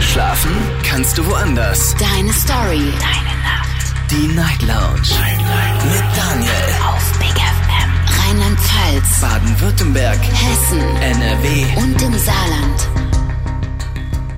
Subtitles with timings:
[0.00, 0.50] Schlafen
[0.84, 1.94] kannst du woanders.
[1.94, 2.92] Deine Story.
[2.98, 4.10] Deine Nacht.
[4.10, 5.08] Die Night Lounge.
[5.20, 5.84] Night, Night.
[5.84, 6.52] Mit Daniel.
[6.88, 7.90] Auf Big FM.
[8.18, 9.20] Rheinland-Pfalz.
[9.20, 10.18] Baden-Württemberg.
[10.18, 10.80] Hessen.
[10.96, 11.64] NRW.
[11.76, 12.88] Und im Saarland.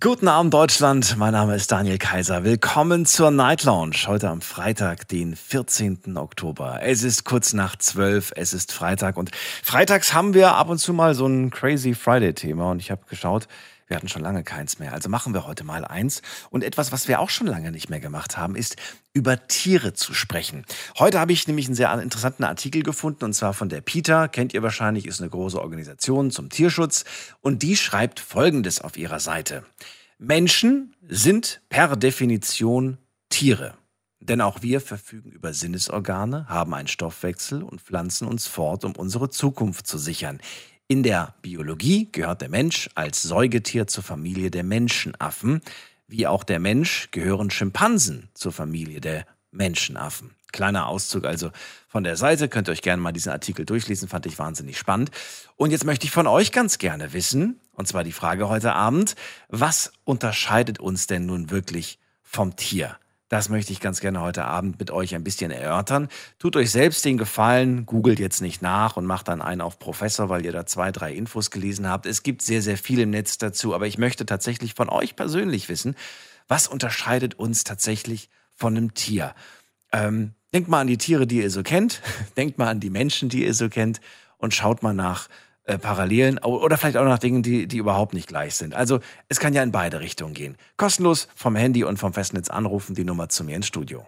[0.00, 2.44] Guten Abend Deutschland, mein Name ist Daniel Kaiser.
[2.44, 3.96] Willkommen zur Night Lounge.
[4.06, 6.18] Heute am Freitag, den 14.
[6.18, 6.80] Oktober.
[6.82, 9.30] Es ist kurz nach 12, es ist Freitag und
[9.62, 13.00] freitags haben wir ab und zu mal so ein Crazy Friday Thema und ich habe
[13.08, 13.48] geschaut,
[13.86, 14.92] wir hatten schon lange keins mehr.
[14.92, 16.22] Also machen wir heute mal eins.
[16.50, 18.76] Und etwas, was wir auch schon lange nicht mehr gemacht haben, ist
[19.12, 20.64] über Tiere zu sprechen.
[20.98, 24.28] Heute habe ich nämlich einen sehr interessanten Artikel gefunden und zwar von der PETA.
[24.28, 27.04] Kennt ihr wahrscheinlich, ist eine große Organisation zum Tierschutz.
[27.40, 29.64] Und die schreibt Folgendes auf ihrer Seite.
[30.18, 33.74] Menschen sind per Definition Tiere.
[34.20, 39.28] Denn auch wir verfügen über Sinnesorgane, haben einen Stoffwechsel und pflanzen uns fort, um unsere
[39.28, 40.40] Zukunft zu sichern.
[40.86, 45.62] In der Biologie gehört der Mensch als Säugetier zur Familie der Menschenaffen.
[46.06, 50.34] Wie auch der Mensch gehören Schimpansen zur Familie der Menschenaffen.
[50.52, 51.50] Kleiner Auszug also
[51.88, 52.50] von der Seite.
[52.50, 55.10] Könnt ihr euch gerne mal diesen Artikel durchlesen, fand ich wahnsinnig spannend.
[55.56, 59.16] Und jetzt möchte ich von euch ganz gerne wissen, und zwar die Frage heute Abend,
[59.48, 62.98] was unterscheidet uns denn nun wirklich vom Tier?
[63.28, 66.08] Das möchte ich ganz gerne heute Abend mit euch ein bisschen erörtern.
[66.38, 70.28] Tut euch selbst den Gefallen, googelt jetzt nicht nach und macht dann einen auf Professor,
[70.28, 72.06] weil ihr da zwei, drei Infos gelesen habt.
[72.06, 75.68] Es gibt sehr, sehr viel im Netz dazu, aber ich möchte tatsächlich von euch persönlich
[75.68, 75.96] wissen,
[76.48, 79.34] was unterscheidet uns tatsächlich von einem Tier?
[79.92, 82.02] Ähm, denkt mal an die Tiere, die ihr so kennt,
[82.36, 84.00] denkt mal an die Menschen, die ihr so kennt
[84.36, 85.28] und schaut mal nach,
[85.64, 88.74] äh, Parallelen oder vielleicht auch nach Dingen, die, die überhaupt nicht gleich sind.
[88.74, 90.56] Also es kann ja in beide Richtungen gehen.
[90.76, 94.06] Kostenlos vom Handy und vom Festnetz anrufen, die Nummer zu mir ins Studio.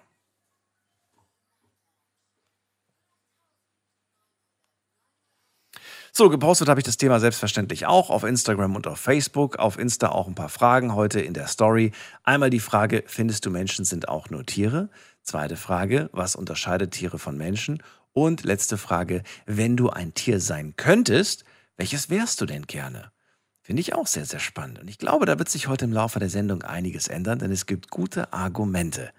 [6.18, 9.56] So, gepostet habe ich das Thema selbstverständlich auch auf Instagram und auf Facebook.
[9.56, 11.92] Auf Insta auch ein paar Fragen heute in der Story.
[12.22, 14.88] Einmal die Frage, findest du Menschen sind auch nur Tiere?
[15.22, 17.82] Zweite Frage, was unterscheidet Tiere von Menschen?
[18.16, 21.44] Und letzte Frage, wenn du ein Tier sein könntest,
[21.76, 23.12] welches wärst du denn gerne?
[23.60, 24.78] Finde ich auch sehr, sehr spannend.
[24.78, 27.66] Und ich glaube, da wird sich heute im Laufe der Sendung einiges ändern, denn es
[27.66, 29.10] gibt gute Argumente.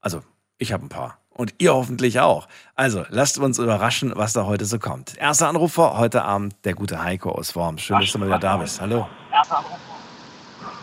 [0.00, 0.22] Also,
[0.58, 1.18] ich habe ein paar.
[1.30, 2.46] Und ihr hoffentlich auch.
[2.76, 5.18] Also, lasst uns überraschen, was da heute so kommt.
[5.18, 7.82] Erster Anrufer heute Abend, der gute Heiko aus Worms.
[7.82, 8.80] Schön, dass du mal wieder da bist.
[8.80, 9.08] Hallo.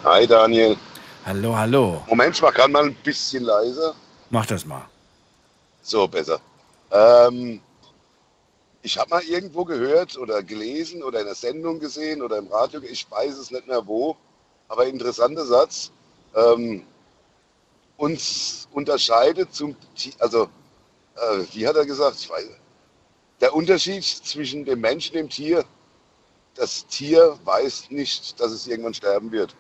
[0.04, 0.76] Hi, Daniel.
[1.26, 2.04] Hallo, hallo.
[2.10, 3.96] Moment, ich mach gerade mal ein bisschen leiser.
[4.32, 4.82] Mach das mal.
[5.82, 6.42] So, besser.
[6.94, 7.60] Ähm,
[8.84, 12.82] ich habe mal irgendwo gehört oder gelesen oder in der Sendung gesehen oder im Radio,
[12.82, 14.16] ich weiß es nicht mehr wo,
[14.68, 15.92] aber interessanter Satz.
[16.36, 16.86] Ähm,
[17.98, 19.76] uns unterscheidet zum,
[20.20, 20.44] also
[21.16, 22.18] äh, wie hat er gesagt?
[22.20, 22.46] Ich weiß,
[23.42, 25.66] der Unterschied zwischen dem Menschen und dem Tier,
[26.56, 29.56] das Tier weiß nicht, dass es irgendwann sterben wird.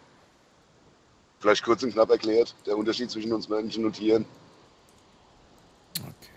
[1.39, 4.25] Vielleicht kurz und knapp erklärt, der Unterschied zwischen uns Menschen und Tieren.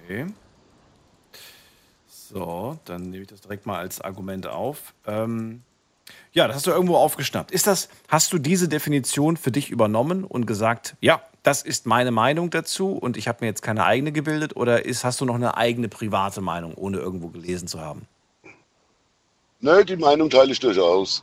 [0.05, 0.27] Okay.
[2.29, 4.95] So, dann nehme ich das direkt mal als Argument auf.
[5.07, 5.63] Ähm,
[6.33, 7.51] ja, das hast du irgendwo aufgeschnappt.
[7.51, 12.11] Ist das, hast du diese Definition für dich übernommen und gesagt, ja, das ist meine
[12.11, 15.37] Meinung dazu und ich habe mir jetzt keine eigene gebildet oder ist, hast du noch
[15.37, 18.07] eine eigene private Meinung, ohne irgendwo gelesen zu haben?
[19.61, 21.23] Nö, die Meinung teile ich durchaus.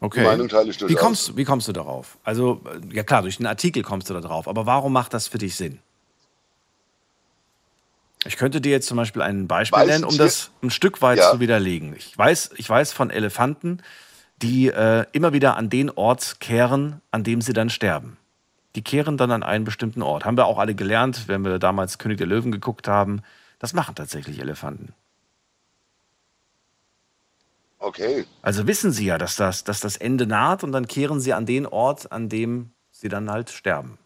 [0.00, 0.20] Okay.
[0.20, 1.00] Die Meinung teile ich Wie durchaus.
[1.00, 2.18] kommst, wie kommst du darauf?
[2.24, 2.60] Also,
[2.92, 5.56] ja klar, durch den Artikel kommst du da drauf, aber warum macht das für dich
[5.56, 5.78] Sinn?
[8.24, 11.18] Ich könnte dir jetzt zum Beispiel ein Beispiel Weiß nennen, um das ein Stück weit
[11.18, 11.30] Ja.
[11.30, 11.94] zu widerlegen.
[11.96, 13.82] Ich weiß, ich weiß von Elefanten,
[14.42, 18.16] die äh, immer wieder an den Ort kehren, an dem sie dann sterben.
[18.74, 20.24] Die kehren dann an einen bestimmten Ort.
[20.24, 23.22] Haben wir auch alle gelernt, wenn wir damals König der Löwen geguckt haben.
[23.58, 24.94] Das machen tatsächlich Elefanten.
[27.78, 28.24] Okay.
[28.42, 31.44] Also wissen sie ja, dass das, dass das Ende naht und dann kehren sie an
[31.46, 33.98] den Ort, an dem sie dann halt sterben.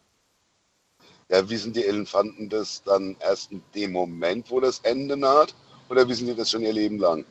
[1.28, 5.54] Ja, wissen die Elefanten das dann erst in dem Moment, wo das Ende naht?
[5.90, 7.24] Oder wissen die das schon ihr Leben lang?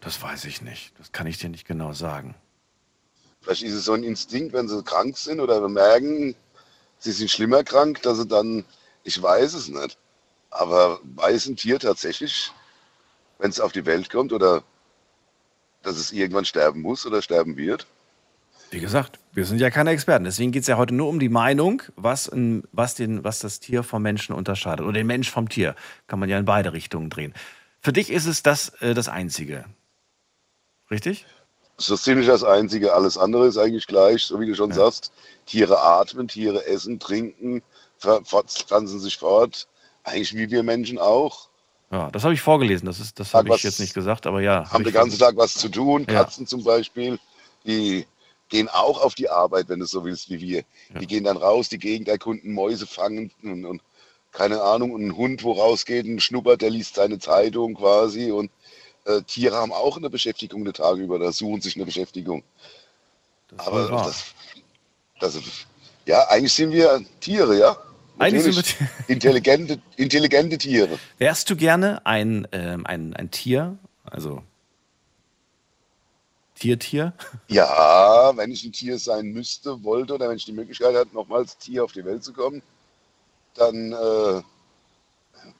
[0.00, 0.92] Das weiß ich nicht.
[0.98, 2.34] Das kann ich dir nicht genau sagen.
[3.40, 6.34] Vielleicht ist es so ein Instinkt, wenn sie krank sind oder merken,
[6.98, 8.64] sie sind schlimmer krank, dass sie dann,
[9.02, 9.98] ich weiß es nicht.
[10.50, 12.52] Aber weiß ein Tier tatsächlich,
[13.38, 14.62] wenn es auf die Welt kommt oder
[15.82, 17.86] dass es irgendwann sterben muss oder sterben wird?
[18.74, 20.24] Wie gesagt, wir sind ja keine Experten.
[20.24, 23.60] Deswegen geht es ja heute nur um die Meinung, was, in, was, den, was das
[23.60, 24.84] Tier vom Menschen unterscheidet.
[24.84, 25.76] Oder den Mensch vom Tier.
[26.08, 27.34] Kann man ja in beide Richtungen drehen.
[27.80, 29.64] Für dich ist es das, äh, das Einzige.
[30.90, 31.24] Richtig?
[31.76, 32.94] So ziemlich das Einzige.
[32.94, 34.76] Alles andere ist eigentlich gleich, so wie du schon Ja.
[34.76, 35.12] sagst.
[35.46, 37.62] Tiere atmen, Tiere essen, trinken,
[38.00, 39.68] pflanzen sich fort.
[40.02, 41.48] Eigentlich wie wir Menschen auch.
[41.92, 42.86] Ja, das habe ich vorgelesen.
[42.86, 44.64] Das, ist- das habe ich was- jetzt nicht gesagt, aber ja.
[44.64, 46.06] hab Haben den ganzen Tag was zu tun.
[46.08, 46.24] Ja.
[46.24, 47.20] Katzen zum Beispiel,
[47.64, 48.04] die
[48.48, 50.64] gehen auch auf die Arbeit, wenn du so willst, wie wir.
[51.00, 53.82] Die gehen dann raus, die Gegend erkunden, Mäuse fangen und, und
[54.32, 58.50] keine Ahnung, und ein Hund, wo rausgeht, ein Schnuppert, der liest seine Zeitung quasi und
[59.06, 62.42] äh, Tiere haben auch eine Beschäftigung eine Tage über, da suchen sich eine Beschäftigung.
[63.48, 64.24] Das Aber das,
[65.20, 65.40] das,
[66.06, 67.76] ja, eigentlich sind wir Tiere, ja.
[68.18, 70.98] Eigentlich sind wir intelligente, intelligente Tiere.
[71.18, 73.78] Wärst du gerne ein, ähm, ein, ein Tier?
[74.04, 74.42] Also
[76.54, 77.12] Tier-Tier?
[77.48, 81.58] Ja, wenn ich ein Tier sein müsste, wollte oder wenn ich die Möglichkeit hatte, nochmals
[81.58, 82.62] Tier auf die Welt zu kommen,
[83.54, 84.42] dann äh,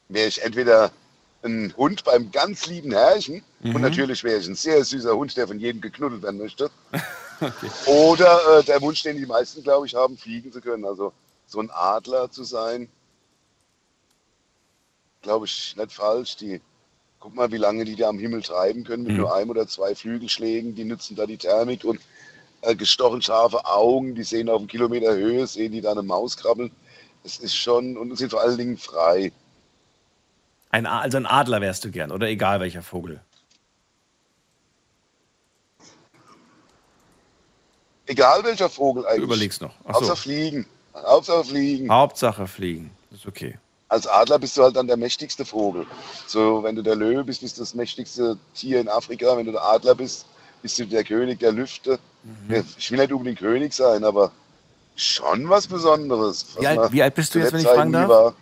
[0.09, 0.93] wäre ich entweder
[1.43, 5.47] ein Hund beim ganz lieben Herrchen und natürlich wäre ich ein sehr süßer Hund, der
[5.47, 6.71] von jedem geknuddelt werden möchte.
[7.87, 10.85] Oder äh, der Wunsch, den die meisten, glaube ich, haben, fliegen zu können.
[10.85, 11.13] Also
[11.47, 12.89] so ein Adler zu sein,
[15.23, 16.37] glaube ich, nicht falsch.
[16.37, 16.61] Die,
[17.25, 19.95] guck mal, wie lange die da am Himmel treiben können mit nur einem oder zwei
[19.95, 20.75] Flügelschlägen.
[20.75, 21.99] Die nutzen da die Thermik und
[22.61, 24.15] äh, gestochen scharfe Augen.
[24.15, 26.71] Die sehen auf einen Kilometer Höhe, sehen die da eine Maus krabbeln.
[27.25, 29.33] Es ist schon, und sind vor allen Dingen frei.
[30.71, 33.23] Ein, also ein Adler wärst du gern, oder egal welcher Vogel.
[38.05, 39.25] Egal welcher Vogel Du eigentlich.
[39.25, 39.73] überlegst noch.
[39.87, 40.23] Ach Hauptsache so.
[40.25, 40.67] fliegen.
[40.95, 41.91] Hauptsache fliegen.
[41.91, 42.91] Hauptsache fliegen.
[43.13, 43.57] Ist okay.
[43.89, 45.87] Als Adler bist du halt dann der mächtigste Vogel.
[46.27, 49.37] So, wenn du der Löwe bist, bist du das mächtigste Tier in Afrika.
[49.37, 50.27] Wenn du der Adler bist,
[50.63, 51.99] bist du der König der Lüfte.
[52.23, 52.65] Mhm.
[52.79, 54.33] Ich will nicht unbedingt König sein, aber
[54.97, 56.47] schon was Besonderes.
[56.55, 58.09] Was Wie alt- wie alt bist du jetzt, wenn ich fragen darf?
[58.09, 58.35] War.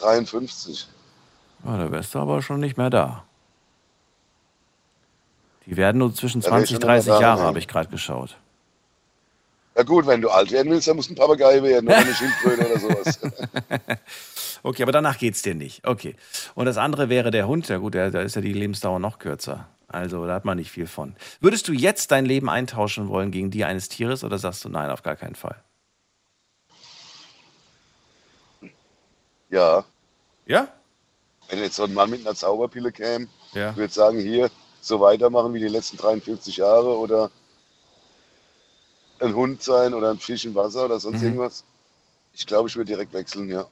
[0.00, 0.88] 53.
[1.64, 3.24] Ja, da wärst du aber schon nicht mehr da.
[5.66, 7.68] Die werden nur zwischen Da wär ich 20, schon immer 30 da, Jahre, habe ich
[7.68, 8.36] gerade geschaut.
[9.76, 12.14] Ja gut, wenn du alt werden willst, dann musst du ein Papagei werden oder eine
[12.14, 13.18] Schildkröte oder sowas.
[14.62, 15.86] Okay, aber danach geht's dir nicht.
[15.86, 16.16] Okay.
[16.56, 17.68] Und das andere wäre der Hund.
[17.68, 19.68] Ja gut, da ist ja die Lebensdauer noch kürzer.
[19.86, 21.14] Also da hat man nicht viel von.
[21.40, 24.90] Würdest du jetzt dein Leben eintauschen wollen gegen die eines Tieres oder sagst du nein,
[24.90, 25.62] auf gar keinen Fall?
[29.50, 29.84] ja,
[30.46, 30.68] Ja?
[31.48, 33.70] wenn jetzt so ein Mann mit einer Zauberpille käme, Ja.
[33.70, 34.50] Ich würde sagen, hier
[34.80, 37.30] so weitermachen wie die letzten 43 Jahre oder
[39.20, 41.28] ein Hund sein oder ein Fisch im Wasser oder sonst Mhm.
[41.28, 41.64] irgendwas.
[42.32, 43.66] Ich glaube, ich würde direkt wechseln, ja.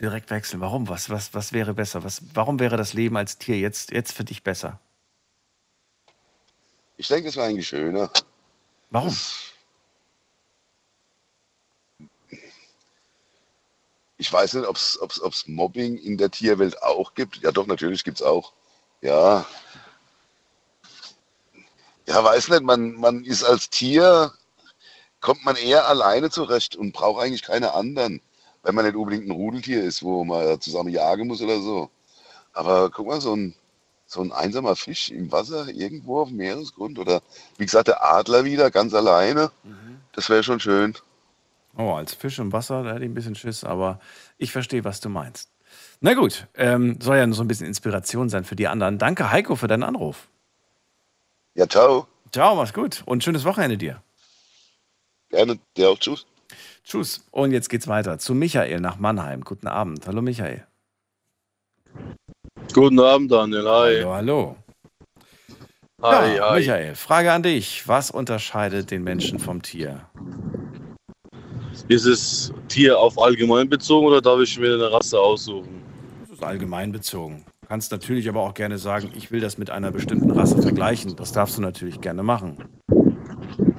[0.00, 0.60] Direkt wechseln.
[0.60, 0.88] Warum?
[0.88, 2.04] Was, was, was wäre besser?
[2.04, 4.80] Was, warum wäre das Leben als Tier jetzt, jetzt für dich besser?
[6.96, 8.10] Ich denke, es wäre eigentlich schöner.
[8.90, 9.16] Warum?
[14.18, 17.38] Ich weiß nicht, ob es Mobbing in der Tierwelt auch gibt.
[17.38, 18.52] Ja, doch, natürlich gibt es auch.
[19.00, 19.46] Ja.
[22.06, 24.32] Ja, weiß nicht, man, man ist als Tier,
[25.20, 28.20] kommt man eher alleine zurecht und braucht eigentlich keine anderen.
[28.62, 31.90] Wenn man nicht unbedingt ein Rudeltier ist, wo man zusammen jagen muss oder so.
[32.52, 33.54] Aber guck mal, so ein,
[34.06, 37.22] so ein einsamer Fisch im Wasser irgendwo auf dem Meeresgrund oder
[37.58, 39.50] wie gesagt, der Adler wieder ganz alleine,
[40.12, 40.94] das wäre schon schön.
[41.76, 44.00] Oh, als Fisch im Wasser, da hätte ich ein bisschen Schiss, aber
[44.36, 45.50] ich verstehe, was du meinst.
[46.00, 48.98] Na gut, ähm, soll ja so ein bisschen Inspiration sein für die anderen.
[48.98, 50.28] Danke, Heiko, für deinen Anruf.
[51.54, 52.06] Ja, ciao.
[52.32, 54.02] Ciao, mach's gut und schönes Wochenende dir.
[55.30, 55.98] Gerne, dir auch.
[55.98, 56.26] Tschüss.
[56.84, 57.24] Tschüss.
[57.30, 59.42] Und jetzt geht's weiter zu Michael nach Mannheim.
[59.42, 60.06] Guten Abend.
[60.06, 60.66] Hallo, Michael.
[62.72, 63.68] Guten Abend, Daniel.
[63.68, 63.96] Hi.
[63.98, 64.56] Hallo, hallo.
[66.02, 66.58] Hi, ja, hi.
[66.60, 67.86] Michael, Frage an dich.
[67.86, 70.08] Was unterscheidet den Menschen vom Tier?
[71.88, 75.82] Ist es Tier auf allgemein bezogen oder darf ich mir eine Rasse aussuchen?
[76.22, 77.44] Das ist allgemein bezogen.
[77.70, 81.14] Du kannst natürlich aber auch gerne sagen, ich will das mit einer bestimmten Rasse vergleichen.
[81.14, 82.56] Das darfst du natürlich gerne machen.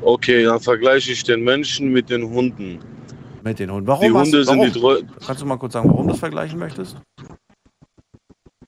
[0.01, 2.79] Okay, dann vergleiche ich den Menschen mit den Hunden.
[3.43, 3.87] Mit den Hunden.
[3.87, 4.07] Warum?
[4.07, 6.57] Die hast Hunde du, sind die Kannst du mal kurz sagen, warum du das vergleichen
[6.57, 6.95] möchtest?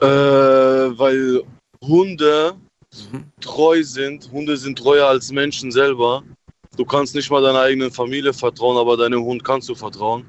[0.01, 1.41] äh, weil
[1.81, 2.55] Hunde
[3.13, 3.23] Mhm.
[3.39, 4.29] treu sind.
[4.29, 6.21] Hunde sind treuer als Menschen selber.
[6.75, 10.25] Du kannst nicht mal deiner eigenen Familie vertrauen, aber deinem Hund kannst du vertrauen.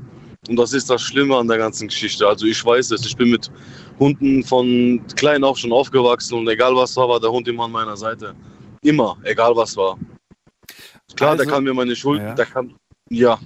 [0.48, 2.26] Und das ist das Schlimme an der ganzen Geschichte.
[2.26, 3.50] Also ich weiß es, ich bin mit
[3.98, 7.72] Hunden von klein auf schon aufgewachsen und egal was war, war der Hund immer an
[7.72, 8.34] meiner Seite.
[8.82, 9.98] Immer, egal was war.
[11.16, 12.34] Klar, Also- der kann mir meine Schuld, Ja.
[12.34, 12.74] der kann,
[13.08, 13.38] ja.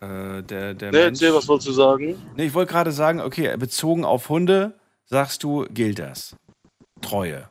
[0.00, 2.16] Äh, der, der Ne, Mensch, erzähl, was wolltest du sagen?
[2.36, 6.36] nee, ich wollte gerade sagen, okay, bezogen auf Hunde, sagst du, gilt das.
[7.02, 7.48] Treue.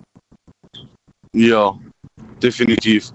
[1.34, 1.78] Ja,
[2.42, 3.12] definitiv.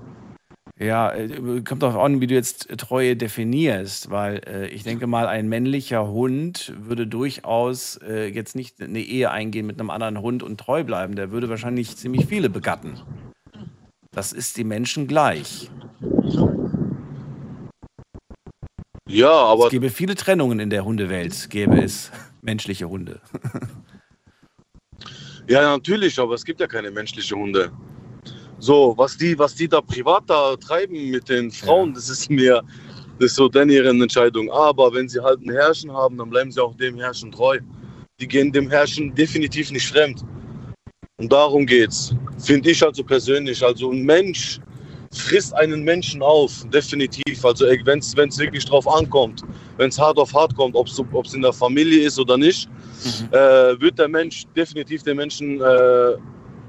[0.83, 5.29] Ja, äh, kommt darauf an, wie du jetzt Treue definierst, weil äh, ich denke mal,
[5.29, 10.43] ein männlicher Hund würde durchaus äh, jetzt nicht eine Ehe eingehen mit einem anderen Hund
[10.43, 11.15] und treu bleiben.
[11.15, 13.01] Der würde wahrscheinlich ziemlich viele begatten.
[14.11, 15.71] Das ist die Menschen gleich.
[19.09, 22.11] Ja, aber es gäbe viele Trennungen in der Hundewelt, gäbe es
[22.41, 23.21] menschliche Hunde.
[25.49, 27.73] Ja, natürlich, aber es gibt ja keine menschlichen Hunde.
[28.63, 32.63] So, was die, was die da privat da treiben mit den Frauen, das ist mir,
[33.19, 34.49] das ist so denn ihre Entscheidung.
[34.53, 37.59] Aber wenn sie halt ein Herrschen haben, dann bleiben sie auch dem Herrschen treu.
[38.21, 40.25] Die gehen dem Herrschen definitiv nicht fremd.
[41.17, 42.15] Und darum geht's.
[42.39, 43.65] Finde ich also persönlich.
[43.65, 44.61] Also ein Mensch
[45.13, 47.45] frisst einen Menschen auf, definitiv.
[47.45, 49.43] Also wenn es wirklich drauf ankommt,
[49.77, 53.27] wenn es hart auf hart kommt, ob es in der Familie ist oder nicht, mhm.
[53.33, 56.13] äh, wird der Mensch definitiv den Menschen äh,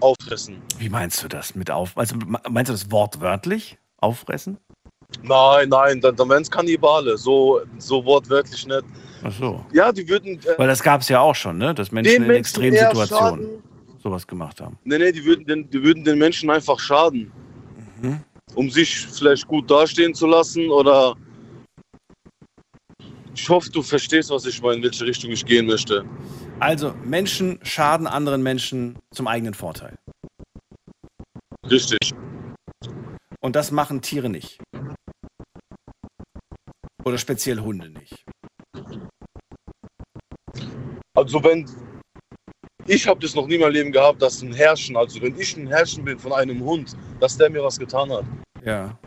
[0.03, 0.61] auffressen.
[0.77, 1.97] Wie meinst du das mit auf?
[1.97, 2.15] Also
[2.49, 4.57] meinst du das wortwörtlich auffressen?
[5.21, 7.17] Nein, nein, dann, dann wären es Kannibale.
[7.17, 8.83] So, so wortwörtlich nicht.
[9.23, 9.65] Ach so.
[9.71, 10.39] Ja, die würden.
[10.39, 11.73] Äh, Weil das gab es ja auch schon, ne?
[11.73, 13.63] Dass Menschen in extremen Situationen
[14.01, 14.77] sowas gemacht haben.
[14.83, 17.31] Nee, nee, die würden den, die würden den Menschen einfach schaden.
[18.01, 18.19] Mhm.
[18.55, 21.15] Um sich vielleicht gut dastehen zu lassen oder.
[23.35, 26.05] Ich hoffe, du verstehst, was ich meine, in welche Richtung ich gehen möchte.
[26.59, 29.97] Also, Menschen schaden anderen Menschen zum eigenen Vorteil.
[31.69, 32.13] Richtig.
[33.41, 34.59] Und das machen Tiere nicht.
[37.03, 38.23] Oder speziell Hunde nicht.
[41.15, 41.69] Also wenn
[42.87, 45.55] ich habe das noch nie in meinem Leben gehabt, dass ein Herrschen, also wenn ich
[45.55, 48.25] ein Herrschen bin von einem Hund, dass der mir was getan hat.
[48.63, 48.97] Ja.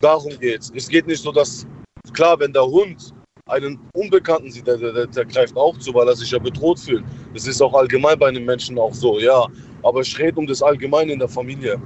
[0.00, 0.70] Darum geht's.
[0.74, 1.66] Es geht nicht so, dass
[2.12, 3.14] klar, wenn der Hund
[3.46, 7.04] einen Unbekannten sieht, der, der, der, greift auch zu, weil er sich ja bedroht fühlt.
[7.34, 9.46] Das ist auch allgemein bei einem Menschen auch so, ja.
[9.82, 11.80] Aber es rede um das Allgemeine in der Familie.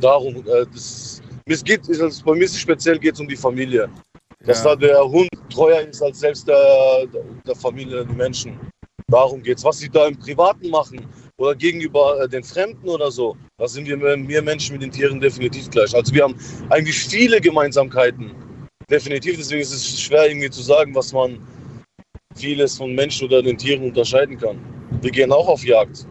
[0.00, 3.88] Darum, äh, das, es geht, also bei mir speziell geht es um die Familie.
[4.46, 4.74] Dass ja.
[4.74, 7.06] da der Hund treuer ist als selbst der,
[7.46, 8.58] der Familie, die Menschen.
[9.08, 9.64] Darum geht es.
[9.64, 13.86] Was sie da im Privaten machen oder gegenüber äh, den Fremden oder so, da sind
[13.86, 15.94] wir, wir Menschen mit den Tieren definitiv gleich.
[15.94, 16.34] Also wir haben
[16.70, 18.32] eigentlich viele Gemeinsamkeiten
[18.92, 19.36] definitiv.
[19.36, 21.40] Deswegen ist es schwer irgendwie zu sagen, was man
[22.36, 24.58] vieles von Menschen oder den Tieren unterscheiden kann.
[25.00, 26.06] Wir gehen auch auf Jagd.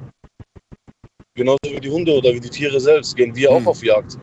[1.35, 3.57] Genauso wie die Hunde oder wie die Tiere selbst gehen wir hm.
[3.57, 4.17] auch auf Jagd.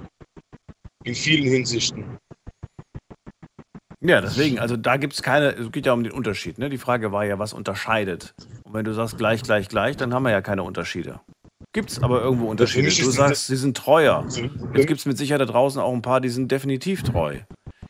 [1.05, 2.05] In vielen Hinsichten.
[4.01, 6.59] Ja, deswegen, also da gibt es keine, es geht ja um den Unterschied.
[6.59, 6.69] Ne?
[6.69, 8.35] Die Frage war ja, was unterscheidet.
[8.63, 11.21] Und wenn du sagst gleich, gleich, gleich, dann haben wir ja keine Unterschiede.
[11.73, 12.89] Gibt es aber irgendwo Unterschiede.
[12.89, 14.25] Du sagst, sie sind treuer.
[14.75, 17.41] Jetzt gibt es mit Sicherheit da draußen auch ein paar, die sind definitiv treu.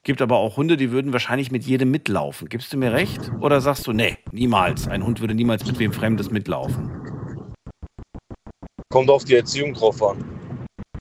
[0.05, 2.49] Gibt aber auch Hunde, die würden wahrscheinlich mit jedem mitlaufen.
[2.49, 3.31] Gibst du mir recht?
[3.40, 4.88] Oder sagst du, nee, niemals.
[4.88, 6.90] Ein Hund würde niemals mit wem Fremdes mitlaufen?
[8.90, 10.25] Kommt auf die Erziehung drauf an.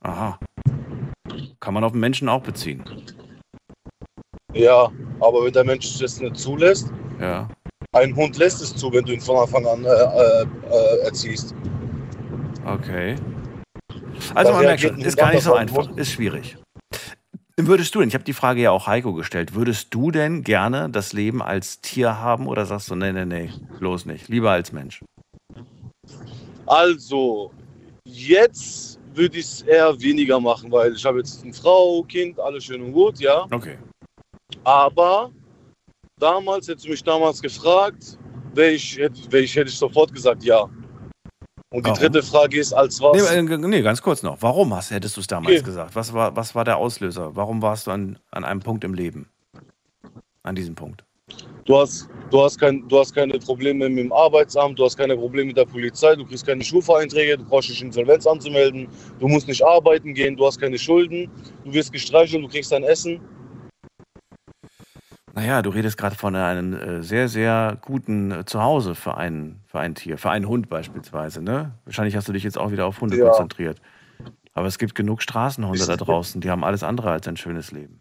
[0.02, 0.40] Aha.
[1.60, 2.84] Kann man auf den Menschen auch beziehen.
[4.54, 7.48] Ja, aber wenn der Mensch das nicht zulässt, ja.
[7.94, 11.54] ein Hund lässt es zu, wenn du ihn von Anfang an äh, äh, erziehst.
[12.66, 13.16] Okay.
[14.34, 16.58] Also man merkt schon, ist gar nicht so einfach, ist schwierig.
[17.60, 20.92] Würdest du denn, ich habe die Frage ja auch Heiko gestellt, würdest du denn gerne
[20.92, 23.50] das Leben als Tier haben oder sagst du, nee, nee, nee,
[23.80, 25.04] bloß nicht, lieber als Mensch?
[26.68, 27.52] Also,
[28.06, 32.66] jetzt würde ich es eher weniger machen, weil ich habe jetzt eine Frau, Kind, alles
[32.66, 33.48] schön und gut, ja.
[33.50, 33.80] Okay.
[34.64, 35.32] Aber
[36.20, 38.20] damals, hättest du mich damals gefragt,
[38.54, 40.70] wäre ich, wär ich, hätte ich sofort gesagt, ja.
[41.70, 42.00] Und die Warum?
[42.00, 43.18] dritte Frage ist, als was?
[43.18, 44.42] Nee, äh, nee ganz kurz noch.
[44.42, 45.66] Warum hast, hättest du es damals okay.
[45.66, 45.96] gesagt?
[45.96, 47.36] Was war, was war der Auslöser?
[47.36, 49.30] Warum warst du an, an einem Punkt im Leben?
[50.44, 51.04] An diesem Punkt?
[51.66, 55.18] Du hast, du, hast kein, du hast keine Probleme mit dem Arbeitsamt, du hast keine
[55.18, 58.88] Probleme mit der Polizei, du kriegst keine Schufa-Einträge, du brauchst nicht Insolvenz anzumelden,
[59.20, 61.30] du musst nicht arbeiten gehen, du hast keine Schulden,
[61.66, 63.20] du wirst gestreichelt, du kriegst dein Essen.
[65.38, 69.80] Naja, du redest gerade von einem äh, sehr, sehr guten äh, Zuhause für ein, für
[69.80, 71.44] ein Tier, für einen Hund beispielsweise.
[71.44, 71.74] Ne?
[71.86, 73.28] Wahrscheinlich hast du dich jetzt auch wieder auf Hunde ja.
[73.28, 73.80] konzentriert.
[74.56, 78.00] Aber es gibt genug Straßenhunde da draußen, die haben alles andere als ein schönes Leben.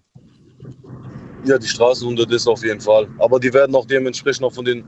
[1.45, 3.07] Ja, die Straßenhunde, das auf jeden Fall.
[3.19, 4.87] Aber die werden auch dementsprechend auch von den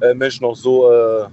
[0.00, 1.26] äh, Menschen auch so äh,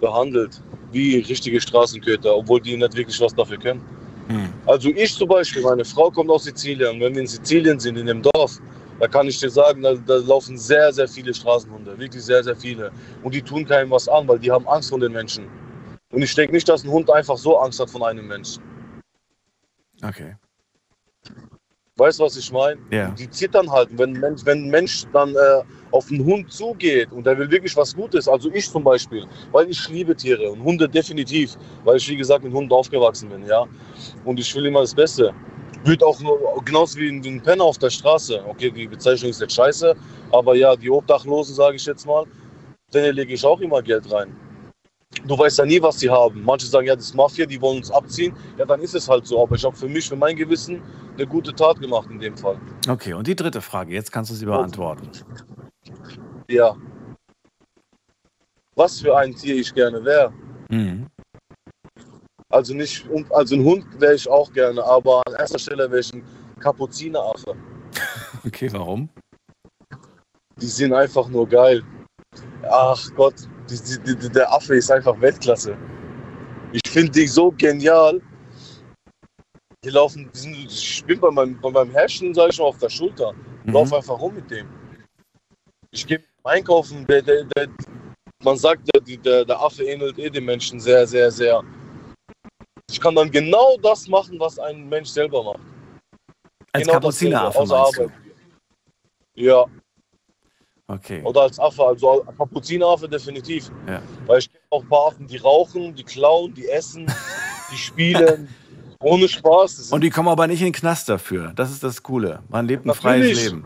[0.00, 0.62] behandelt,
[0.92, 3.82] wie richtige Straßenköter, obwohl die nicht wirklich was dafür können.
[4.28, 4.48] Hm.
[4.64, 6.98] Also ich zum Beispiel, meine Frau kommt aus Sizilien.
[6.98, 8.58] Wenn wir in Sizilien sind, in dem Dorf,
[8.98, 12.56] da kann ich dir sagen, da, da, laufen sehr, sehr viele Straßenhunde, wirklich sehr, sehr
[12.56, 12.90] viele.
[13.22, 15.48] Und die tun keinem was an, weil die haben Angst vor den Menschen.
[16.12, 18.62] Und ich denke nicht, dass ein Hund einfach so Angst hat von einem Menschen.
[20.02, 20.36] Okay.
[21.98, 22.78] Weißt du, was ich meine?
[22.90, 23.08] Ja.
[23.12, 23.88] Die zittern halt.
[23.92, 25.62] Wenn ein Mensch, wenn ein Mensch dann äh,
[25.92, 29.70] auf einen Hund zugeht und der will wirklich was Gutes, also ich zum Beispiel, weil
[29.70, 33.66] ich liebe Tiere und Hunde definitiv, weil ich wie gesagt mit Hunden aufgewachsen bin, ja.
[34.26, 35.34] Und ich will immer das Beste.
[35.86, 36.18] Wird auch
[36.64, 38.44] genauso wie ein Penner auf der Straße.
[38.48, 39.94] Okay, die Bezeichnung ist jetzt scheiße,
[40.32, 42.24] aber ja, die Obdachlosen, sage ich jetzt mal,
[42.92, 44.34] denen lege ich auch immer Geld rein.
[45.26, 46.42] Du weißt ja nie, was sie haben.
[46.42, 48.34] Manche sagen, ja, das ist Mafia, die wollen uns abziehen.
[48.58, 49.40] Ja, dann ist es halt so.
[49.42, 50.82] Aber ich habe für mich, für mein Gewissen,
[51.16, 52.60] eine gute Tat gemacht in dem Fall.
[52.88, 55.08] Okay, und die dritte Frage, jetzt kannst du sie beantworten.
[56.48, 56.76] Ja.
[58.74, 60.32] Was für ein Tier ich gerne wäre?
[60.68, 61.06] Mhm.
[62.48, 66.12] Also nicht, also ein Hund wäre ich auch gerne, aber an erster Stelle wäre ich
[66.12, 66.24] ein
[66.60, 67.54] Kapuzineraffe.
[68.44, 69.08] Okay, warum?
[70.60, 71.82] Die sind einfach nur geil.
[72.62, 73.34] Ach Gott,
[73.68, 75.76] die, die, der Affe ist einfach Weltklasse.
[76.72, 78.20] Ich finde die so genial.
[79.82, 82.78] Die laufen, die sind, ich bin bei meinem, bei meinem Herrchen, sage ich mal, auf
[82.78, 83.32] der Schulter.
[83.64, 83.72] Mhm.
[83.72, 84.68] Lauf einfach rum mit dem.
[85.90, 87.68] Ich gehe einkaufen, der, der, der,
[88.42, 91.62] man sagt, der, der, der Affe ähnelt eh dem Menschen sehr, sehr, sehr.
[92.96, 95.60] Ich kann dann genau das machen, was ein Mensch selber macht.
[96.72, 97.76] Als genau Kapuzineraffe außer?
[97.76, 98.10] Arbeit.
[99.34, 99.66] Ja,
[100.88, 101.20] Okay.
[101.24, 103.70] oder als Affe, also als Kapuzineraffe definitiv.
[103.86, 104.00] Ja.
[104.24, 107.04] Weil ich kenne auch ein paar Affen, die rauchen, die klauen, die essen,
[107.70, 108.48] die spielen.
[109.00, 109.92] Ohne Spaß.
[109.92, 111.52] Und die kommen aber nicht in den Knast dafür.
[111.54, 112.42] Das ist das Coole.
[112.48, 113.34] Man lebt ein Natürlich.
[113.34, 113.64] freies Leben.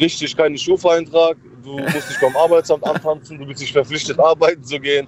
[0.00, 1.36] richtig keinen Schufa-Eintrag.
[1.62, 5.06] Du musst dich beim Arbeitsamt antanzen, du bist nicht verpflichtet, arbeiten zu gehen.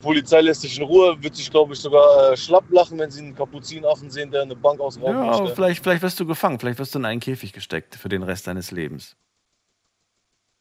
[0.00, 3.20] Polizei lässt dich in Ruhe, wird sich, glaube ich, sogar äh, schlapp lachen, wenn sie
[3.20, 5.54] einen Kapuzinaffen sehen, der eine Bank ausrauben Ja, aber möchte.
[5.56, 6.58] vielleicht, vielleicht wirst du gefangen.
[6.58, 9.14] Vielleicht wirst du in einen Käfig gesteckt für den Rest deines Lebens.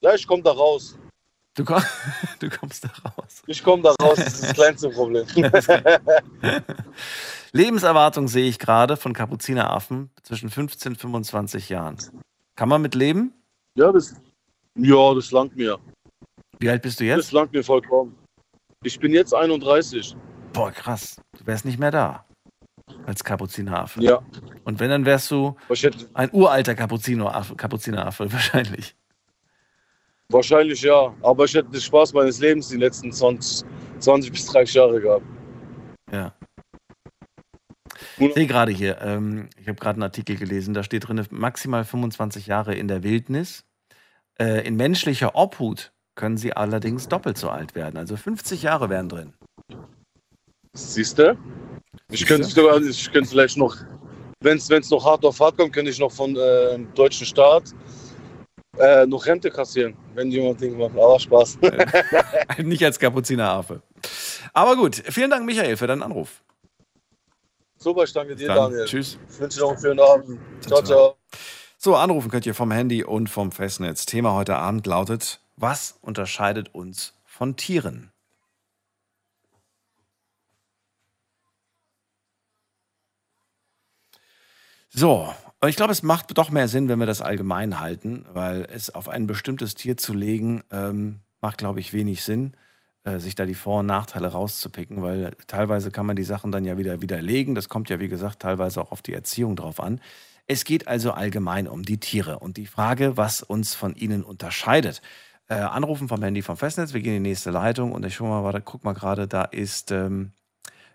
[0.02, 0.98] Ja, ich komme da raus.
[1.56, 1.82] Du, komm,
[2.40, 3.42] du kommst da raus.
[3.48, 5.26] Ich komme da raus, das ist das kleinste Problem.
[7.52, 11.98] Lebenserwartung sehe ich gerade von Kapuzineraffen zwischen 15 und 25 Jahren.
[12.56, 13.34] Kann man mit leben?
[13.76, 14.14] ja, das,
[14.76, 15.80] ja, das langt mir.
[16.60, 17.32] Wie alt bist du Das jetzt?
[17.32, 18.16] langt mir vollkommen.
[18.84, 20.16] Ich bin jetzt 31.
[20.54, 21.18] Boah, krass.
[21.38, 22.26] Du wärst nicht mehr da.
[23.06, 24.02] Als Kapuzineraffe.
[24.02, 24.22] Ja,
[24.64, 25.56] Und wenn, dann wärst du
[26.14, 28.96] ein uralter Kapuzineraffe, Kapuzineraffe wahrscheinlich.
[30.30, 31.14] wahrscheinlich ja.
[31.22, 33.68] Aber ich hätte den Spaß meines Lebens die letzten 20,
[34.00, 35.26] 20 bis 30 Jahre gehabt.
[36.12, 36.34] Ja.
[38.18, 41.84] Ich sehe gerade hier, ähm, ich habe gerade einen Artikel gelesen, da steht drin, maximal
[41.84, 43.66] 25 Jahre in der Wildnis.
[44.40, 47.98] Äh, in menschlicher Obhut können sie allerdings doppelt so alt werden.
[47.98, 49.34] Also 50 Jahre wären drin.
[50.74, 51.38] Siehst du?
[52.12, 53.78] Ich könnte sogar, ich könnte vielleicht noch,
[54.42, 57.74] wenn es noch hart auf hart kommt, könnte ich noch von äh, deutschen Staat
[58.78, 60.92] äh, noch Rente kassieren, wenn jemand denkt, macht.
[60.92, 61.58] Aber Spaß.
[62.58, 63.82] Nicht als Kapuzineraffe.
[64.52, 66.44] Aber gut, vielen Dank, Michael, für deinen Anruf.
[67.78, 68.86] Super, ich danke dir, Dann, Daniel.
[68.86, 69.18] Tschüss.
[69.30, 70.40] Ich wünsche dir noch einen schönen Abend.
[70.60, 71.16] Ciao, Ciao, ciao.
[71.78, 74.06] So, anrufen könnt ihr vom Handy und vom Festnetz.
[74.06, 78.14] Thema heute Abend lautet: Was unterscheidet uns von Tieren?
[84.90, 85.28] So,
[85.68, 89.10] ich glaube, es macht doch mehr Sinn, wenn wir das allgemein halten, weil es auf
[89.10, 92.54] ein bestimmtes Tier zu legen, ähm, macht, glaube ich, wenig Sinn,
[93.04, 96.64] äh, sich da die Vor- und Nachteile rauszupicken, weil teilweise kann man die Sachen dann
[96.64, 97.54] ja wieder widerlegen.
[97.54, 100.00] Das kommt ja, wie gesagt, teilweise auch auf die Erziehung drauf an.
[100.48, 105.02] Es geht also allgemein um die Tiere und die Frage, was uns von ihnen unterscheidet.
[105.52, 108.28] Äh, anrufen vom Handy vom Festnetz, wir gehen in die nächste Leitung und ich schau
[108.28, 110.32] mal, warte, guck mal gerade, da ist, ähm,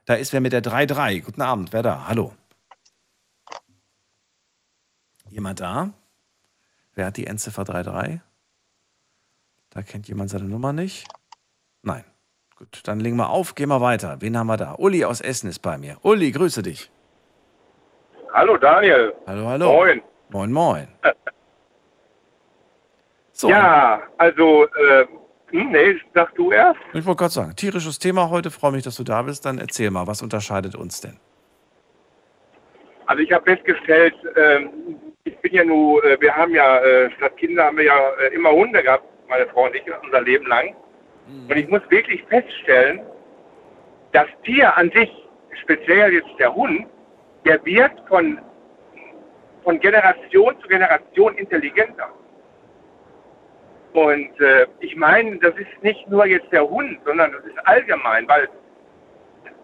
[0.05, 1.23] da ist wer mit der 3-3.
[1.23, 2.07] Guten Abend, wer da?
[2.07, 2.33] Hallo.
[5.29, 5.91] Jemand da?
[6.95, 8.21] Wer hat die Endziffer 3-3?
[9.71, 11.09] Da kennt jemand seine Nummer nicht?
[11.83, 12.05] Nein.
[12.55, 14.21] Gut, dann legen wir auf, gehen wir weiter.
[14.21, 14.77] Wen haben wir da?
[14.79, 15.99] Uli aus Essen ist bei mir.
[16.03, 16.93] Uli, grüße dich.
[18.33, 19.13] Hallo Daniel.
[19.27, 19.73] Hallo, hallo.
[19.73, 20.03] Moin.
[20.29, 20.89] Moin, moin.
[23.37, 25.07] So, Ja, also, äh,
[25.51, 26.79] nee, sag du erst.
[26.93, 28.51] ich wollte gerade sagen, tierisches Thema heute.
[28.53, 29.45] Freue mich, dass du da bist.
[29.45, 31.19] Dann erzähl mal, was unterscheidet uns denn?
[33.07, 34.71] Also ich habe festgestellt, ähm,
[35.25, 38.35] ich bin ja nur, äh, wir haben ja äh, statt Kinder haben wir ja äh,
[38.35, 40.75] immer Hunde gehabt, meine Frau und ich, unser Leben lang.
[41.27, 43.01] Und ich muss wirklich feststellen,
[44.13, 45.11] das Tier an sich,
[45.63, 46.87] speziell jetzt der Hund,
[47.45, 48.39] der wird von,
[49.65, 52.09] von Generation zu Generation intelligenter.
[53.95, 58.29] Und äh, ich meine, das ist nicht nur jetzt der Hund, sondern das ist allgemein,
[58.29, 58.49] weil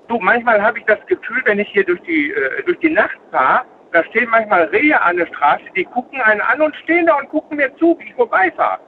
[0.07, 3.19] du, manchmal habe ich das Gefühl, wenn ich hier durch die, äh, durch die Nacht
[3.33, 7.17] fahre, da stehen manchmal Rehe an der Straße, die gucken einen an und stehen da
[7.17, 8.79] und gucken mir zu, wie ich vorbeifahre.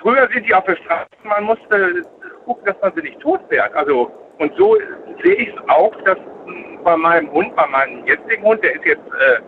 [0.00, 2.02] Früher sind die auf der Straße, man musste
[2.44, 3.74] gucken, dass man sie nicht tot fährt.
[3.74, 4.76] Also, und so
[5.24, 6.18] sehe ich es auch, dass
[6.84, 9.40] bei meinem Hund, bei meinem jetzigen Hund, der ist jetzt äh,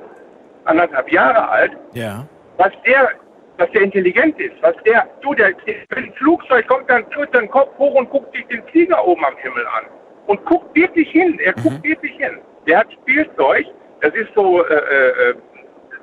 [0.65, 2.27] anderthalb Jahre alt, Ja.
[2.57, 3.11] was der,
[3.57, 5.53] was der intelligent ist, was der, du, der,
[5.91, 9.25] wenn ein Flugzeug kommt, dann tut den Kopf hoch und guckt sich den Flieger oben
[9.25, 9.85] am Himmel an.
[10.27, 12.39] Und guckt wirklich hin, er guckt wirklich hin.
[12.67, 13.67] Der hat Spielzeug,
[14.01, 15.35] das ist so, äh, äh,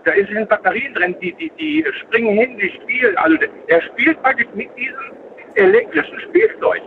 [0.04, 3.38] da ist sind Batterien drin, die, die, die springen hin, die spielen, also
[3.68, 5.12] der spielt praktisch mit diesem
[5.56, 6.82] elektrischen Spielzeug.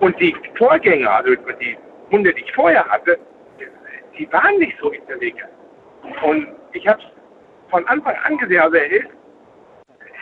[0.00, 1.76] Und die Vorgänger, also die
[2.10, 3.18] Hunde, die ich vorher hatte,
[4.18, 5.50] die waren nicht so intelligent.
[6.22, 7.06] Und ich habe es
[7.76, 9.08] von Anfang an gesehen, also er ist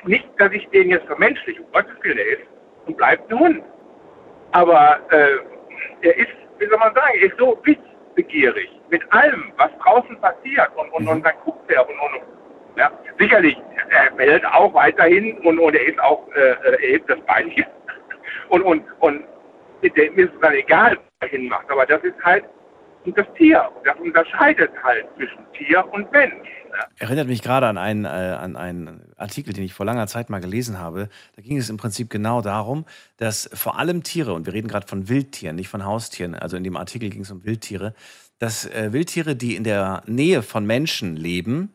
[0.06, 2.42] nicht, dass ich den jetzt vermenschliche, um Gottes Willen, er ist
[2.86, 3.62] und bleibt ein Hund.
[4.50, 5.36] Aber äh,
[6.02, 10.68] er ist, wie soll man sagen, er ist so wissbegierig mit allem, was draußen passiert.
[10.74, 12.22] Und, und, und dann guckt er und, und
[12.76, 12.90] ja,
[13.20, 13.56] sicherlich,
[13.90, 17.66] er bellt auch weiterhin und, und er ist auch, äh, er hebt das Beinchen.
[18.50, 19.24] Und, und, und
[19.82, 21.70] dem ist es dann egal, was er hinmacht.
[21.70, 22.44] Aber das ist halt
[23.06, 23.70] das Tier.
[23.84, 26.48] Das unterscheidet halt zwischen Tier und Mensch.
[26.74, 26.84] Ne?
[26.98, 30.40] Erinnert mich gerade an einen, äh, an einen Artikel, den ich vor langer Zeit mal
[30.40, 31.08] gelesen habe.
[31.36, 32.84] Da ging es im Prinzip genau darum,
[33.16, 36.64] dass vor allem Tiere, und wir reden gerade von Wildtieren, nicht von Haustieren, also in
[36.64, 37.94] dem Artikel ging es um Wildtiere,
[38.38, 41.70] dass äh, Wildtiere, die in der Nähe von Menschen leben,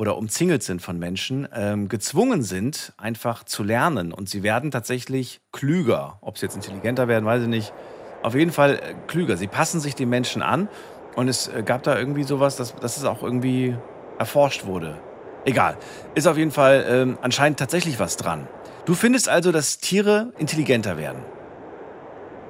[0.00, 4.12] oder umzingelt sind von Menschen, ähm, gezwungen sind, einfach zu lernen.
[4.14, 6.16] Und sie werden tatsächlich klüger.
[6.22, 7.74] Ob sie jetzt intelligenter werden, weiß ich nicht.
[8.22, 9.36] Auf jeden Fall äh, klüger.
[9.36, 10.68] Sie passen sich den Menschen an.
[11.16, 13.76] Und es äh, gab da irgendwie sowas, dass, dass es auch irgendwie
[14.20, 14.96] erforscht wurde.
[15.44, 15.76] Egal.
[16.14, 18.46] Ist auf jeden Fall ähm, anscheinend tatsächlich was dran.
[18.84, 21.24] Du findest also, dass Tiere intelligenter werden?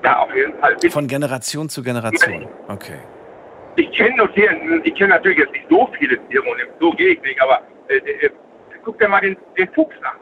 [0.05, 0.77] Ja, auf jeden Fall.
[0.91, 2.47] Von Generation zu Generation.
[2.69, 2.99] Okay
[3.77, 7.15] ich kenne nur Tiere, ich kenne natürlich jetzt nicht so viele Tiere und so gehe
[7.15, 8.31] ich nicht, aber äh, äh,
[8.85, 10.19] guck dir mal den, den Fuchs an.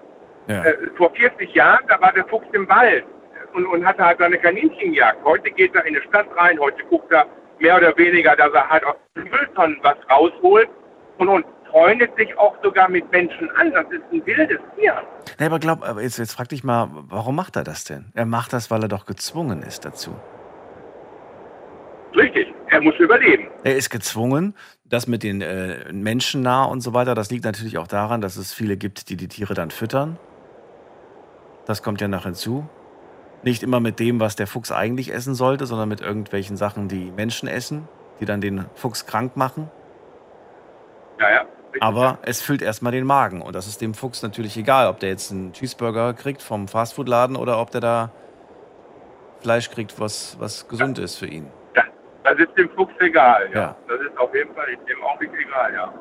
[0.54, 0.64] Ja.
[0.64, 3.04] Äh, vor 40 Jahren, da war der Fuchs im Wald
[3.54, 5.24] und, und hatte halt seine Kaninchenjagd.
[5.24, 7.26] Heute geht er in die Stadt rein, heute guckt er
[7.58, 10.68] mehr oder weniger, dass er halt aus den Mülltonnen was rausholt
[11.18, 13.72] und, und freundet sich auch sogar mit Menschen an.
[13.72, 14.94] Das ist ein wildes Tier.
[15.38, 18.06] Nee, aber glaub, aber jetzt, jetzt frag dich mal, warum macht er das denn?
[18.14, 20.16] Er macht das, weil er doch gezwungen ist dazu.
[22.16, 23.48] Richtig, er muss überleben.
[23.64, 24.54] Er ist gezwungen,
[24.84, 27.14] das mit den äh, Menschen nah und so weiter.
[27.14, 30.18] Das liegt natürlich auch daran, dass es viele gibt, die die Tiere dann füttern.
[31.66, 32.66] Das kommt ja noch hinzu.
[33.42, 37.12] Nicht immer mit dem, was der Fuchs eigentlich essen sollte, sondern mit irgendwelchen Sachen, die
[37.12, 37.86] Menschen essen,
[38.20, 39.70] die dann den Fuchs krank machen.
[41.20, 41.44] Ja, ja.
[41.80, 43.42] Aber es füllt erstmal den Magen.
[43.42, 47.36] Und das ist dem Fuchs natürlich egal, ob der jetzt einen Cheeseburger kriegt vom Fastfood-Laden
[47.36, 48.10] oder ob der da
[49.40, 51.48] Fleisch kriegt, was, was gesund ist für ihn.
[52.28, 53.60] Das ist dem Fuchs egal, ja.
[53.60, 53.76] ja.
[53.88, 55.92] Das ist auf jeden Fall dem auch nicht egal, ja.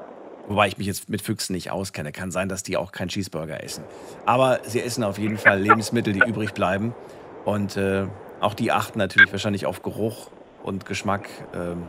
[0.48, 2.12] Wobei ich mich jetzt mit Füchsen nicht auskenne.
[2.12, 3.84] Kann sein, dass die auch keinen Cheeseburger essen.
[4.26, 6.94] Aber sie essen auf jeden Fall Lebensmittel, die übrig bleiben.
[7.46, 8.08] Und äh,
[8.42, 10.30] auch die achten natürlich wahrscheinlich auf Geruch
[10.64, 11.30] und Geschmack.
[11.54, 11.84] Ähm.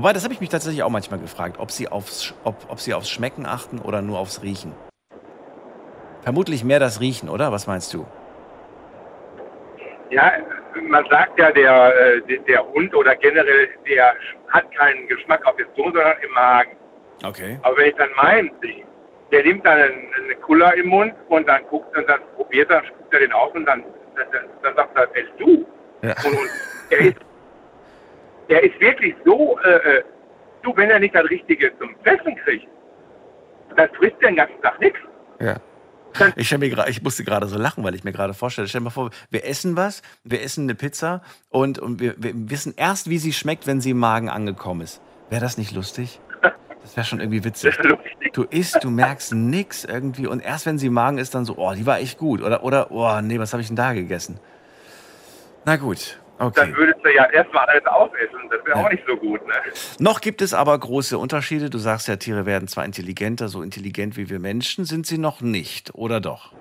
[0.00, 2.94] Wobei, das habe ich mich tatsächlich auch manchmal gefragt, ob sie, aufs, ob, ob sie
[2.94, 4.72] aufs Schmecken achten oder nur aufs Riechen.
[6.22, 7.52] Vermutlich mehr das Riechen, oder?
[7.52, 8.06] Was meinst du?
[10.08, 10.32] Ja,
[10.88, 14.14] man sagt ja, der, äh, der Hund oder generell, der
[14.48, 16.76] hat keinen Geschmack auf der Zunge, sondern im Magen.
[17.22, 17.58] Okay.
[17.60, 18.50] Aber wenn ich dann meinen
[19.30, 23.12] der nimmt dann eine Kuller im Mund und dann guckt und dann probiert er, spuckt
[23.12, 23.84] er den aus und dann,
[24.16, 25.66] dann, dann sagt er, wer du?
[26.00, 26.14] Ja.
[26.24, 26.50] Und, und
[26.88, 27.16] er, ist,
[28.50, 30.02] er ist wirklich so, äh, äh,
[30.62, 32.66] du, wenn er nicht das Richtige zum Fressen kriegt,
[33.76, 34.98] dann frisst er den ganzen Tag nichts.
[35.40, 35.56] Ja.
[36.34, 38.86] Ich, mir grad, ich musste gerade so lachen, weil ich mir gerade vorstelle, stell dir
[38.86, 43.08] mal vor, wir essen was, wir essen eine Pizza und, und wir, wir wissen erst,
[43.08, 45.00] wie sie schmeckt, wenn sie im Magen angekommen ist.
[45.30, 46.20] Wäre das nicht lustig?
[46.82, 47.78] Das wäre schon irgendwie witzig.
[48.32, 51.56] Du isst, du merkst nix irgendwie und erst wenn sie im Magen ist, dann so,
[51.56, 52.42] oh, die war echt gut.
[52.42, 54.38] Oder, oder oh, nee, was habe ich denn da gegessen?
[55.64, 56.54] Na gut, Okay.
[56.56, 58.48] Dann würdest du ja erstmal alles aufessen.
[58.50, 58.86] Das wäre ja.
[58.86, 59.46] auch nicht so gut.
[59.46, 59.54] Ne?
[59.98, 61.68] Noch gibt es aber große Unterschiede.
[61.68, 65.42] Du sagst ja, Tiere werden zwar intelligenter, so intelligent wie wir Menschen sind sie noch
[65.42, 66.52] nicht, oder doch?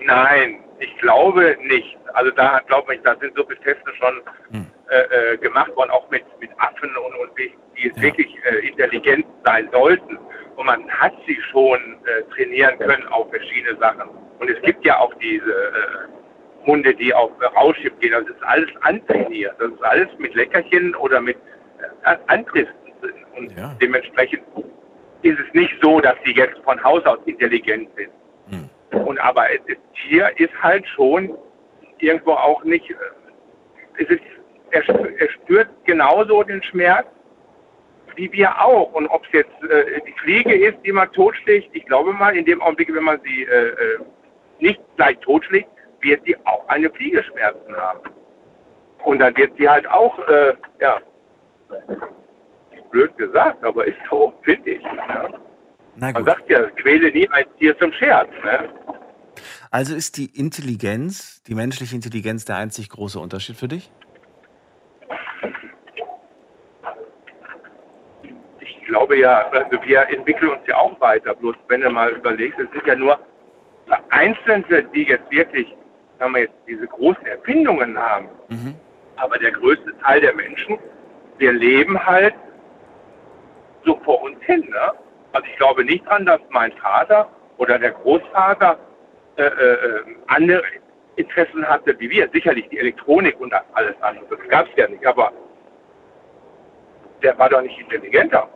[0.00, 1.98] Nein, ich glaube nicht.
[2.14, 4.66] Also da glaube ich, da sind so Teste schon hm.
[4.90, 8.00] äh, äh, gemacht worden, auch mit, mit Affen und, und die, die ja.
[8.00, 10.18] wirklich äh, intelligent sein sollten.
[10.54, 14.08] Und man hat sie schon äh, trainieren können auf verschiedene Sachen.
[14.38, 16.15] Und es gibt ja auch diese äh,
[16.66, 18.12] Hunde, die auf Rausschiff gehen.
[18.12, 19.54] Das ist alles antrainiert.
[19.58, 21.36] Das ist alles mit Leckerchen oder mit
[22.04, 22.74] äh, Antriften.
[23.36, 23.74] Und ja.
[23.80, 24.42] dementsprechend
[25.22, 28.10] ist es nicht so, dass sie jetzt von Haus aus intelligent sind.
[28.50, 29.04] Hm.
[29.06, 31.36] Und aber das Tier ist halt schon
[31.98, 32.90] irgendwo auch nicht.
[32.90, 32.94] Äh,
[33.98, 34.22] es ist,
[34.70, 37.06] er, er spürt genauso den Schmerz
[38.16, 38.92] wie wir auch.
[38.92, 42.44] Und ob es jetzt äh, die Fliege ist, die man totschlägt, ich glaube mal, in
[42.44, 43.98] dem Augenblick, wenn man sie äh, äh
[44.58, 45.68] nicht gleich totschlägt,
[46.00, 48.00] wird sie auch eine Fliegeschmerzen haben.
[49.04, 50.98] Und dann wird sie halt auch, äh, ja,
[52.90, 54.82] blöd gesagt, aber ist so, finde ich.
[54.82, 55.28] Ja.
[55.96, 58.28] Man sagt ja, quäle nie ein Tier zum Scherz.
[58.44, 58.68] Ne?
[59.70, 63.90] Also ist die Intelligenz, die menschliche Intelligenz der einzig große Unterschied für dich?
[68.60, 71.34] Ich glaube ja, also wir entwickeln uns ja auch weiter.
[71.34, 73.18] Bloß wenn du mal überlegst, es sind ja nur
[74.10, 75.74] Einzelne, die jetzt wirklich
[76.18, 78.74] wenn wir jetzt diese großen Erfindungen haben, mhm.
[79.16, 80.78] aber der größte Teil der Menschen,
[81.38, 82.34] wir leben halt
[83.84, 84.60] so vor uns hin.
[84.68, 84.92] Ne?
[85.32, 88.78] Also ich glaube nicht dran, dass mein Vater oder der Großvater
[89.36, 90.62] äh, äh, andere,
[91.16, 92.28] Interessen hatte wie wir.
[92.32, 95.32] Sicherlich die Elektronik und alles andere, das gab es ja nicht, aber
[97.22, 98.48] der war doch nicht intelligenter.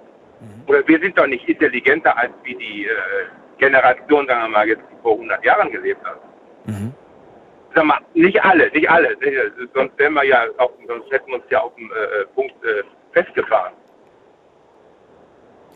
[0.66, 2.90] Oder wir sind doch nicht intelligenter als wie die äh,
[3.58, 6.18] Generation, sagen wir mal, jetzt die vor 100 Jahren gelebt hat.
[6.66, 6.94] Mhm.
[7.74, 9.16] Sag mal, nicht alle, nicht alle.
[9.74, 12.82] Sonst wären wir ja, auf, sonst hätten wir uns ja auf dem äh, Punkt äh,
[13.12, 13.72] festgefahren.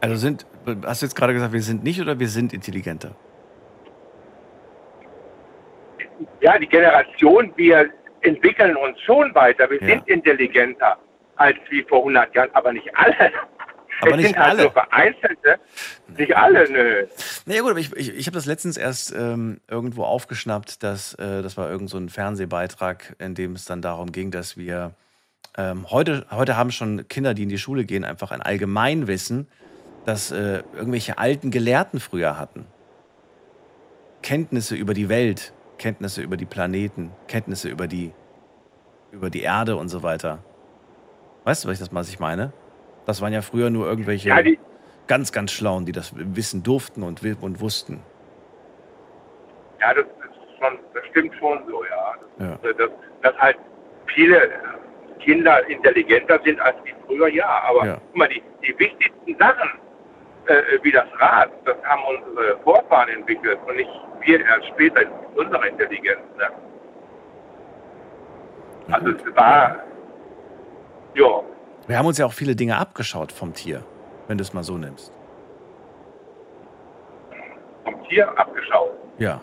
[0.01, 0.45] Also sind,
[0.85, 3.13] hast du jetzt gerade gesagt, wir sind nicht oder wir sind intelligenter?
[6.41, 7.89] Ja, die Generation, wir
[8.23, 9.69] entwickeln uns schon weiter.
[9.71, 9.89] Wir Ja.
[9.89, 10.99] sind intelligenter
[11.37, 13.31] als wie vor 100 Jahren, aber nicht alle.
[14.01, 14.63] Aber es nicht sind halt alle.
[14.65, 15.59] so vereinzelte,
[16.17, 17.07] nicht alle, nö.
[17.47, 21.43] Naja gut, aber ich, ich, ich habe das letztens erst ähm, irgendwo aufgeschnappt, dass äh,
[21.43, 24.95] das war irgend so ein Fernsehbeitrag, in dem es dann darum ging, dass wir
[25.57, 29.49] ähm, heute, heute haben schon Kinder, die in die Schule gehen, einfach ein Allgemeinwissen,
[30.05, 32.67] das äh, irgendwelche alten Gelehrten früher hatten.
[34.23, 38.13] Kenntnisse über die Welt, Kenntnisse über die Planeten, Kenntnisse über die,
[39.13, 40.43] über die Erde und so weiter.
[41.45, 42.53] Weißt du, was ich, das, was ich meine?
[43.07, 44.59] Das waren ja früher nur irgendwelche Ja, die,
[45.07, 48.03] ganz, ganz Schlauen, die das wissen durften und, und wussten.
[49.81, 52.15] ja das, ist schon, das stimmt schon so, ja.
[52.47, 52.59] Ja.
[52.63, 52.91] Das, dass,
[53.23, 53.59] dass halt
[54.07, 54.51] viele
[55.21, 57.63] Kinder intelligenter sind als die früher, ja.
[57.69, 57.95] Aber Ja.
[58.07, 59.71] guck mal, die, die wichtigsten Sachen,
[60.47, 63.91] äh, wie das Rad, das haben unsere Vorfahren entwickelt und nicht
[64.21, 66.21] wir erst später in unserer Intelligenz.
[66.39, 66.49] Ne?
[68.93, 69.77] Also es war,
[71.15, 71.43] ja,
[71.87, 73.85] Wir haben uns ja auch viele Dinge abgeschaut vom Tier,
[74.27, 75.13] wenn du es mal so nimmst.
[77.85, 78.91] vom Tier abgeschaut.
[79.19, 79.41] Ja.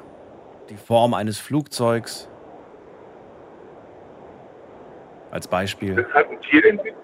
[0.69, 2.27] Die Form eines Flugzeugs.
[5.29, 5.95] Als Beispiel.
[5.95, 6.95] Das hat ein Tier entwickelt.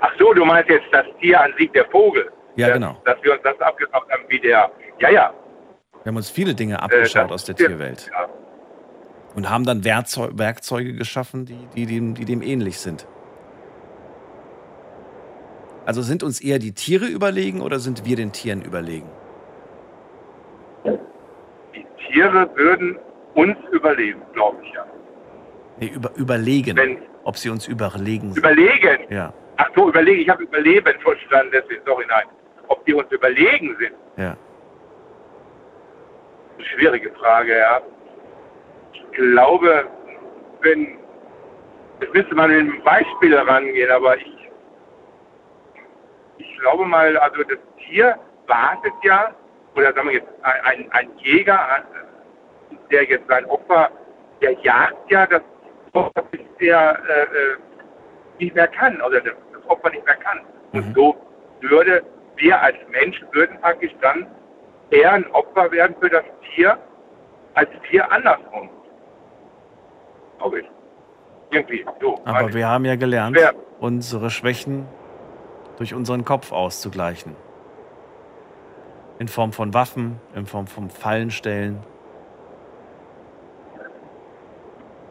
[0.00, 2.32] Ach so, du meinst jetzt das Tier an sich, der Vogel.
[2.56, 2.96] Ja, dass, genau.
[3.04, 5.32] Dass wir uns das abgeschaut haben, wie der, ja, ja.
[6.02, 8.10] Wir haben uns viele Dinge äh, abgeschaut das aus der Tier- Tierwelt.
[8.12, 8.28] Ja.
[9.36, 13.06] Und haben dann Werkzeu Werkzeuge geschaffen, die, die, dem, die dem ähnlich sind.
[15.84, 19.08] Also sind uns eher die Tiere überlegen oder sind wir den Tieren überlegen?
[21.74, 22.98] Die Tiere würden
[23.34, 24.86] uns überleben, glaube ich ja.
[25.78, 26.76] Nee, über, überlegen.
[26.76, 28.38] Wenn- Ob sie uns überlegen sind.
[28.38, 28.98] Überlegen.
[29.10, 30.20] Ja, Ach so, überlegen.
[30.22, 32.24] Ich habe Überleben verstanden, deswegen, sorry, nein.
[32.68, 34.36] Ob die uns überlegen sind, ja.
[36.56, 37.80] eine schwierige Frage, ja.
[38.92, 39.86] Ich glaube,
[40.62, 40.96] wenn,
[42.00, 44.26] jetzt müsste man mit einem Beispiel rangehen, aber ich,
[46.38, 48.16] ich glaube mal, also das Tier
[48.46, 49.34] wartet ja,
[49.74, 51.58] oder sagen wir jetzt, ein, ein, Jäger,
[52.90, 53.90] der jetzt sein Opfer,
[54.40, 55.42] der jagt ja das
[55.92, 57.56] Opfer, bis der äh, äh,
[58.38, 60.40] nicht mehr kann, oder das, das Opfer nicht mehr kann.
[60.72, 61.16] Und so
[61.60, 62.02] würde
[62.36, 64.26] wir als Menschen würden praktisch dann
[64.90, 66.78] eher ein Opfer werden für das Tier,
[67.54, 68.70] als wir andersrum.
[70.38, 70.66] Glaube ich.
[71.50, 71.84] Irgendwie.
[72.00, 74.86] So, Aber wir haben ja gelernt, Wer- unsere Schwächen
[75.82, 77.34] durch unseren Kopf auszugleichen.
[79.18, 81.80] In Form von Waffen, in Form von Fallenstellen.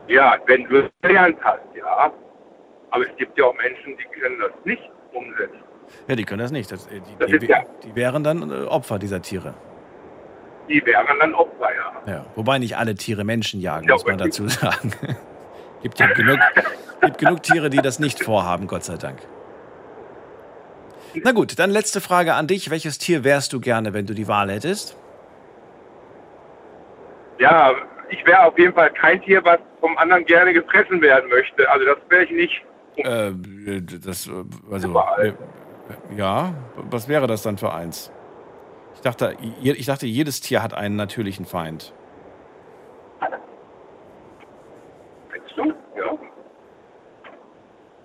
[0.08, 2.14] Ja, wenn du es gelernt hast, ja.
[2.92, 4.82] Aber es gibt ja auch Menschen, die können das nicht
[5.14, 5.60] umsetzen.
[6.08, 6.72] Ja, die können das nicht.
[6.72, 9.54] Das, äh, die, Das die, ja- die wären dann äh, Opfer dieser Tiere.
[10.70, 12.14] Die wären dann Opfer, ja.
[12.14, 12.26] Ja.
[12.36, 14.94] Wobei nicht alle Tiere Menschen jagen, Ja, muss man dazu sagen.
[15.82, 16.40] gibt ja genug,
[17.02, 19.20] gibt genug Tiere, die das nicht vorhaben, Gott sei Dank.
[21.15, 22.69] Na gut, dann letzte Frage an dich.
[22.69, 24.97] Welches Tier wärst du gerne, wenn du die Wahl hättest?
[27.39, 27.74] Ja,
[28.10, 31.69] ich wäre auf jeden Fall kein Tier, was vom anderen gerne gefressen werden möchte.
[31.69, 32.62] Also das wäre ich nicht.
[32.97, 33.32] Äh,
[34.06, 34.30] das,
[34.69, 35.34] also, äh,
[36.15, 38.12] ja, was wäre das dann für eins?
[38.95, 41.93] Ich dachte, ich dachte, jedes Tier hat einen natürlichen Feind.
[45.32, 45.74] Findest du?
[45.97, 46.17] Ja.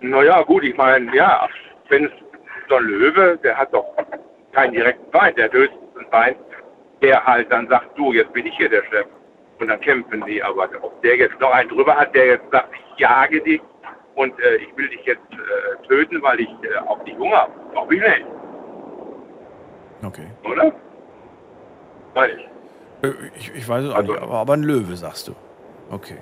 [0.01, 1.49] Naja, gut, ich meine, ja,
[1.89, 2.13] wenn es
[2.69, 3.87] so ein Löwe, der hat doch
[4.53, 6.37] keinen direkten Feind, der hat höchstens einen Feind,
[7.03, 9.07] der halt dann sagt, du, jetzt bin ich hier der Chef.
[9.59, 12.69] Und dann kämpfen die, aber ob der jetzt noch einen drüber hat, der jetzt sagt,
[12.75, 13.61] ich jage dich
[14.15, 17.53] und äh, ich will dich jetzt äh, töten, weil ich äh, auf dich Hunger habe,
[17.73, 18.27] glaube ich nicht,
[20.05, 20.27] Okay.
[20.45, 20.73] oder?
[22.15, 22.49] Meine ich.
[23.03, 25.33] Äh, Ich, ich weiß es auch Also- nicht, aber, aber ein Löwe, sagst du.
[25.91, 26.19] Okay.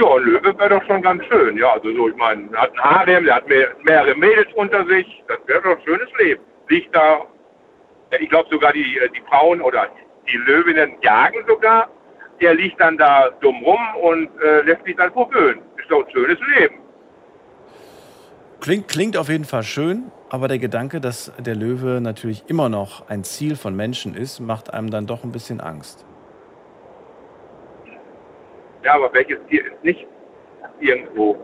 [0.00, 1.56] Ja, ein Löwe wäre doch schon ganz schön.
[1.56, 4.86] Ja, also so, ich meine, er hat ein Harem, der hat mehr, mehrere Mädels unter
[4.86, 5.06] sich.
[5.28, 6.42] Das wäre doch ein schönes Leben.
[6.68, 7.26] Liegt da,
[8.18, 9.88] ich glaube sogar die, äh, die Frauen oder
[10.30, 11.88] die Löwinnen jagen sogar.
[12.40, 15.62] Der liegt dann da dumm rum und äh, lässt sich dann verwöhnen.
[15.76, 16.76] Ist doch ein schönes Leben.
[18.60, 23.08] Klingt, klingt auf jeden Fall schön, aber der Gedanke, dass der Löwe natürlich immer noch
[23.08, 26.06] ein Ziel von Menschen ist, macht einem dann doch ein bisschen Angst.
[28.84, 30.06] Ja, aber welches Tier ist nicht
[30.80, 31.36] irgendwo?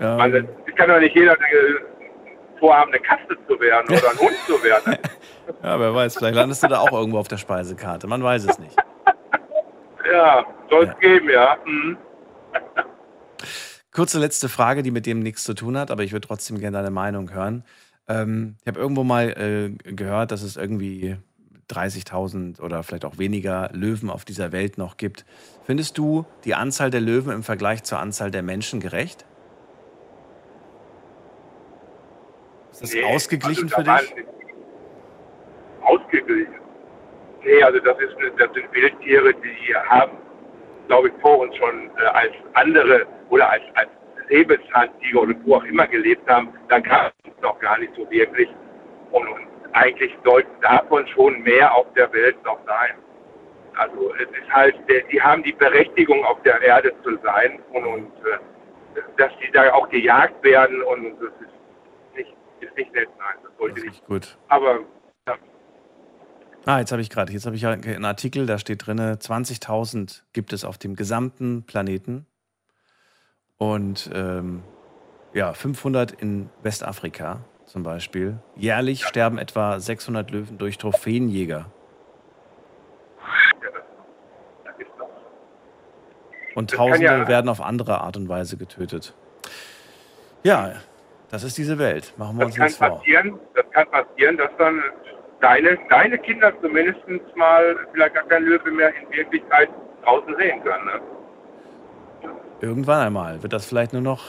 [0.00, 1.36] Ähm, Also, es kann doch nicht jeder
[2.60, 4.96] vorhaben, eine Katze zu werden oder ein Hund zu werden.
[5.62, 8.06] ja, wer weiß, vielleicht landest du da auch irgendwo auf der Speisekarte.
[8.06, 8.76] Man weiß es nicht.
[10.08, 10.94] Ja, soll es Ja.
[11.00, 11.56] geben, ja.
[11.66, 11.98] Mhm.
[13.92, 16.76] Kurze letzte Frage, die mit dem nichts zu tun hat, aber ich würde trotzdem gerne
[16.76, 17.64] deine Meinung hören.
[18.06, 21.16] Ähm, ich habe irgendwo mal äh, gehört, dass es irgendwie
[21.70, 25.24] 30.000 oder vielleicht auch weniger Löwen auf dieser Welt noch gibt.
[25.64, 29.24] Findest du die Anzahl der Löwen im Vergleich zur Anzahl der Menschen gerecht?
[32.72, 34.26] Ist das Nee, ausgeglichen also für dich?
[35.82, 36.54] Ausgeglichen.
[37.42, 40.18] Nee, also das, ist, das sind Wildtiere, die haben,
[40.88, 43.88] glaube ich, vor uns schon äh, als andere oder als, als
[44.28, 48.48] Säbelzahntiger oder wo auch immer gelebt haben, dann gab es noch gar nicht so wirklich.
[49.12, 52.94] Und, und eigentlich sollten davon schon mehr auf der Welt noch sein.
[53.76, 54.74] Also es ist halt,
[55.12, 59.70] die haben die Berechtigung, auf der Erde zu sein und, und äh, dass die da
[59.74, 63.86] auch gejagt werden und das ist nicht, ist nicht nett, nein, das Das sollte ist
[63.86, 64.06] nicht.
[64.06, 64.38] gut.
[64.48, 64.80] Aber
[65.28, 65.34] ja,
[66.64, 70.22] Ah, jetzt habe ich gerade, jetzt habe ich ja einen Artikel, da steht drin, 20.000
[70.32, 72.26] gibt es auf dem gesamten Planeten.
[73.58, 74.62] Und ähm,
[75.34, 78.38] ja, 500 in Westafrika zum Beispiel.
[78.54, 81.66] Jährlich sterben etwa 600 Löwen durch Trophäenjäger.
[86.54, 89.14] Und Tausende werden auf andere Art und Weise getötet.
[90.42, 90.72] Ja,
[91.30, 92.14] das ist diese Welt.
[92.16, 93.02] Machen wir Das uns nichts vor.
[93.54, 94.80] das kann passieren, dass dann
[95.40, 97.00] deine, deine Kinder zumindest
[97.36, 99.68] mal vielleicht gar kein Löwe mehr in Wirklichkeit
[100.04, 100.84] draußen sehen können.
[100.86, 102.30] Ne?
[102.62, 104.24] Irgendwann einmal wird das vielleicht nur noch,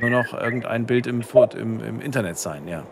[0.00, 1.22] nur noch irgendein Bild im,
[1.56, 2.84] im, im Internet sein, ja.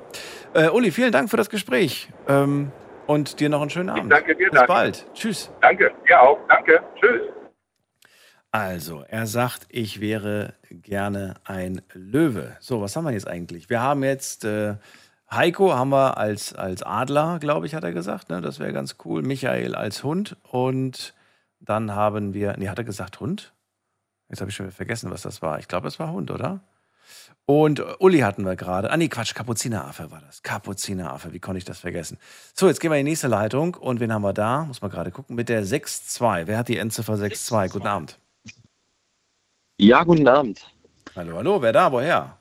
[0.54, 2.08] Äh, Uli, vielen Dank für das Gespräch.
[2.28, 2.72] Ähm,
[3.06, 4.10] und dir noch einen schönen Abend.
[4.10, 4.66] danke dir, Bis danke.
[4.66, 5.06] bald.
[5.14, 5.50] Tschüss.
[5.60, 6.38] Danke, dir auch.
[6.48, 6.82] Danke.
[7.00, 7.22] Tschüss.
[8.50, 12.56] Also, er sagt, ich wäre gerne ein Löwe.
[12.60, 13.68] So, was haben wir jetzt eigentlich?
[13.68, 14.76] Wir haben jetzt äh,
[15.30, 18.30] Heiko haben wir als, als Adler, glaube ich, hat er gesagt.
[18.30, 18.40] Ne?
[18.40, 19.22] Das wäre ganz cool.
[19.22, 20.36] Michael als Hund.
[20.42, 21.14] Und
[21.60, 23.52] dann haben wir, nee, hat er gesagt Hund?
[24.28, 25.58] Jetzt habe ich schon wieder vergessen, was das war.
[25.58, 26.60] Ich glaube, es war Hund, oder?
[27.48, 28.90] Und Uli hatten wir gerade.
[28.90, 30.42] Ah, nee, Quatsch, Kapuzineraffe war das.
[30.42, 32.18] Kapuzineraffe, wie konnte ich das vergessen?
[32.54, 33.74] So, jetzt gehen wir in die nächste Leitung.
[33.74, 34.64] Und wen haben wir da?
[34.64, 35.36] Muss man gerade gucken.
[35.36, 36.48] Mit der 6-2.
[36.48, 37.70] Wer hat die Endziffer 6-2?
[37.70, 38.18] Guten Abend.
[39.78, 40.66] Ja, guten Abend.
[41.14, 41.92] Hallo, hallo, wer da?
[41.92, 42.36] Woher?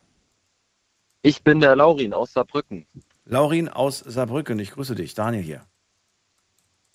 [1.22, 2.88] Ich bin der Laurin aus Saarbrücken.
[3.26, 4.58] Laurin aus Saarbrücken.
[4.58, 5.14] Ich grüße dich.
[5.14, 5.62] Daniel hier.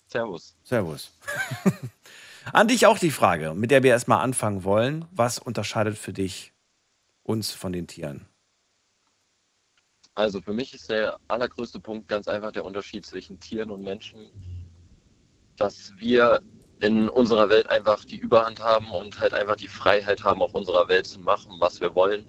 [0.07, 0.57] Servus.
[0.63, 1.11] Servus.
[2.51, 5.05] An dich auch die Frage, mit der wir erstmal anfangen wollen.
[5.11, 6.51] Was unterscheidet für dich
[7.31, 8.27] uns von den Tieren?
[10.13, 14.29] Also für mich ist der allergrößte Punkt ganz einfach der Unterschied zwischen Tieren und Menschen,
[15.55, 16.41] dass wir
[16.81, 20.87] in unserer Welt einfach die Überhand haben und halt einfach die Freiheit haben, auf unserer
[20.89, 22.25] Welt zu machen, was wir wollen,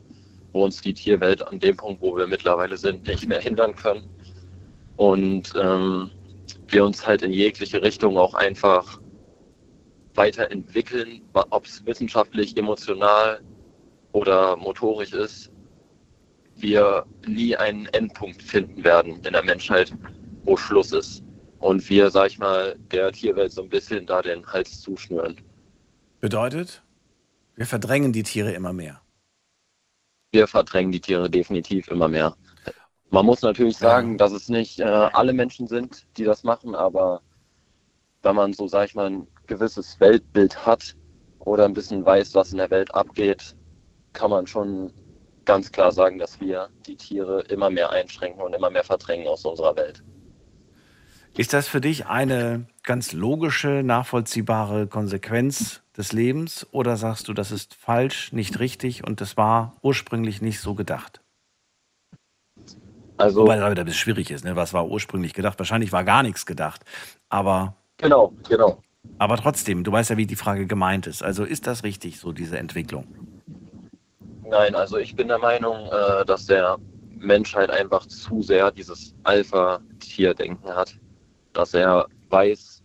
[0.52, 4.08] wo uns die Tierwelt an dem Punkt, wo wir mittlerweile sind, nicht mehr hindern können.
[4.96, 6.10] Und ähm,
[6.68, 9.00] wir uns halt in jegliche Richtung auch einfach
[10.14, 13.40] weiterentwickeln, ob es wissenschaftlich, emotional
[14.12, 15.50] oder motorisch ist,
[16.56, 19.92] wir nie einen Endpunkt finden werden in der Menschheit,
[20.44, 21.22] wo Schluss ist.
[21.58, 25.36] Und wir, sag ich mal, der Tierwelt so ein bisschen da den Hals zuschnüren.
[26.20, 26.82] Bedeutet,
[27.54, 29.00] wir verdrängen die Tiere immer mehr.
[30.32, 32.36] Wir verdrängen die Tiere definitiv immer mehr.
[33.10, 37.20] Man muss natürlich sagen, dass es nicht äh, alle Menschen sind, die das machen, aber
[38.22, 40.96] wenn man so, sag ich mal, ein gewisses Weltbild hat
[41.40, 43.54] oder ein bisschen weiß, was in der Welt abgeht,
[44.12, 44.92] kann man schon
[45.44, 49.44] ganz klar sagen, dass wir die Tiere immer mehr einschränken und immer mehr verdrängen aus
[49.44, 50.02] unserer Welt.
[51.36, 57.50] Ist das für dich eine ganz logische, nachvollziehbare Konsequenz des Lebens oder sagst du, das
[57.50, 61.22] ist falsch, nicht richtig und das war ursprünglich nicht so gedacht?
[63.16, 64.56] Also, Wobei das wieder ein bisschen schwierig ist, ne?
[64.56, 65.58] was war ursprünglich gedacht?
[65.58, 66.82] Wahrscheinlich war gar nichts gedacht.
[67.30, 68.82] Aber, genau, genau.
[69.18, 71.22] aber trotzdem, du weißt ja, wie die Frage gemeint ist.
[71.22, 73.06] Also ist das richtig, so diese Entwicklung?
[74.52, 76.76] Nein, also ich bin der Meinung, äh, dass der
[77.08, 80.94] Mensch halt einfach zu sehr dieses Alpha-Tier-Denken hat.
[81.54, 82.82] Dass er weiß,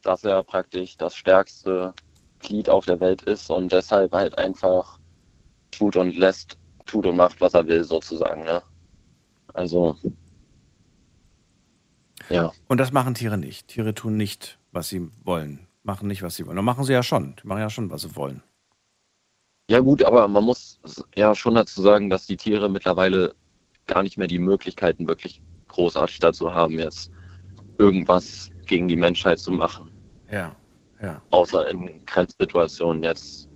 [0.00, 1.92] dass er praktisch das stärkste
[2.38, 4.98] Glied auf der Welt ist und deshalb halt einfach
[5.72, 6.56] tut und lässt,
[6.86, 8.44] tut und macht, was er will, sozusagen.
[8.44, 8.62] Ne?
[9.52, 9.94] Also,
[12.30, 12.50] ja.
[12.68, 13.68] Und das machen Tiere nicht.
[13.68, 15.66] Tiere tun nicht, was sie wollen.
[15.82, 16.58] Machen nicht, was sie wollen.
[16.58, 17.36] Und machen sie ja schon.
[17.42, 18.42] Die machen ja schon, was sie wollen.
[19.72, 20.78] Ja gut, aber man muss
[21.16, 23.34] ja schon dazu sagen, dass die Tiere mittlerweile
[23.86, 27.10] gar nicht mehr die Möglichkeiten wirklich großartig dazu haben, jetzt
[27.78, 29.90] irgendwas gegen die Menschheit zu machen.
[30.30, 30.54] Ja,
[31.00, 31.22] Ja.
[31.30, 33.48] Außer in Grenzsituationen jetzt.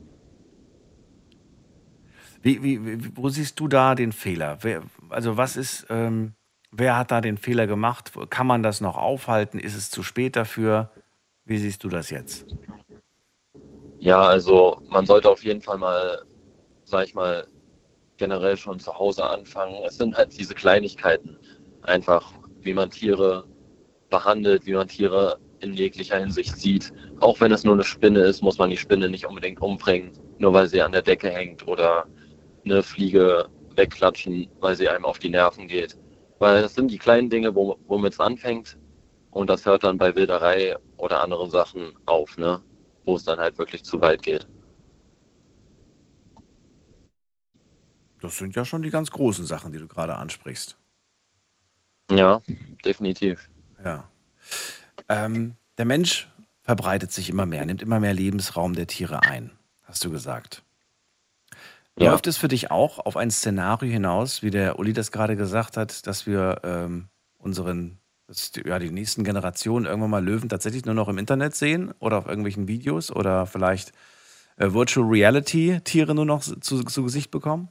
[2.40, 4.56] Wie, wie, wo siehst du da den Fehler?
[4.62, 6.32] Wer, also was ist, ähm,
[6.70, 8.12] wer hat da den Fehler gemacht?
[8.30, 9.58] Kann man das noch aufhalten?
[9.58, 10.90] Ist es zu spät dafür?
[11.44, 12.46] Wie siehst du das jetzt?
[14.06, 16.22] Ja, also man sollte auf jeden Fall mal,
[16.84, 17.44] sag ich mal,
[18.18, 19.82] generell schon zu Hause anfangen.
[19.84, 21.36] Es sind halt diese Kleinigkeiten.
[21.82, 23.48] Einfach, wie man Tiere
[24.08, 26.92] behandelt, wie man Tiere in jeglicher Hinsicht sieht.
[27.18, 30.52] Auch wenn es nur eine Spinne ist, muss man die Spinne nicht unbedingt umbringen, nur
[30.52, 32.06] weil sie an der Decke hängt oder
[32.64, 35.98] eine Fliege wegklatschen, weil sie einem auf die Nerven geht.
[36.38, 38.78] Weil das sind die kleinen Dinge, womit es anfängt.
[39.32, 42.62] Und das hört dann bei Wilderei oder anderen Sachen auf, ne?
[43.06, 44.46] Wo es dann halt wirklich zu weit geht.
[48.20, 50.76] Das sind ja schon die ganz großen Sachen, die du gerade ansprichst.
[52.10, 52.42] Ja,
[52.84, 53.48] definitiv.
[53.84, 54.08] Ja.
[55.08, 56.28] Ähm, der Mensch
[56.62, 59.52] verbreitet sich immer mehr, nimmt immer mehr Lebensraum der Tiere ein,
[59.84, 60.62] hast du gesagt.
[61.98, 62.10] Ja.
[62.10, 65.76] Läuft es für dich auch auf ein Szenario hinaus, wie der Uli das gerade gesagt
[65.76, 70.84] hat, dass wir ähm, unseren, dass die, ja, die nächsten Generationen irgendwann mal Löwen tatsächlich
[70.84, 73.92] nur noch im Internet sehen oder auf irgendwelchen Videos oder vielleicht
[74.56, 77.68] äh, Virtual Reality Tiere nur noch zu, zu Gesicht bekommen?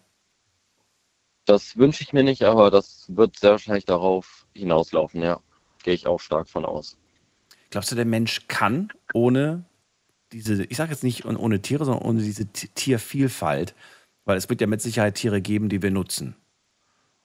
[1.46, 5.40] Das wünsche ich mir nicht, aber das wird sehr wahrscheinlich darauf hinauslaufen, ja.
[5.84, 6.98] Gehe ich auch stark von aus.
[7.70, 9.66] Glaubst du, der Mensch kann ohne
[10.32, 13.76] diese, ich sage jetzt nicht ohne Tiere, sondern ohne diese Tiervielfalt,
[14.24, 16.36] weil es wird ja mit Sicherheit Tiere geben, die wir nutzen.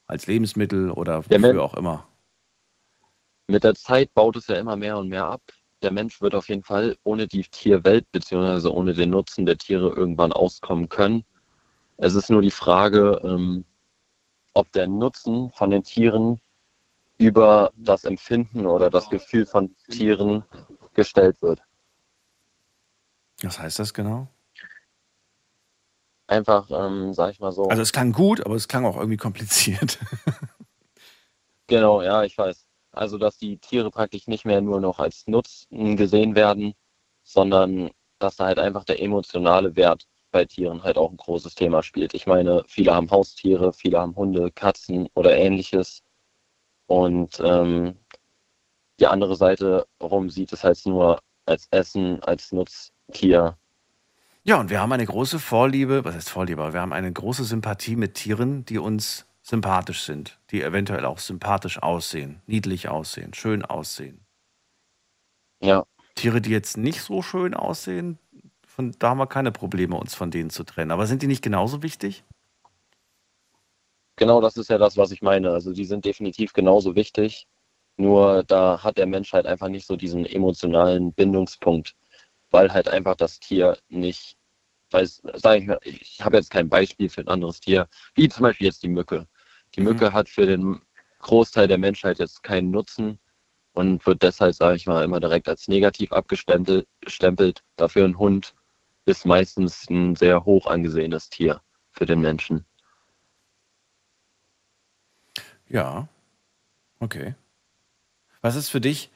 [0.07, 2.07] Als Lebensmittel oder wofür auch immer.
[3.51, 5.42] Mit der Zeit baut es ja immer mehr und mehr ab.
[5.82, 8.68] Der Mensch wird auf jeden Fall ohne die Tierwelt bzw.
[8.68, 11.24] ohne den Nutzen der Tiere irgendwann auskommen können.
[11.96, 13.64] Es ist nur die Frage, ähm,
[14.55, 16.40] ob der Nutzen von den Tieren
[17.18, 20.44] über das Empfinden oder das Gefühl von Tieren
[20.94, 21.61] gestellt wird.
[23.42, 24.28] Was heißt das genau?
[26.28, 27.64] Einfach, ähm, sag ich mal so.
[27.64, 29.98] Also es klang gut, aber es klang auch irgendwie kompliziert.
[31.66, 32.69] genau, ja, ich weiß.
[32.93, 36.74] Also dass die Tiere praktisch nicht mehr nur noch als Nutzen gesehen werden,
[37.22, 41.82] sondern dass da halt einfach der emotionale Wert bei Tieren halt auch ein großes Thema
[41.82, 42.14] spielt.
[42.14, 46.03] Ich meine, viele haben Haustiere, viele haben Hunde, Katzen oder ähnliches.
[46.86, 47.97] Und ähm,
[48.99, 53.57] die andere Seite rum sieht es halt nur als Essen, als Nutztier.
[54.43, 57.97] Ja, und wir haben eine große Vorliebe, was heißt Vorliebe, wir haben eine große Sympathie
[57.97, 64.24] mit Tieren, die uns sympathisch sind, die eventuell auch sympathisch aussehen, niedlich aussehen, schön aussehen.
[65.61, 65.84] Ja.
[66.14, 68.18] Tiere, die jetzt nicht so schön aussehen,
[68.64, 70.92] von, da haben wir keine Probleme, uns von denen zu trennen.
[70.92, 72.24] Aber sind die nicht genauso wichtig?
[74.16, 75.51] Genau, das ist ja das, was ich meine.
[75.51, 77.48] Also die sind definitiv genauso wichtig.
[77.96, 81.96] Nur da hat der Mensch halt einfach nicht so diesen emotionalen Bindungspunkt,
[82.51, 84.36] weil halt einfach das Tier nicht,
[84.90, 88.44] weiß, sag ich mal, ich habe jetzt kein Beispiel für ein anderes Tier, wie zum
[88.44, 89.26] Beispiel jetzt die Mücke.
[89.76, 90.12] Die Mücke mhm.
[90.12, 90.80] hat für den
[91.20, 93.18] Großteil der Menschheit jetzt keinen Nutzen
[93.72, 97.62] und wird deshalb, sage ich mal, immer direkt als negativ abgestempelt.
[97.76, 98.54] Dafür ein Hund
[99.04, 101.60] ist meistens ein sehr hoch angesehenes Tier
[101.90, 102.64] für den Menschen.
[105.68, 106.08] Ja,
[106.98, 107.34] okay.
[108.40, 109.10] Was ist für dich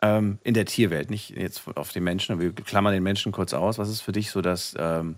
[0.00, 3.78] ähm, in der Tierwelt, nicht jetzt auf den Menschen, wir klammern den Menschen kurz aus,
[3.78, 5.16] was ist für dich so das, ähm,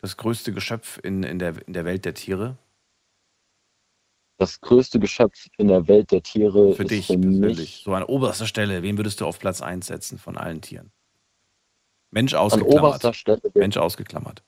[0.00, 2.56] das größte Geschöpf in, in, der, in der Welt der Tiere?
[4.38, 7.82] Das größte Geschöpf in der Welt der Tiere für ist dich für persönlich.
[7.84, 10.92] So an oberster Stelle, wen würdest du auf Platz 1 setzen von allen Tieren?
[12.12, 12.80] Mensch an ausgeklammert.
[12.82, 14.42] oberster Stelle Mensch ausgeklammert.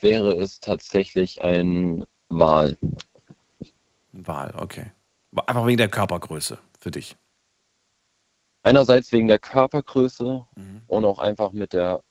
[0.00, 2.76] wäre es tatsächlich ein Wal.
[4.12, 4.90] Ein Wal, okay.
[5.46, 7.16] Einfach wegen der Körpergröße für dich.
[8.62, 10.82] Einerseits wegen der Körpergröße Mhm.
[10.86, 12.02] und auch einfach mit der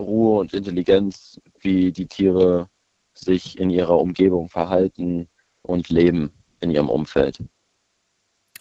[0.00, 2.70] Ruhe und Intelligenz, wie die Tiere
[3.14, 5.28] sich in ihrer Umgebung verhalten
[5.62, 7.42] und leben in ihrem Umfeld.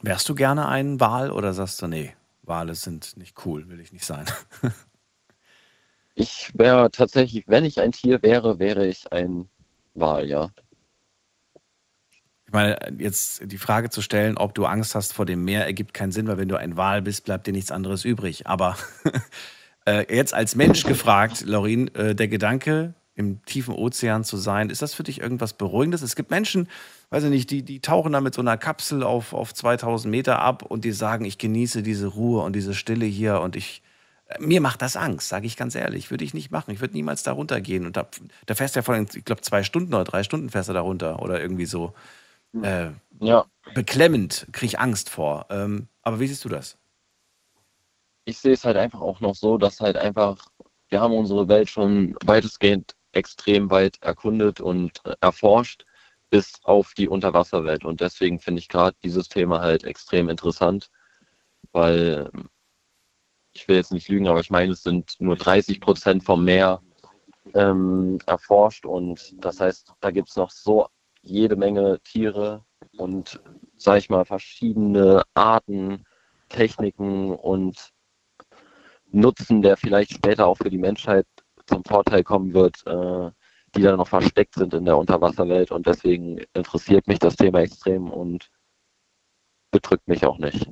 [0.02, 3.92] Wärst du gerne ein Wal oder sagst du, nee, Wale sind nicht cool, will ich
[3.92, 4.26] nicht sein?
[6.16, 9.48] Ich wäre tatsächlich, wenn ich ein Tier wäre, wäre ich ein
[9.94, 10.50] Wal, ja.
[12.46, 15.94] Ich meine, jetzt die Frage zu stellen, ob du Angst hast vor dem Meer, ergibt
[15.94, 18.48] keinen Sinn, weil wenn du ein Wal bist, bleibt dir nichts anderes übrig.
[18.48, 18.76] Aber
[19.86, 24.82] äh, jetzt als Mensch gefragt, Laurin, äh, der Gedanke, im tiefen Ozean zu sein, ist
[24.82, 26.02] das für dich irgendwas Beruhigendes?
[26.04, 26.70] Es gibt Menschen,
[27.12, 30.40] weiß ich nicht, die, die tauchen da mit so einer Kapsel auf, auf 2000 Meter
[30.40, 33.84] ab und die sagen, ich genieße diese Ruhe und diese Stille hier und ich,
[34.28, 36.12] äh, mir macht das Angst, sage ich ganz ehrlich.
[36.12, 36.72] Würde ich nicht machen.
[36.72, 37.86] Ich würde niemals da runtergehen.
[37.86, 38.08] Und da,
[38.46, 40.74] da fährst du ja vor, allem, ich glaube, zwei Stunden oder drei Stunden fährst du
[40.74, 41.94] da runter oder irgendwie so.
[42.62, 43.46] Äh, Ja,
[43.76, 45.48] beklemmend, kriege ich Angst vor.
[45.50, 46.78] Ähm, aber wie siehst du das?
[48.26, 50.48] ich sehe es halt einfach auch noch so, dass halt einfach,
[50.90, 55.86] wir haben unsere Welt schon weitestgehend extrem weit erkundet und erforscht,
[56.30, 57.86] bis auf die Unterwasserwelt.
[57.86, 60.90] Und deswegen finde ich gerade dieses Thema halt extrem interessant,
[61.72, 62.30] weil
[63.52, 66.82] ich will jetzt nicht lügen, aber ich meine, es sind nur 30 Prozent vom Meer
[67.56, 70.88] ähm, erforscht und das heißt, da gibt es noch so
[71.22, 72.64] jede Menge Tiere
[72.98, 73.42] und,
[73.76, 76.06] sag ich mal, verschiedene Arten,
[76.50, 77.92] Techniken und
[79.12, 81.26] Nutzen, der vielleicht später auch für die Menschheit
[81.70, 83.32] zum Vorteil kommen wird, äh,
[83.76, 85.72] die da noch versteckt sind in der Unterwasserwelt.
[85.72, 88.50] Und deswegen interessiert mich das Thema extrem und
[89.72, 90.70] bedrückt mich auch nicht.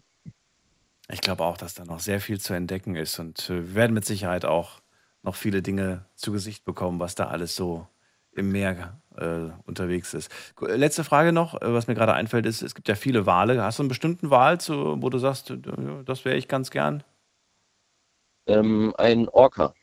[1.09, 3.93] Ich glaube auch, dass da noch sehr viel zu entdecken ist und äh, wir werden
[3.93, 4.81] mit Sicherheit auch
[5.23, 7.87] noch viele Dinge zu Gesicht bekommen, was da alles so
[8.33, 10.31] im Meer äh, unterwegs ist.
[10.61, 13.61] Letzte Frage noch, äh, was mir gerade einfällt, ist, es gibt ja viele Wale.
[13.63, 15.57] Hast du einen bestimmten Wal, wo du sagst, äh,
[16.05, 17.03] das wäre ich ganz gern?
[18.47, 19.73] Ähm, ein Orca.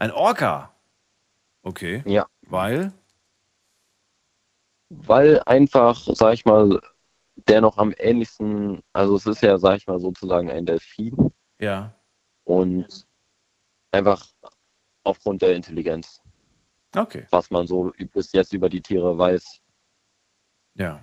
[0.00, 0.74] Ein Orca?
[1.62, 2.02] Okay.
[2.06, 2.26] Ja.
[2.48, 2.90] Weil?
[4.88, 6.80] Weil einfach, sag ich mal,
[7.48, 11.30] der noch am ähnlichsten, also es ist ja, sag ich mal, sozusagen ein Delfin.
[11.58, 11.94] Ja.
[12.44, 13.06] Und
[13.92, 14.26] einfach
[15.04, 16.22] aufgrund der Intelligenz.
[16.96, 17.26] Okay.
[17.30, 19.60] Was man so bis jetzt über die Tiere weiß.
[20.76, 21.02] Ja.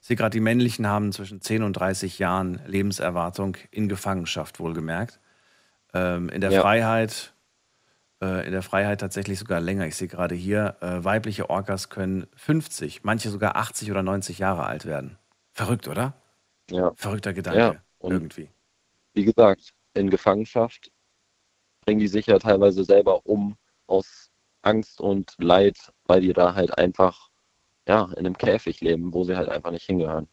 [0.00, 5.20] Ich sehe gerade, die männlichen haben zwischen 10 und 30 Jahren Lebenserwartung in Gefangenschaft, wohlgemerkt.
[5.92, 6.62] Ähm, in der ja.
[6.62, 7.31] Freiheit,
[8.22, 9.86] äh, in der Freiheit tatsächlich sogar länger.
[9.86, 14.64] Ich sehe gerade hier, äh, weibliche Orcas können 50, manche sogar 80 oder 90 Jahre
[14.64, 15.18] alt werden.
[15.50, 16.14] Verrückt, oder?
[16.70, 16.92] Ja.
[16.94, 17.74] Verrückter Gedanke, ja.
[18.00, 18.48] irgendwie.
[19.12, 20.90] Wie gesagt, in Gefangenschaft
[21.84, 23.56] bringen die sich ja teilweise selber um
[23.86, 24.30] aus
[24.62, 27.28] Angst und Leid, weil die da halt einfach
[27.88, 30.28] ja, in einem Käfig leben, wo sie halt einfach nicht hingehören.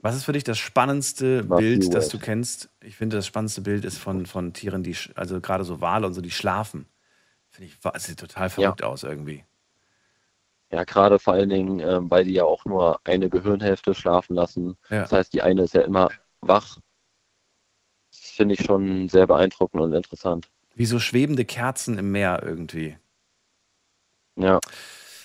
[0.00, 2.68] Was ist für dich das spannendste Mach Bild, das du kennst?
[2.84, 6.14] Ich finde, das spannendste Bild ist von, von Tieren, die, also gerade so Wale und
[6.14, 6.86] so, die schlafen.
[7.58, 8.86] Finde ich, sieht total verrückt ja.
[8.86, 9.44] aus irgendwie.
[10.70, 14.76] Ja, gerade vor allen Dingen, äh, weil die ja auch nur eine Gehirnhälfte schlafen lassen.
[14.90, 15.02] Ja.
[15.02, 16.08] Das heißt, die eine ist ja immer
[16.40, 16.78] wach.
[18.12, 20.48] Das finde ich schon sehr beeindruckend und interessant.
[20.76, 22.96] Wie so schwebende Kerzen im Meer irgendwie.
[24.36, 24.60] Ja.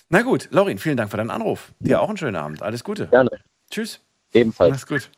[0.08, 1.72] Na gut, Laurin, vielen Dank für deinen Anruf.
[1.78, 2.62] Dir auch einen schönen Abend.
[2.62, 3.06] Alles Gute.
[3.06, 3.30] Gerne.
[3.70, 4.00] Tschüss.
[4.32, 4.72] Ebenfalls.
[4.72, 5.08] Mach's gut.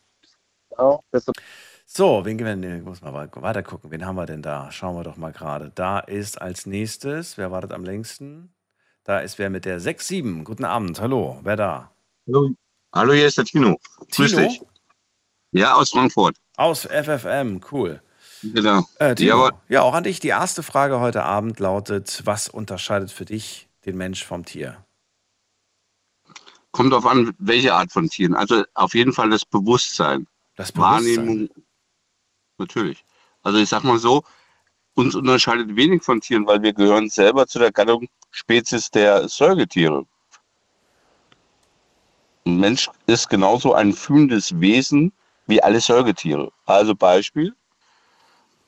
[0.69, 1.03] Ciao.
[1.11, 1.33] Bis zum
[1.87, 2.79] so, wen gewinnen?
[2.79, 3.91] Ich muss mal weiter gucken.
[3.91, 4.71] Wen haben wir denn da?
[4.73, 5.71] Schauen wir doch mal gerade.
[5.75, 8.53] Da ist als nächstes, wer wartet am längsten?
[9.05, 10.43] Da ist wer mit der 6-7.
[10.43, 11.01] Guten Abend.
[11.01, 11.93] Hallo, wer da?
[12.27, 12.51] Hallo.
[12.93, 13.79] Hallo, hier ist der Tino.
[14.11, 14.29] Tino?
[14.29, 14.63] Grüß dich.
[15.53, 16.37] Ja, aus Frankfurt.
[16.57, 18.03] Aus FFM, cool.
[18.43, 18.83] Genau.
[18.99, 20.21] Äh, Tino, ja, auch an dich.
[20.21, 24.85] Die erste Frage heute Abend lautet: Was unterscheidet für dich den Mensch vom Tier?
[26.73, 28.35] Kommt darauf an, welche Art von Tieren.
[28.35, 30.27] Also auf jeden Fall das Bewusstsein.
[30.57, 31.17] Das Bewusstsein.
[31.17, 31.49] Wahrnehmung.
[32.59, 33.05] Natürlich.
[33.43, 34.25] Also ich sag mal so,
[34.95, 40.07] uns unterscheidet wenig von Tieren, weil wir gehören selber zu der Gattung Spezies der Säugetiere.
[42.47, 45.13] Ein Mensch ist genauso ein fühlendes Wesen
[45.47, 46.51] wie alle Säugetiere.
[46.65, 47.55] Also Beispiel,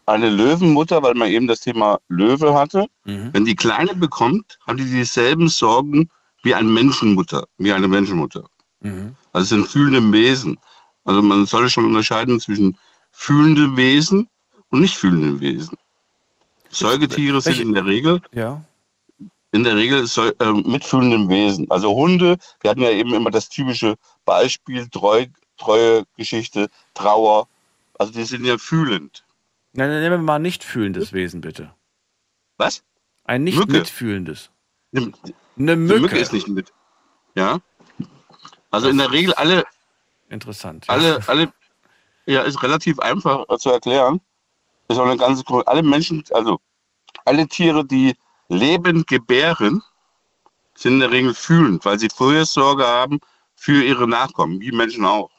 [0.06, 3.30] eine Löwenmutter, weil man eben das Thema Löwe hatte, mhm.
[3.32, 6.10] wenn die Kleine bekommt, hat die dieselben Sorgen
[6.42, 8.44] wie eine Menschenmutter, wie eine Menschenmutter.
[8.80, 9.14] Mhm.
[9.32, 10.58] Also sind fühlende Wesen.
[11.04, 12.76] Also man sollte schon unterscheiden zwischen
[13.10, 14.28] fühlenden Wesen
[14.70, 15.76] und nicht fühlenden Wesen.
[16.70, 18.62] Säugetiere sind in der Regel ja.
[19.52, 21.70] in der Regel so, äh, mitfühlenden Wesen.
[21.70, 27.48] Also Hunde, wir hatten ja eben immer das typische Beispiel, Treu, treue Geschichte, Trauer.
[27.98, 29.24] Also die sind ja fühlend.
[29.72, 31.74] Nein, nehmen wir mal nicht fühlendes Wesen, bitte.
[32.56, 32.82] Was?
[33.24, 33.72] Ein nicht Mücke.
[33.72, 34.50] mitfühlendes.
[34.94, 35.12] Eine,
[35.58, 36.00] eine Mücke.
[36.00, 36.72] Mücke ist nicht mit.
[37.34, 37.60] Ja.
[38.70, 39.64] Also das in der Regel alle.
[40.28, 40.86] Interessant.
[40.86, 40.94] Ja.
[40.94, 41.52] Alle, alle,
[42.28, 44.20] ja, ist relativ einfach zu erklären.
[44.88, 46.60] Ist auch eine ganze Alle Menschen, also
[47.24, 48.16] alle Tiere, die
[48.48, 49.82] lebend gebären,
[50.74, 53.20] sind in der Regel fühlend, weil sie früher Sorge haben
[53.56, 55.30] für ihre Nachkommen, wie Menschen auch.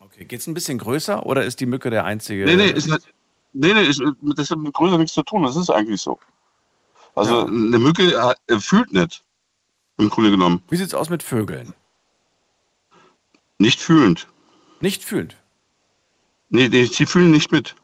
[0.00, 2.44] Okay, geht es ein bisschen größer oder ist die Mücke der einzige?
[2.44, 3.12] Nee, nee, ist nicht,
[3.54, 6.18] nee, nee ist, das hat mit größer nichts zu tun, das ist eigentlich so.
[7.14, 7.44] Also ja.
[7.46, 9.24] eine Mücke hat, äh, fühlt nicht,
[9.96, 10.62] im Grunde genommen.
[10.68, 11.74] Wie sieht es aus mit Vögeln?
[13.58, 14.28] Nicht fühlend.
[14.80, 15.37] Nicht fühlend?
[16.50, 17.74] Nee, nee sie fühlen nicht mit.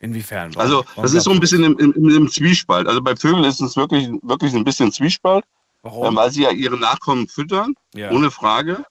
[0.00, 0.54] Inwiefern?
[0.54, 2.86] Warum, also, das ist so ein bisschen im, im, im, Zwiespalt.
[2.86, 5.44] Also bei Vögeln ist es wirklich, wirklich ein bisschen Zwiespalt,
[5.82, 6.16] Warum?
[6.16, 8.10] weil sie ja ihre Nachkommen füttern, ja.
[8.10, 8.84] ohne Frage.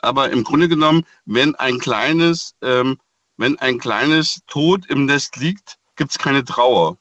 [0.00, 2.98] Aber im Grunde genommen, wenn ein kleines, ähm,
[3.36, 6.98] wenn ein kleines Tod im Nest liegt, gibt es keine Trauer.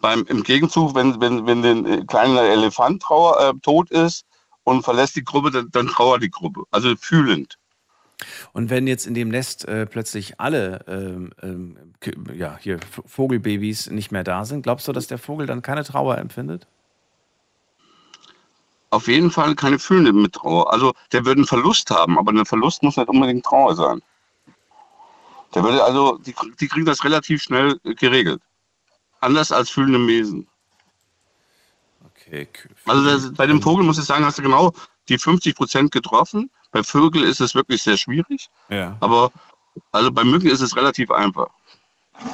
[0.00, 4.24] Beim, Im Gegenzug, wenn, wenn, wenn ein äh, kleiner Elefant trauer, äh, tot ist
[4.64, 6.64] und verlässt die Gruppe, dann, dann trauert die Gruppe.
[6.70, 7.58] Also fühlend.
[8.52, 11.76] Und wenn jetzt in dem Nest äh, plötzlich alle ähm, ähm,
[12.34, 16.18] ja, hier Vogelbabys nicht mehr da sind, glaubst du, dass der Vogel dann keine Trauer
[16.18, 16.66] empfindet?
[18.90, 20.72] Auf jeden Fall keine fühlende Mittrauer.
[20.72, 24.00] Also der würde einen Verlust haben, aber ein Verlust muss nicht unbedingt Trauer sein.
[25.54, 28.40] Der würde also, die, die kriegen das relativ schnell äh, geregelt.
[29.20, 30.46] Anders als fühlende Wesen.
[32.04, 32.48] Okay.
[32.86, 34.72] Also das, bei dem Vogel muss ich sagen, hast du genau
[35.08, 36.50] die 50 Prozent getroffen.
[36.74, 38.96] Bei Vögeln ist es wirklich sehr schwierig, Ja.
[38.98, 39.30] aber
[39.92, 41.46] also bei Mücken ist es relativ einfach.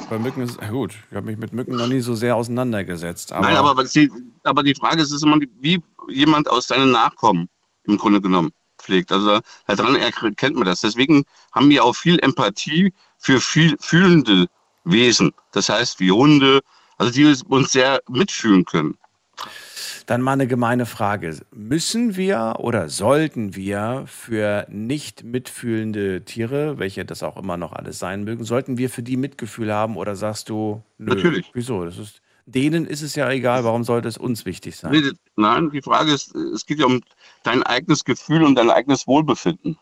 [0.09, 0.95] Bei Mücken ist es gut.
[1.11, 3.33] Ich habe mich mit Mücken noch nie so sehr auseinandergesetzt.
[3.33, 4.11] Aber, Nein, aber, die,
[4.43, 7.49] aber die Frage ist, ist immer, wie jemand aus seinen Nachkommen
[7.83, 9.11] im Grunde genommen pflegt.
[9.11, 10.81] Also daran erkennt man das.
[10.81, 14.47] Deswegen haben wir auch viel Empathie für viel fühlende
[14.85, 15.33] Wesen.
[15.51, 16.61] Das heißt, wie Hunde,
[16.97, 18.97] also die uns sehr mitfühlen können.
[20.05, 21.37] Dann mal eine gemeine Frage.
[21.51, 27.99] Müssen wir oder sollten wir für nicht mitfühlende Tiere, welche das auch immer noch alles
[27.99, 31.51] sein mögen, sollten wir für die Mitgefühl haben oder sagst du, nö, Natürlich.
[31.53, 31.85] wieso?
[31.85, 34.91] Das ist, denen ist es ja egal, warum sollte es uns wichtig sein?
[34.91, 37.01] Nee, Nein, die Frage ist, es geht ja um
[37.43, 39.77] dein eigenes Gefühl und dein eigenes Wohlbefinden.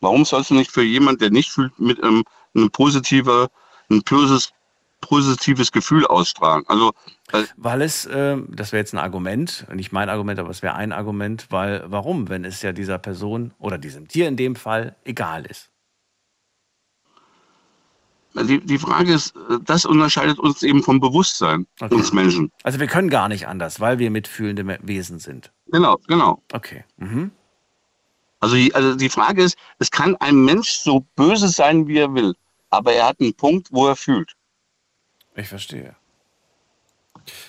[0.00, 3.48] Warum sollst du nicht für jemanden, der nicht fühlt, mit ähm, einem positive,
[3.90, 4.52] ein böses,
[5.00, 6.64] positives Gefühl ausstrahlen?
[6.66, 6.92] Also,
[7.30, 10.74] weil, Weil es, ähm, das wäre jetzt ein Argument, nicht mein Argument, aber es wäre
[10.74, 14.96] ein Argument, weil warum, wenn es ja dieser Person oder diesem Tier in dem Fall
[15.04, 15.70] egal ist?
[18.44, 21.94] die, die Frage ist, äh, das unterscheidet uns eben vom Bewusstsein, Okay.
[21.94, 22.52] uns Menschen.
[22.62, 25.52] Also wir können gar nicht anders, weil wir mitfühlende Wesen sind.
[25.72, 26.42] Genau, genau.
[26.52, 26.84] Okay.
[26.98, 27.30] Mhm.
[28.40, 32.34] Also, also die Frage ist, es kann ein Mensch so böse sein, wie er will,
[32.70, 34.35] aber er hat einen Punkt, wo er fühlt.
[35.36, 35.94] Ich verstehe.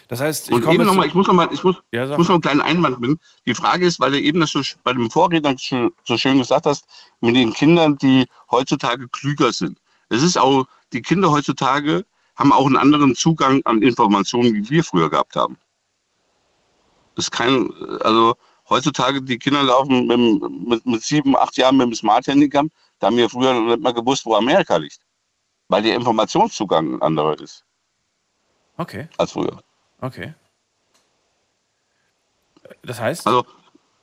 [0.07, 2.27] Das heißt, ich Und eben zu- nochmal, ich muss nochmal, ich muss, Ja, ich muss
[2.27, 3.19] noch einen kleinen Einwand bringen.
[3.45, 6.65] Die Frage ist, weil du eben das so, bei dem Vorredner so, so schön gesagt
[6.65, 6.85] hast,
[7.21, 9.79] mit den Kindern, die heutzutage klüger sind.
[10.09, 14.83] Es ist auch, die Kinder heutzutage haben auch einen anderen Zugang an Informationen, wie wir
[14.83, 15.57] früher gehabt haben.
[17.15, 17.71] Das ist kein,
[18.01, 18.35] also
[18.69, 22.69] heutzutage die Kinder laufen mit, mit, mit sieben, acht Jahren mit dem Smart-Handy gehabt.
[22.99, 24.99] Da haben wir früher noch nicht mal gewusst, wo Amerika liegt.
[25.67, 27.65] Weil der Informationszugang ein anderer ist
[28.77, 29.61] Okay, als früher.
[30.01, 30.33] okay.
[32.83, 33.45] Das heißt, Also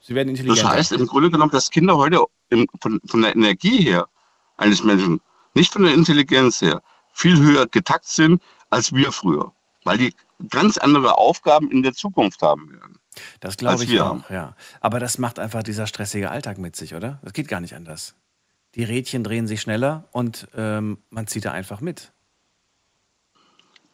[0.00, 0.68] sie werden intelligenter.
[0.68, 4.08] Das heißt im Grunde genommen, dass Kinder heute im, von, von der Energie her
[4.56, 5.20] eines Menschen,
[5.54, 9.52] nicht von der Intelligenz her, viel höher getakt sind als wir früher.
[9.84, 10.14] Weil die
[10.48, 12.98] ganz andere Aufgaben in der Zukunft haben werden.
[13.40, 14.56] das glaube ich wir auch, ja.
[14.80, 17.20] Aber das macht einfach dieser stressige Alltag mit sich, oder?
[17.22, 18.14] Das geht gar nicht anders.
[18.74, 22.13] Die Rädchen drehen sich schneller und ähm, man zieht da einfach mit.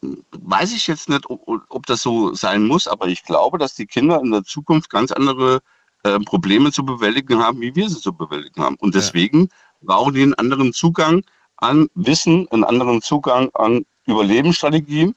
[0.03, 3.87] Weiß ich jetzt nicht, ob, ob das so sein muss, aber ich glaube, dass die
[3.87, 5.61] Kinder in der Zukunft ganz andere
[6.05, 8.77] äh, Probleme zu bewältigen haben, wie wir sie zu bewältigen haben.
[8.77, 9.51] Und deswegen
[9.83, 11.23] brauchen die einen anderen Zugang
[11.59, 15.15] an Wissen, einen anderen Zugang an Überlebensstrategien.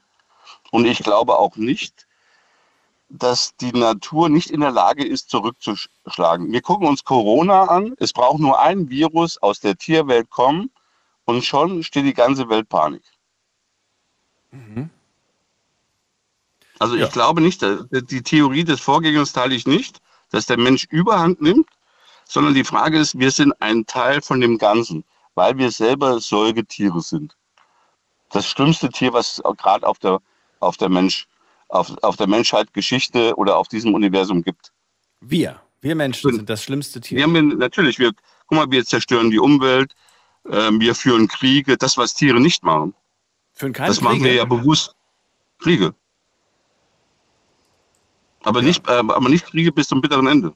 [0.70, 2.06] Und ich glaube auch nicht,
[3.08, 6.52] dass die Natur nicht in der Lage ist, zurückzuschlagen.
[6.52, 7.94] Wir gucken uns Corona an.
[7.98, 10.70] Es braucht nur ein Virus aus der Tierwelt kommen
[11.24, 13.02] und schon steht die ganze Welt Panik.
[16.78, 17.06] Also Ja.
[17.06, 20.00] ich glaube nicht, dass- die Theorie des Vorgängers teile ich nicht,
[20.30, 21.68] dass der Mensch Überhand nimmt,
[22.24, 27.00] sondern die Frage ist, wir sind ein Teil von dem Ganzen, weil wir selber Säugetiere
[27.00, 27.36] sind.
[28.30, 30.20] Das schlimmste Tier, was es gerade auf der,
[30.60, 31.26] auf der Mensch,
[31.68, 34.72] auf, auf der Menschheit Geschichte oder auf diesem Universum gibt.
[35.20, 37.18] Wir, wir Menschen sind das schlimmste Tier.
[37.18, 38.12] Wir haben natürlich, wir,
[38.46, 39.94] guck mal, wir zerstören die Umwelt,
[40.50, 42.94] ähm, wir führen Kriege, das, was Tiere nicht machen.
[43.54, 44.94] Führen keine Das machen wir ja bewusst.
[45.58, 45.94] Kriege.
[48.42, 50.54] Aber, Nicht, äh, aber nicht Kriege bis zum bitteren Ende.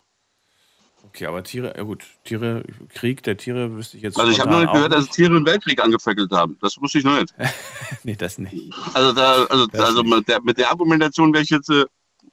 [1.07, 4.51] Okay, aber Tiere, ja gut, Tiere, Krieg der Tiere wüsste ich jetzt Also ich habe
[4.51, 6.59] noch nicht gehört, dass Tiere einen Weltkrieg angefackelt haben.
[6.61, 7.35] Das wusste ich noch nicht.
[8.05, 8.55] nee, das nicht.
[8.93, 11.87] Also, da, also, Das also mit, der, mit der Argumentation wäre ich jetzt äh,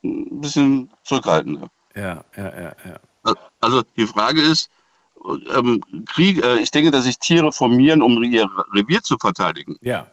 [0.03, 1.69] ein bisschen zurückhaltend.
[1.95, 3.35] Ja, ja, ja, ja.
[3.61, 4.69] Also die Frage ist,
[5.55, 9.77] ähm, Krieg, äh, ich denke, dass sich Tiere formieren, um ihr Revier zu verteidigen.
[9.81, 10.11] Ja.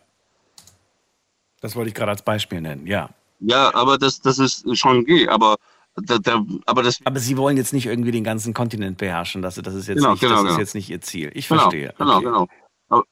[1.62, 3.08] Das wollte ich gerade als Beispiel nennen, ja.
[3.40, 5.28] Ja, aber das, das ist schon G.
[5.28, 5.56] Aber,
[5.96, 9.42] da, da, aber das Aber Sie wollen jetzt nicht irgendwie den ganzen Kontinent beherrschen.
[9.42, 10.58] Das, das, ist, jetzt Genau, nicht, genau, das ist genau.
[10.60, 11.30] jetzt nicht Ihr Ziel.
[11.34, 11.94] Ich Genau, verstehe.
[11.96, 12.24] genau, okay.
[12.24, 12.48] genau.
[12.88, 13.04] Aber,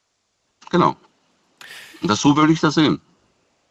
[0.71, 0.97] genau.
[2.03, 3.01] Das, so würde ich das sehen.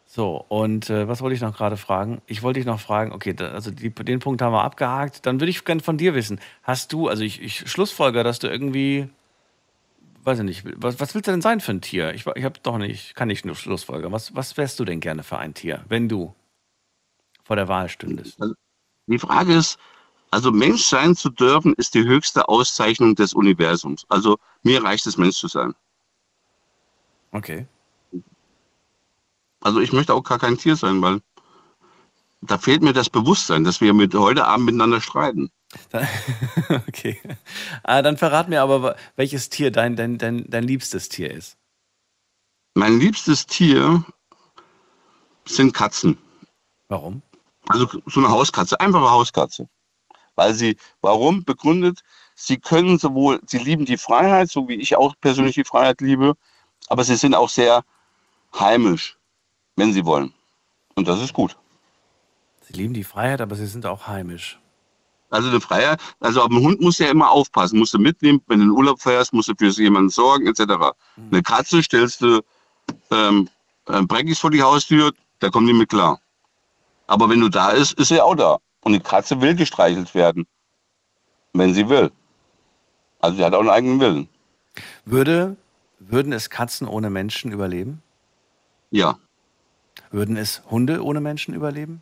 [0.06, 2.22] So, und äh, was wollte ich noch gerade fragen?
[2.26, 5.26] Ich wollte dich noch fragen, okay, da, also die, den Punkt haben wir abgehakt.
[5.26, 8.48] Dann würde ich gerne von dir wissen, hast du, also ich, ich schlussfolger, dass du
[8.48, 9.08] irgendwie,
[10.24, 12.14] weiß ich nicht, was, was willst du denn sein für ein Tier?
[12.14, 14.12] Ich, ich habe doch nicht, kann nicht nur schlussfolgern.
[14.12, 16.36] Was, was wärst du denn gerne für ein Tier, wenn du
[17.44, 18.40] vor der Wahl stündest?
[19.08, 19.80] Die Frage ist,
[20.32, 24.06] Also Mensch sein zu dürfen, ist die höchste Auszeichnung des Universums.
[24.10, 25.74] Also mir reicht es, Mensch zu sein.
[27.32, 27.68] Okay.
[29.62, 31.22] Also ich möchte auch gar kein Tier sein, weil
[32.42, 35.50] da fehlt mir das Bewusstsein, dass wir mit heute Abend miteinander streiten.
[36.88, 37.20] okay.
[37.84, 41.58] Ah, dann verrat mir aber, welches Tier dein, dein, dein, dein liebstes Tier ist.
[42.74, 44.04] Mein liebstes Tier
[45.46, 46.18] sind Katzen.
[46.88, 47.22] Warum?
[47.68, 49.70] Also so eine Hauskatze, einfache Hauskatze.
[50.36, 51.44] Weil sie, warum?
[51.44, 52.02] Begründet,
[52.36, 56.36] sie können sowohl, sie lieben die Freiheit, so wie ich auch persönlich die Freiheit liebe,
[56.88, 57.84] aber sie sind auch sehr
[58.58, 59.18] heimisch,
[59.76, 60.34] wenn sie wollen.
[60.96, 61.58] Und das ist gut.
[62.62, 64.60] Sie lieben die Freiheit, aber sie sind auch heimisch.
[65.30, 68.42] Also eine Freiheit, also auf den Hund musst du ja immer aufpassen, musst du mitnehmen,
[68.48, 70.62] wenn du in den Urlaub fährst, musst du für jemanden sorgen, etc.
[70.62, 71.28] Mhm.
[71.32, 72.42] Eine Katze stellst du
[73.12, 73.48] ähm,
[73.88, 76.20] äh, Breckis vor die Haustür, da kommen die mit klar.
[77.08, 78.58] Aber wenn du da ist, ist sie auch da.
[78.82, 80.48] Und die Katze will gestreichelt werden,
[81.54, 82.12] wenn sie will.
[83.20, 84.30] Also sie hat auch einen eigenen Willen.
[85.06, 85.58] Würde,
[86.00, 88.02] würden es Katzen ohne Menschen überleben?
[88.92, 89.18] Ja.
[90.12, 92.02] Würden es Hunde ohne Menschen überleben?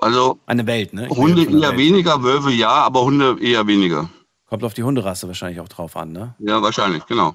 [0.00, 1.08] Also eine Welt, ne?
[1.10, 4.10] Ich Hunde eher weniger, Wölfe ja, aber Hunde eher weniger.
[4.46, 6.34] Kommt auf die Hunderasse wahrscheinlich auch drauf an, ne?
[6.38, 7.34] Ja, wahrscheinlich, genau.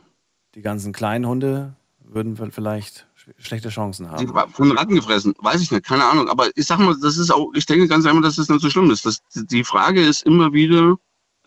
[0.56, 3.08] Die ganzen kleinen Hunde würden vielleicht
[3.38, 4.28] schlechte Chancen haben.
[4.54, 6.30] Von Ratten gefressen, weiß ich nicht, keine Ahnung.
[6.30, 8.70] Aber ich sag mal, das ist auch, ich denke ganz einfach, dass das nicht so
[8.70, 9.06] schlimm ist.
[9.06, 10.98] Das, die Frage ist immer wieder,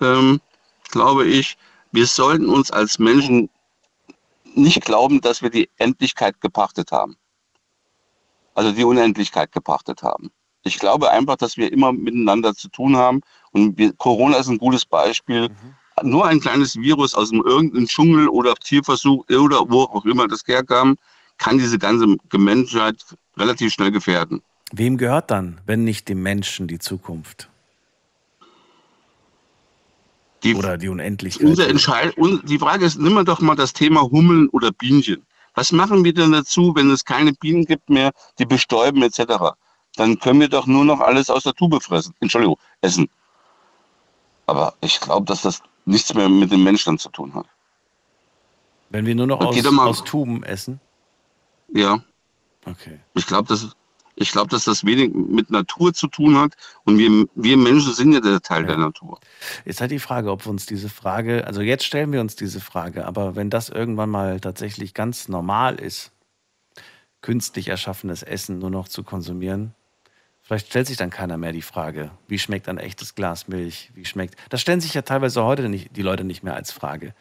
[0.01, 0.41] ähm,
[0.91, 1.57] glaube ich,
[1.93, 3.51] wir sollten uns als Menschen
[4.55, 7.17] nicht glauben, dass wir die Endlichkeit gepachtet haben.
[8.55, 10.31] Also die Unendlichkeit gepachtet haben.
[10.65, 13.21] Ich glaube einfach, dass wir immer miteinander zu tun haben.
[13.53, 15.51] Und wir, Corona ist ein gutes Beispiel.
[15.51, 16.11] Mhm.
[16.11, 20.43] Nur ein kleines Virus aus einem irgendeinem Dschungel oder Tierversuch oder wo auch immer das
[20.47, 20.97] herkam,
[21.39, 22.97] kann diese ganze Menschheit
[23.37, 24.43] relativ schnell gefährden.
[24.73, 27.49] Wem gehört dann, wenn nicht dem Menschen, die Zukunft?
[30.43, 31.47] Die, oder die Unendlichkeit?
[31.47, 35.25] Unser Entscheid die Frage ist, nimm doch mal das Thema Hummeln oder Bienchen.
[35.55, 39.55] Was machen wir denn dazu, wenn es keine Bienen gibt mehr, die bestäuben etc.?
[39.97, 42.15] Dann können wir doch nur noch alles aus der Tube fressen.
[42.21, 43.09] Entschuldigung, essen.
[44.47, 47.47] Aber ich glaube, dass das nichts mehr mit dem Menschen zu tun hat.
[48.91, 50.81] Wenn wir nur noch aus, aus Tuben essen?
[51.73, 52.03] Ja.
[52.65, 53.01] Okay.
[53.15, 53.75] Ich glaube, dass,
[54.17, 56.55] ich glaub, dass das wenig mit Natur zu tun hat.
[56.85, 58.69] Und wir, wir Menschen sind ja der Teil ja.
[58.69, 59.19] der Natur.
[59.65, 62.61] Jetzt halt die Frage, ob wir uns diese Frage, also jetzt stellen wir uns diese
[62.61, 66.13] Frage, aber wenn das irgendwann mal tatsächlich ganz normal ist,
[67.21, 69.75] künstlich erschaffenes Essen nur noch zu konsumieren,
[70.45, 73.91] Vielleicht stellt sich dann keiner mehr die Frage, wie schmeckt ein echtes Glas Milch?
[73.95, 74.37] Wie schmeckt.
[74.51, 77.15] Das stellen sich ja teilweise heute nicht, die Leute nicht mehr als Frage.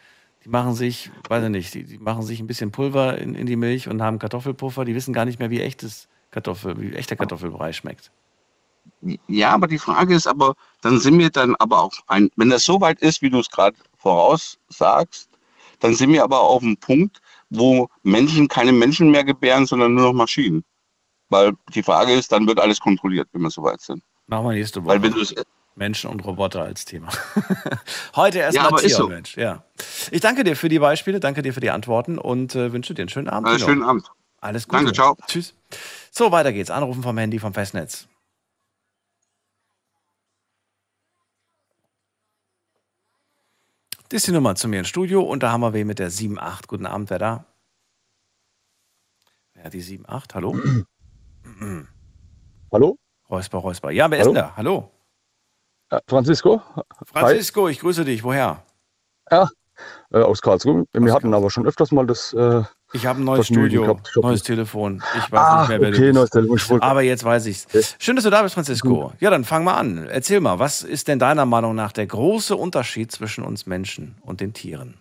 [0.44, 3.46] Die machen sich, weiß ich nicht, die, die machen sich ein bisschen Pulver in, in
[3.46, 4.84] die Milch und haben Kartoffelpuffer.
[4.84, 8.10] Die wissen gar nicht mehr, wie echtes Kartoffel, wie echter Kartoffelbrei schmeckt.
[9.26, 12.66] Ja, aber die Frage ist aber, dann sind wir dann aber auch ein, wenn das
[12.66, 15.30] so weit ist, wie du es gerade voraussagst,
[15.80, 20.04] dann sind wir aber auf einem Punkt, wo Menschen keine Menschen mehr gebären, sondern nur
[20.04, 20.62] noch Maschinen.
[21.34, 24.04] Weil die Frage ist, dann wird alles kontrolliert, wenn wir soweit sind.
[24.28, 25.02] Machen wir nächste Woche.
[25.02, 27.08] Weil wenn Menschen und Roboter als Thema.
[28.14, 29.08] Heute erstmal ja, Tier so.
[29.08, 29.36] Mensch.
[29.36, 29.64] Ja.
[30.12, 33.02] Ich danke dir für die Beispiele, danke dir für die Antworten und äh, wünsche dir
[33.02, 33.48] einen schönen Abend.
[33.48, 34.08] Äh, schönen Abend.
[34.40, 34.84] Alles Gute.
[34.84, 35.16] Danke, ciao.
[35.26, 35.54] Tschüss.
[36.12, 36.70] So, weiter geht's.
[36.70, 38.06] Anrufen vom Handy vom Festnetz.
[44.08, 46.12] Das ist die Nummer zu mir ins Studio und da haben wir wen mit der
[46.12, 46.68] 7.8.
[46.68, 47.44] Guten Abend, wer da?
[49.54, 50.34] Wer hat die 7.8?
[50.34, 50.56] Hallo?
[52.72, 52.98] Hallo?
[53.30, 53.90] Räusper, Räusper.
[53.90, 54.30] Ja, wer Hallo?
[54.30, 54.56] ist denn da?
[54.56, 54.90] Hallo?
[56.06, 56.60] Francisco.
[57.06, 57.72] Francisco, Hi.
[57.72, 58.24] ich grüße dich.
[58.24, 58.62] Woher?
[59.30, 59.48] Ja,
[60.12, 60.86] äh, aus Karlsruhe.
[60.92, 61.36] Wir aus hatten Karlsruhe.
[61.36, 62.32] aber schon öfters mal das.
[62.32, 65.02] Äh, ich habe ein neues Studio, neues Telefon.
[65.18, 66.14] Ich weiß ah, nicht mehr, wer okay, du bist.
[66.14, 66.82] Neues Telefon.
[66.82, 67.66] Aber jetzt weiß ich's.
[67.66, 67.84] Okay.
[67.98, 69.12] Schön, dass du da bist, Francisco.
[69.18, 70.06] Ja, dann fang mal an.
[70.06, 74.40] Erzähl mal, was ist denn deiner Meinung nach der große Unterschied zwischen uns Menschen und
[74.40, 75.00] den Tieren?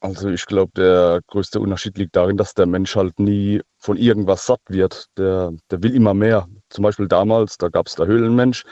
[0.00, 4.46] Also ich glaube, der größte Unterschied liegt darin, dass der Mensch halt nie von irgendwas
[4.46, 5.06] satt wird.
[5.18, 6.48] Der, der will immer mehr.
[6.70, 8.64] Zum Beispiel damals, da gab es der Höhlenmensch,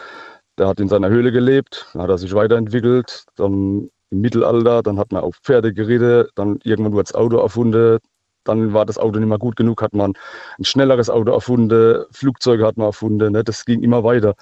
[0.56, 4.98] der hat in seiner Höhle gelebt, dann hat er sich weiterentwickelt, dann im Mittelalter, dann
[4.98, 7.98] hat man auf Pferde geredet, dann irgendwann wurde das Auto erfunden,
[8.44, 10.14] dann war das Auto nicht mehr gut genug, hat man
[10.58, 13.44] ein schnelleres Auto erfunden, Flugzeuge hat man erfunden, ne?
[13.44, 14.34] das ging immer weiter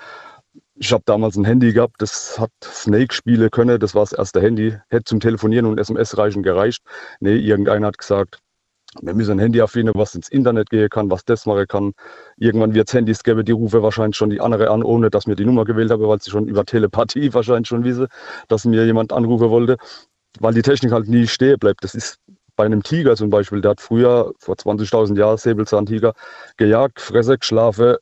[0.79, 4.41] ich habe damals ein Handy gehabt, das hat Snake spielen können, das war das erste
[4.41, 6.83] Handy, hätte zum Telefonieren und SMS reichen gereicht.
[7.21, 8.41] Nee, irgendeiner hat gesagt,
[9.03, 11.93] wir müssen ein Handy erfinden, was ins Internet gehen kann, was das machen kann.
[12.37, 15.37] Irgendwann wird es Handys geben, die rufe wahrscheinlich schon die andere an, ohne dass mir
[15.37, 18.09] die Nummer gewählt habe, weil sie schon über Telepathie wahrscheinlich schon wissen,
[18.49, 19.77] dass mir jemand anrufen wollte,
[20.41, 21.85] weil die Technik halt nie stehen bleibt.
[21.85, 22.19] Das ist
[22.57, 26.15] bei einem Tiger zum Beispiel, der hat früher vor 20.000 Jahren Säbelzahntiger
[26.57, 27.97] gejagt, Fresse, geschlafen,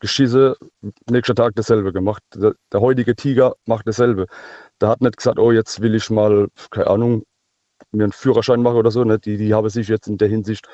[0.00, 0.54] geschissen,
[1.08, 2.22] nächster Tag dasselbe gemacht.
[2.34, 4.26] Der, der heutige Tiger macht dasselbe.
[4.80, 7.24] Der hat nicht gesagt, oh, jetzt will ich mal, keine Ahnung,
[7.92, 9.04] mir einen Führerschein machen oder so.
[9.04, 9.18] Ne?
[9.18, 10.66] Die, die haben sich jetzt in der Hinsicht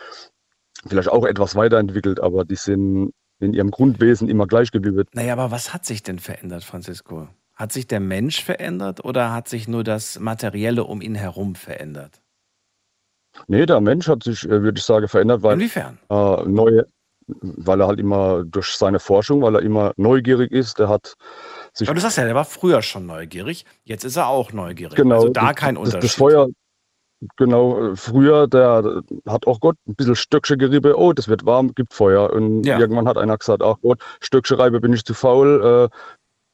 [0.87, 5.05] vielleicht auch etwas weiterentwickelt, aber die sind in ihrem Grundwesen immer gleich geblieben.
[5.12, 7.29] Naja, aber was hat sich denn verändert, Francisco?
[7.55, 12.22] Hat sich der Mensch verändert oder hat sich nur das Materielle um ihn herum verändert?
[13.49, 15.99] Nee, der Mensch hat sich, äh, würde ich sagen, verändert, weil Inwiefern?
[16.09, 16.87] Äh, neue,
[17.27, 21.14] weil er halt immer durch seine Forschung, weil er immer neugierig ist, der hat
[21.72, 21.89] sich.
[21.89, 24.97] Aber du sagst ja, der war früher schon neugierig, jetzt ist er auch neugierig.
[24.97, 26.05] Genau, also da kein Unterschied.
[26.05, 26.49] das Feuer,
[27.37, 31.95] genau, früher, der hat auch Gott ein bisschen Stöckchen gerieben, oh, das wird warm, gibt
[31.95, 32.33] Feuer.
[32.33, 32.79] Und Ja.
[32.79, 35.97] irgendwann hat einer gesagt, ach Gott, Stöckchen reibe bin ich zu faul, äh,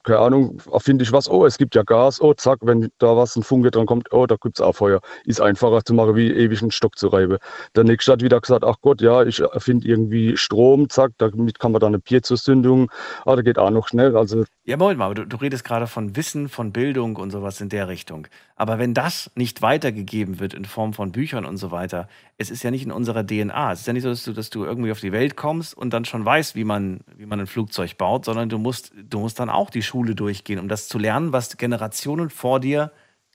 [0.05, 3.37] keine Ahnung, erfinde ich was, oh, es gibt ja Gas, oh, zack, wenn da was,
[3.37, 5.01] ein Funke dran kommt, oh, da gibt's auch Feuer.
[5.25, 7.39] Ist einfacher zu machen, wie ewig einen Stock zu reiben.
[7.77, 11.73] Der nächste hat wieder gesagt, ach Gott, ja, ich erfinde irgendwie Strom, zack, damit kann
[11.73, 12.91] man dann eine Piezo-Zündung,
[13.25, 16.17] ah, da geht auch noch schnell, also Ja, Moment mal, du, du redest gerade von
[16.17, 18.27] Wissen, von Bildung und sowas in der Richtung.
[18.57, 22.63] Aber wenn das nicht weitergegeben wird in Form von Büchern und so weiter, es ist
[22.63, 23.73] ja nicht in unserer DNA.
[23.73, 25.93] Es ist ja nicht so, dass du, dass du irgendwie auf die Welt kommst und
[25.93, 29.41] dann schon weißt, wie man, wie man ein Flugzeug baut, sondern du musst, du musst
[29.41, 32.93] dann auch die Schule durchgehen, um das zu lernen, was Generationen vor dir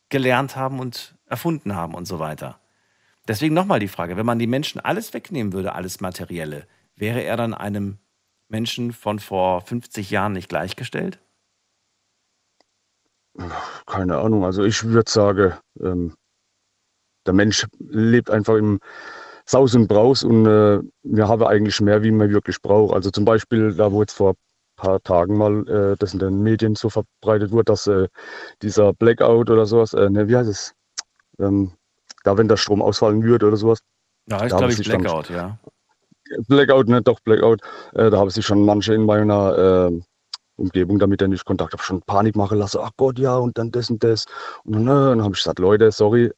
[0.09, 2.59] gelernt haben und erfunden haben und so weiter.
[3.27, 6.65] Deswegen nochmal die Frage, wenn man die Menschen alles wegnehmen würde, alles Materielle,
[6.95, 7.97] wäre er dann einem
[8.47, 11.19] Menschen von vor 50 Jahren nicht gleichgestellt?
[13.87, 14.45] Keine Ahnung.
[14.45, 16.13] Also ich würde sagen, ähm,
[17.25, 18.79] der Mensch lebt einfach im
[19.45, 22.93] Saus und Braus und äh, wir haben eigentlich mehr, wie man wirklich braucht.
[22.93, 24.35] Also zum Beispiel, da wo jetzt vor ein
[24.75, 28.07] paar Tagen mal äh, das in den Medien so verbreitet wurde, dass äh,
[28.61, 30.73] dieser Blackout oder sowas, äh, ne, wie heißt es?
[31.39, 31.71] Ähm,
[32.23, 33.79] da wenn der Strom ausfallen würde oder sowas.
[34.29, 35.57] Ja, haben glaube ich sich dann- Blackout, ja.
[36.49, 37.61] Blackout, ne, doch Blackout.
[37.93, 40.01] Äh, da haben sich schon manche in meiner äh,
[40.57, 42.79] Umgebung, damit er nicht Kontakt habe, schon Panik machen lassen.
[42.81, 44.25] Ach Gott, ja, und dann das und das.
[44.63, 46.31] Und dann, äh, dann habe ich gesagt, Leute, sorry,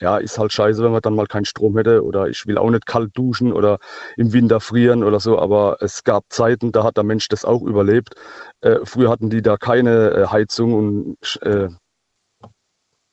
[0.00, 2.70] ja, ist halt scheiße, wenn man dann mal keinen Strom hätte oder ich will auch
[2.70, 3.78] nicht kalt duschen oder
[4.16, 7.62] im Winter frieren oder so, aber es gab Zeiten, da hat der Mensch das auch
[7.62, 8.14] überlebt.
[8.60, 11.68] Äh, früher hatten die da keine äh, Heizung und äh,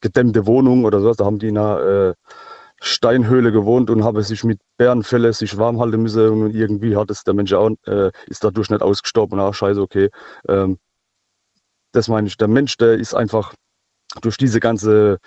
[0.02, 2.14] gedämmte Wohnung oder sowas, da haben die in einer äh,
[2.82, 7.24] Steinhöhle gewohnt und haben sich mit Bärenfelle sich warm halten müssen und irgendwie hat es
[7.24, 9.40] der Mensch auch, äh, ist dadurch nicht ausgestorben.
[9.40, 10.10] Ah, scheiße, okay.
[10.50, 10.80] Ähm,
[11.94, 12.38] das meine ich.
[12.38, 13.54] Der Mensch, der ist einfach
[14.22, 15.20] durch diese ganze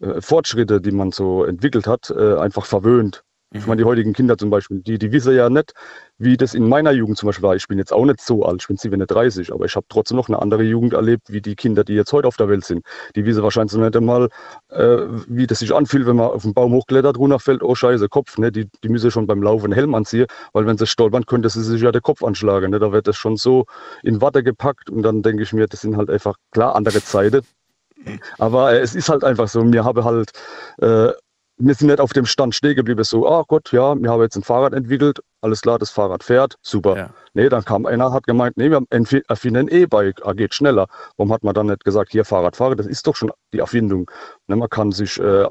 [0.00, 3.22] äh, Fortschritte, die man so entwickelt hat, äh, einfach verwöhnt.
[3.50, 5.72] Ich meine, die heutigen Kinder zum Beispiel, die, die wissen ja nicht,
[6.18, 7.56] wie das in meiner Jugend zum Beispiel war.
[7.56, 10.28] Ich bin jetzt auch nicht so alt, ich bin 37, aber ich habe trotzdem noch
[10.28, 12.84] eine andere Jugend erlebt, wie die Kinder, die jetzt heute auf der Welt sind.
[13.16, 14.28] Die wissen wahrscheinlich nicht einmal,
[14.68, 18.36] äh, wie das sich anfühlt, wenn man auf den Baum hochklettert, runterfällt, oh scheiße, Kopf.
[18.36, 18.52] Ne?
[18.52, 21.62] Die, die müssen schon beim Laufen einen Helm anziehen, weil wenn sie stolpern, könnte sie
[21.62, 22.70] sich ja den Kopf anschlagen.
[22.70, 22.78] Ne?
[22.80, 23.64] Da wird das schon so
[24.02, 27.40] in Watte gepackt und dann denke ich mir, das sind halt einfach klar andere Zeiten.
[28.38, 30.32] Aber äh, es ist halt einfach so, mir habe halt,
[30.82, 31.12] äh,
[31.58, 34.36] wir sind nicht auf dem Stand stehen geblieben, so, ah Gott, ja, wir haben jetzt
[34.36, 36.96] ein Fahrrad entwickelt, alles klar, das Fahrrad fährt, super.
[36.96, 37.10] Ja.
[37.34, 38.82] Nee, dann kam einer, hat gemeint, nee, wir
[39.28, 40.86] erfinden ein E-Bike, ah, geht schneller.
[41.16, 44.08] Warum hat man dann nicht gesagt, hier Fahrrad fahren, das ist doch schon die Erfindung.
[44.46, 45.46] Ne, man kann sich äh,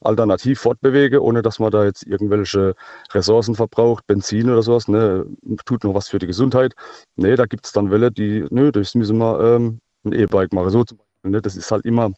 [0.00, 2.74] alternativ fortbewegen, ohne dass man da jetzt irgendwelche
[3.12, 5.26] Ressourcen verbraucht, Benzin oder sowas, ne,
[5.66, 6.74] tut noch was für die Gesundheit.
[7.16, 10.70] Nee, da gibt es dann Welle, die, nö, das müssen wir ähm, ein E-Bike machen.
[10.70, 12.12] So zum Beispiel, ne, das ist halt immer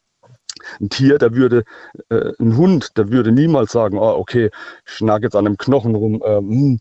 [0.81, 1.65] ein Tier, der würde,
[2.09, 4.51] äh, ein Hund, der würde niemals sagen, oh, okay,
[4.87, 6.23] ich nag jetzt an einem Knochen rum.
[6.25, 6.79] Ähm,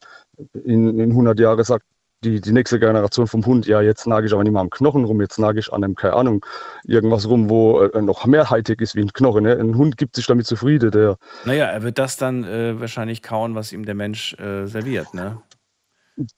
[0.63, 1.85] in, in 100 Jahren sagt
[2.23, 5.05] die, die nächste Generation vom Hund, ja, jetzt nage ich aber nicht mehr am Knochen
[5.05, 6.45] rum, jetzt nage ich an einem, keine Ahnung,
[6.85, 9.43] irgendwas rum, wo äh, noch mehr Hightech ist wie ein Knochen.
[9.43, 9.57] Ne?
[9.57, 13.55] Ein Hund gibt sich damit zufrieden, der, Naja, er wird das dann äh, wahrscheinlich kauen,
[13.55, 15.41] was ihm der Mensch äh, serviert, ne?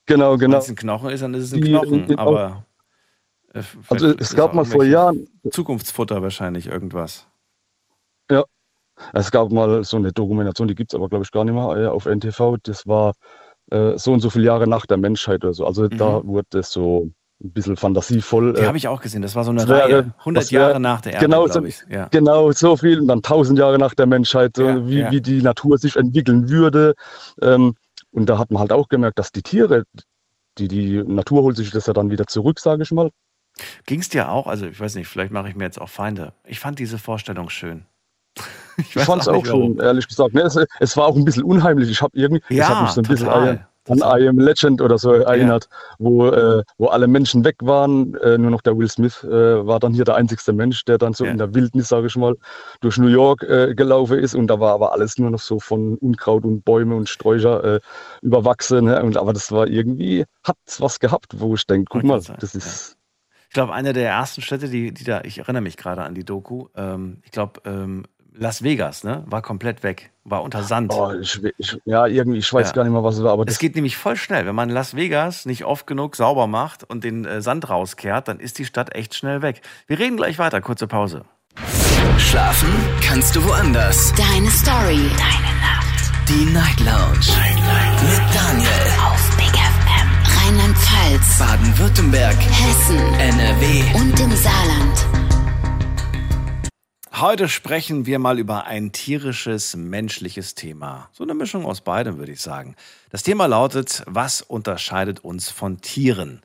[0.06, 0.58] genau, Wenn genau.
[0.60, 2.66] es ein Knochen ist, dann ist es ein Die- Knochen, die- aber
[3.54, 7.28] äh, Also es gab mal vor Jahren, Zukunftsfutter wahrscheinlich irgendwas.
[9.12, 11.70] Es gab mal so eine Dokumentation, die gibt es aber, glaube ich, gar nicht mehr
[11.78, 12.58] äh, auf NTV.
[12.64, 13.14] Das war
[13.72, 15.66] äh, so und so viele Jahre nach der Menschheit oder so.
[15.66, 17.10] Also da wurde es so
[17.44, 18.52] ein bisschen fantasievoll.
[18.52, 18.56] Mhm.
[18.56, 19.24] Die äh, habe ich auch gesehen.
[19.24, 20.14] Das war so eine wäre- Reihe.
[20.20, 21.66] 100 das wäre- Jahre nach der Erde, genau so-.
[21.90, 22.08] Ja.
[22.12, 25.12] Genau, so viel und dann tausend Jahre nach der Menschheit, so Ja, wie, ja.
[25.12, 26.94] wie die Natur sich entwickeln würde.
[27.42, 27.74] Ähm,
[28.12, 29.86] und da hat man halt auch gemerkt, dass die Tiere,
[30.60, 33.10] die, die Natur holt sich das ja dann wieder zurück, sage ich mal.
[33.88, 34.46] Ging es dir auch?
[34.48, 36.34] Also, ich weiß nicht, vielleicht mache ich mir jetzt auch Feinde.
[36.46, 37.86] Ich fand diese Vorstellung schön.
[38.78, 40.34] Ich fand es auch schon, ehrlich gesagt.
[40.34, 41.90] Ne, es, es war auch ein bisschen unheimlich.
[41.92, 43.48] Ich habe irgendwie, es hat Ja, mich so ein bisschen, total.
[43.56, 45.78] ja, an I Am Legend oder so erinnert, ja.
[46.00, 48.16] wo, äh, wo alle Menschen weg waren.
[48.16, 51.14] Äh, nur noch der Will Smith äh, war dann hier der einzigste Mensch, der dann
[51.14, 51.32] so ja.
[51.32, 52.36] in der Wildnis, sage ich mal,
[52.82, 54.36] durch New York äh, gelaufen ist.
[54.36, 57.80] Und da war aber alles nur noch so von Unkraut und Bäume und Sträucher äh,
[58.22, 58.86] überwachsen.
[58.86, 59.04] Ne?
[59.04, 62.92] Und, aber das war irgendwie, hat was gehabt, wo ich denke, guck mal, das ist.
[62.92, 62.98] Ja.
[63.50, 66.26] Ich glaube, eine der ersten Städte, die, die da, ich erinnere mich gerade an die
[66.26, 68.04] Doku, ähm, ich glaube, ähm,
[68.36, 69.24] Las Vegas, ne?
[69.28, 70.92] War komplett weg, war unter Sand.
[70.94, 72.74] Oh, ich, ich, ja, irgendwie, ich weiß ja.
[72.74, 73.32] gar nicht mehr, was es war.
[73.32, 74.46] Aber es geht nämlich voll schnell.
[74.46, 78.40] Wenn man Las Vegas nicht oft genug sauber macht und den äh, Sand rauskehrt, dann
[78.40, 79.62] ist die Stadt echt schnell weg.
[79.88, 81.26] Wir reden gleich weiter, kurze Pause.
[82.18, 82.70] Schlafen
[83.02, 84.14] kannst du woanders.
[84.14, 85.10] Deine Story.
[85.18, 85.94] Deine Nacht.
[86.28, 87.20] Die Night Lounge.
[87.38, 88.04] Night, Night.
[88.04, 88.70] Mit Daniel.
[89.06, 90.48] Auf Big FM.
[90.48, 91.40] Rheinland-Pfalz.
[91.40, 92.36] Baden-Württemberg.
[92.36, 92.98] Hessen.
[93.20, 93.84] NRW.
[93.96, 95.23] Und im Saarland.
[97.16, 101.10] Heute sprechen wir mal über ein tierisches, menschliches Thema.
[101.14, 102.76] So eine Mischung aus beidem, würde ich sagen.
[103.12, 106.42] Das Thema lautet, was unterscheidet uns von Tieren?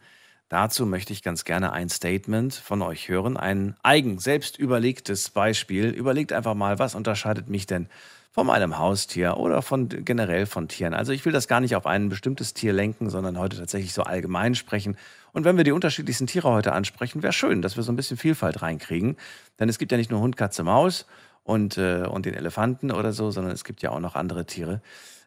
[0.50, 5.86] Dazu möchte ich ganz gerne ein Statement von euch hören, ein eigen, selbst überlegtes Beispiel.
[5.88, 7.88] Überlegt einfach mal, was unterscheidet mich denn
[8.30, 10.92] von meinem Haustier oder von generell von Tieren.
[10.92, 14.02] Also ich will das gar nicht auf ein bestimmtes Tier lenken, sondern heute tatsächlich so
[14.02, 14.98] allgemein sprechen
[15.32, 18.16] und wenn wir die unterschiedlichsten Tiere heute ansprechen, wäre schön, dass wir so ein bisschen
[18.16, 19.16] Vielfalt reinkriegen.
[19.58, 21.06] Denn es gibt ja nicht nur Hund, Katze, Maus
[21.44, 24.82] und, äh, und den Elefanten oder so, sondern es gibt ja auch noch andere Tiere.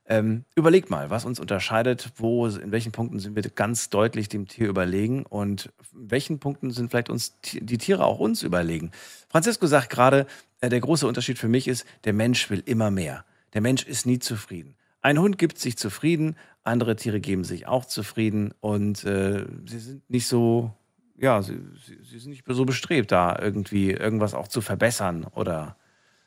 [0.07, 4.47] Ähm, überlegt mal, was uns unterscheidet, wo, in welchen Punkten sind wir ganz deutlich dem
[4.47, 8.91] Tier überlegen und in welchen Punkten sind vielleicht uns die Tiere auch uns überlegen.
[9.29, 10.25] Francisco sagt gerade,
[10.59, 13.23] äh, der große Unterschied für mich ist, der Mensch will immer mehr.
[13.53, 14.75] Der Mensch ist nie zufrieden.
[15.01, 20.09] Ein Hund gibt sich zufrieden, andere Tiere geben sich auch zufrieden und äh, sie sind
[20.09, 20.71] nicht so,
[21.17, 21.59] ja, sie,
[22.03, 25.77] sie, sind nicht so bestrebt, da irgendwie irgendwas auch zu verbessern oder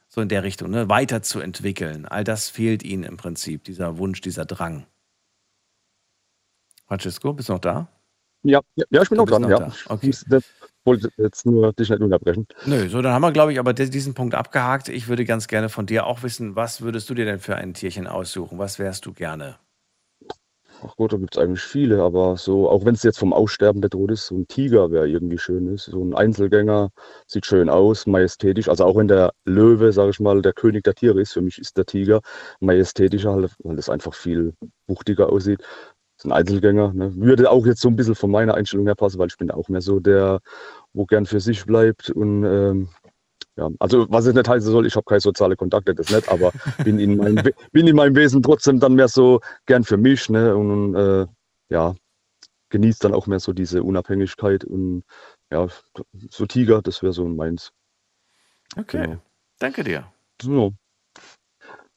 [0.09, 2.07] so in der Richtung, ne, weiterzuentwickeln.
[2.07, 4.87] All das fehlt ihnen im Prinzip, dieser Wunsch, dieser Drang.
[6.87, 7.89] Francesco, bist du noch da?
[8.43, 9.59] Ja, ja, ja ich bin noch dran, noch ja.
[9.59, 9.73] Da.
[9.89, 10.13] Okay
[10.85, 12.47] wollte jetzt nur dich nicht unterbrechen.
[12.67, 14.89] Nö, so, dann haben wir, glaube ich, aber diesen Punkt abgehakt.
[14.89, 17.75] Ich würde ganz gerne von dir auch wissen, was würdest du dir denn für ein
[17.75, 18.59] Tierchen aussuchen?
[18.59, 19.57] Was wärst du gerne?
[20.87, 23.81] Ach gut, da gibt es eigentlich viele, aber so, auch wenn es jetzt vom Aussterben
[23.81, 25.73] bedroht ist, so ein Tiger wäre irgendwie schön.
[25.73, 25.87] Ist.
[25.87, 26.91] So ein Einzelgänger,
[27.27, 28.69] sieht schön aus, majestätisch.
[28.69, 31.59] Also auch wenn der Löwe, sage ich mal, der König der Tiere ist, für mich
[31.59, 32.21] ist der Tiger
[32.61, 34.55] majestätischer, weil es einfach viel
[34.87, 35.63] wuchtiger aussieht
[36.25, 36.93] ein Einzelgänger.
[36.93, 37.15] Ne?
[37.17, 39.69] Würde auch jetzt so ein bisschen von meiner Einstellung her passen, weil ich bin auch
[39.69, 40.41] mehr so der,
[40.93, 42.89] wo gern für sich bleibt und ähm,
[43.57, 46.53] ja, also was es nicht heißen soll, ich habe keine soziale Kontakte, das nicht, aber
[46.85, 50.57] bin in, meinem, bin in meinem Wesen trotzdem dann mehr so gern für mich ne?
[50.57, 51.27] und äh,
[51.69, 51.95] ja,
[52.71, 55.05] genießt dann auch mehr so diese Unabhängigkeit und
[55.51, 55.69] ja,
[56.31, 57.73] so Tiger, das wäre so meins.
[58.77, 59.23] Okay, genau.
[59.61, 60.13] danke dir.
[60.43, 60.73] So.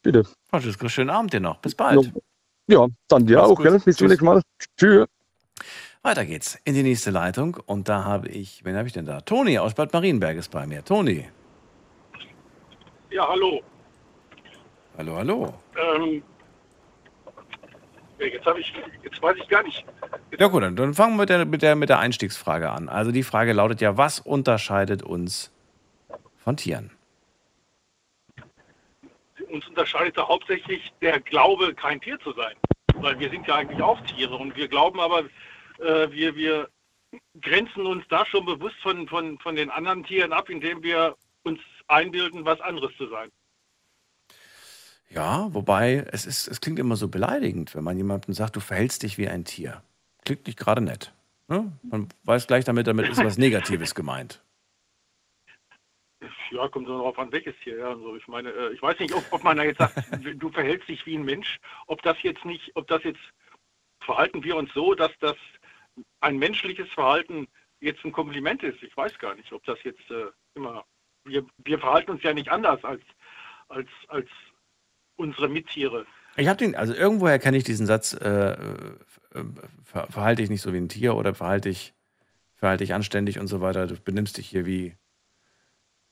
[0.04, 0.24] Bitte.
[0.50, 1.58] Francisco, schönen Abend dir noch.
[1.58, 2.06] Bis bald.
[2.06, 2.12] Ja.
[2.70, 3.80] Ja, dann dir Mach's auch, gell?
[3.80, 4.42] Bis zum nächsten Mal.
[4.78, 5.08] Tschüss.
[6.04, 9.22] Weiter geht's in die nächste Leitung und da habe ich, wen habe ich denn da?
[9.22, 10.84] Toni aus Bad Marienberg ist bei mir.
[10.84, 11.26] Toni.
[13.10, 13.62] Ja, hallo.
[14.98, 15.54] Hallo, hallo.
[15.78, 16.24] Ähm,
[18.20, 19.86] jetzt ich, jetzt weiß ich gar nicht.
[20.38, 22.90] Ja gut, dann, dann fangen wir mit der, mit, der, mit der Einstiegsfrage an.
[22.90, 25.52] Also die Frage lautet ja, was unterscheidet uns
[26.38, 26.92] von Tieren?
[29.50, 32.56] uns unterscheidet da hauptsächlich der Glaube, kein Tier zu sein.
[32.96, 35.22] Weil wir sind ja eigentlich auch Tiere und wir glauben aber,
[35.80, 36.70] äh, wir, wir
[37.42, 41.60] grenzen uns da schon bewusst von, von, von den anderen Tieren ab, indem wir uns
[41.88, 43.32] einbilden, was anderes zu sein.
[45.10, 49.04] Ja, wobei es, ist, es klingt immer so beleidigend, wenn man jemandem sagt, du verhältst
[49.04, 49.82] dich wie ein Tier.
[50.26, 51.14] Klingt nicht gerade nett.
[51.48, 51.72] Ne?
[51.84, 54.42] Man weiß gleich damit, damit ist was Negatives gemeint.
[56.52, 57.78] Ja, kommt so darauf an, welches Tier.
[57.78, 59.96] Ja, also ich meine, äh, ich weiß nicht, ob, ob man da jetzt sagt,
[60.42, 63.20] du verhältst dich wie ein Mensch, ob das jetzt nicht, ob das jetzt
[64.02, 65.36] verhalten wir uns so, dass das
[66.22, 67.48] ein menschliches Verhalten
[67.80, 68.82] jetzt ein Kompliment ist.
[68.82, 70.86] Ich weiß gar nicht, ob das jetzt äh, immer.
[71.28, 73.02] Wir, wir verhalten uns ja nicht anders als,
[73.68, 74.28] als, als
[75.16, 76.06] unsere Mittiere.
[76.38, 78.56] Ich habe den, also irgendwoher kenne ich diesen Satz, äh, äh,
[79.84, 81.94] ver, verhalte ich nicht so wie ein Tier oder verhalte ich,
[82.56, 83.88] verhalte ich anständig und so weiter.
[83.88, 84.96] Du benimmst dich hier wie,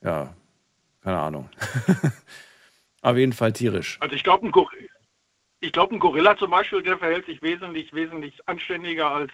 [0.01, 0.35] ja,
[1.01, 1.49] keine Ahnung.
[3.01, 3.97] Auf jeden Fall tierisch.
[4.01, 4.51] Also ich glaube, ein,
[5.71, 9.31] glaub, ein Gorilla zum Beispiel, der verhält sich wesentlich, wesentlich anständiger als,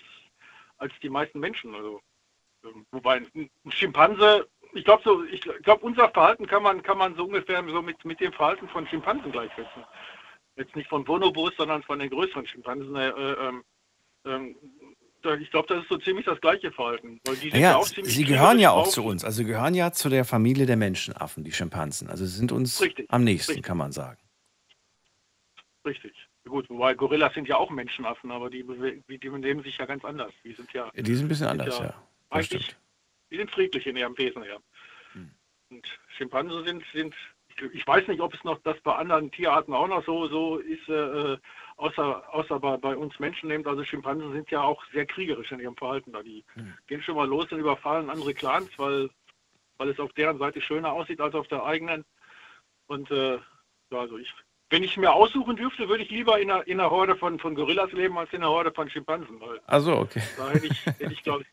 [0.77, 1.73] als die meisten Menschen.
[1.73, 2.01] Also,
[2.65, 7.15] ähm, wobei ein Schimpanse, ich glaube, so, ich glaube, unser Verhalten kann man, kann man
[7.15, 9.83] so ungefähr so mit, mit dem Verhalten von Schimpansen gleichsetzen.
[10.55, 12.95] Jetzt nicht von Bonobos, sondern von den größeren Schimpansen.
[12.95, 13.61] Äh, äh,
[14.25, 14.55] äh,
[15.39, 17.19] ich glaube, das ist so ziemlich das gleiche Verhalten.
[17.51, 19.23] ja, ja sie gehören ja auch zu uns.
[19.23, 22.09] Also sie gehören ja zu der Familie der Menschenaffen, die Schimpansen.
[22.09, 23.65] Also sie sind uns richtig, am nächsten, richtig.
[23.65, 24.19] kann man sagen.
[25.85, 26.13] Richtig.
[26.47, 28.65] Gut, wobei Gorillas sind ja auch Menschenaffen, aber die,
[29.07, 30.33] die benehmen sich ja ganz anders.
[30.43, 31.85] Die sind ja Die sind ein bisschen anders, ja.
[31.85, 31.93] ja
[32.31, 32.80] eigentlich, stimmt.
[33.31, 34.57] Die sind friedlich in ihrem Wesen, ja.
[35.13, 35.31] Hm.
[35.69, 37.15] Und Schimpansen sind, sind,
[37.73, 40.87] ich weiß nicht, ob es noch das bei anderen Tierarten auch noch so, so ist,
[40.89, 41.37] äh,
[41.77, 43.67] außer, außer bei, bei uns Menschen nimmt.
[43.67, 46.11] Also Schimpansen sind ja auch sehr kriegerisch in ihrem Verhalten.
[46.11, 46.21] Da.
[46.21, 46.73] Die Hm.
[46.87, 49.09] gehen schon mal los und überfallen andere Clans, weil,
[49.77, 52.05] weil es auf deren Seite schöner aussieht als auf der eigenen.
[52.87, 53.39] Und äh,
[53.91, 54.33] ja, also ich,
[54.69, 57.55] wenn ich mir aussuchen dürfte, würde ich lieber in einer, in einer Horde von, von
[57.55, 59.39] Gorillas leben als in einer Horde von Schimpansen.
[59.39, 60.21] Weil Also, okay.
[60.37, 61.47] da hätte ich, hätte ich glaube ich,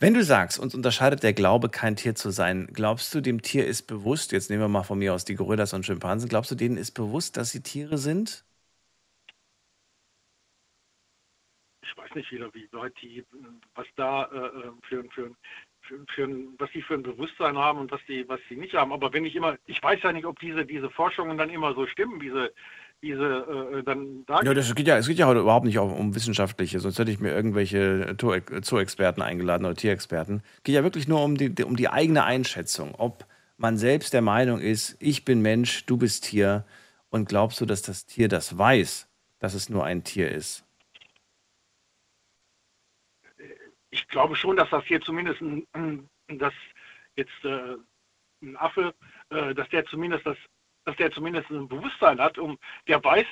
[0.00, 3.66] Wenn du sagst, uns unterscheidet der Glaube, kein Tier zu sein, glaubst du, dem Tier
[3.66, 6.54] ist bewusst, jetzt nehmen wir mal von mir aus die Gorillas und Schimpansen, glaubst du,
[6.54, 8.44] denen ist bewusst, dass sie Tiere sind?
[11.94, 13.24] ich weiß nicht wieder, wie weit die,
[13.74, 15.30] was da äh, äh, für, für,
[16.08, 16.28] für,
[16.58, 18.92] was die für ein Bewusstsein haben und was die, was die nicht haben.
[18.92, 21.86] Aber wenn ich immer, ich weiß ja nicht, ob diese, diese Forschungen dann immer so
[21.86, 22.52] stimmen, diese,
[23.02, 23.22] diese
[23.78, 26.80] äh, dann da Ja, das geht ja, es geht ja heute überhaupt nicht um, wissenschaftliche,
[26.80, 30.42] sonst hätte ich mir irgendwelche Zoo- Zoo-Experten eingeladen oder Tierexperten.
[30.56, 33.26] Es geht ja wirklich nur um die, um die eigene Einschätzung, ob
[33.56, 36.64] man selbst der Meinung ist, ich bin Mensch, du bist Tier
[37.10, 40.64] und glaubst du, dass das Tier das weiß, dass es nur ein Tier ist?
[43.94, 46.52] ich glaube schon, dass das hier zumindest ein, ein, das
[47.16, 47.76] jetzt äh,
[48.42, 48.92] ein Affe,
[49.30, 50.36] äh, dass der zumindest das,
[50.84, 52.58] dass der zumindest ein Bewusstsein hat, um
[52.88, 53.26] der weiß,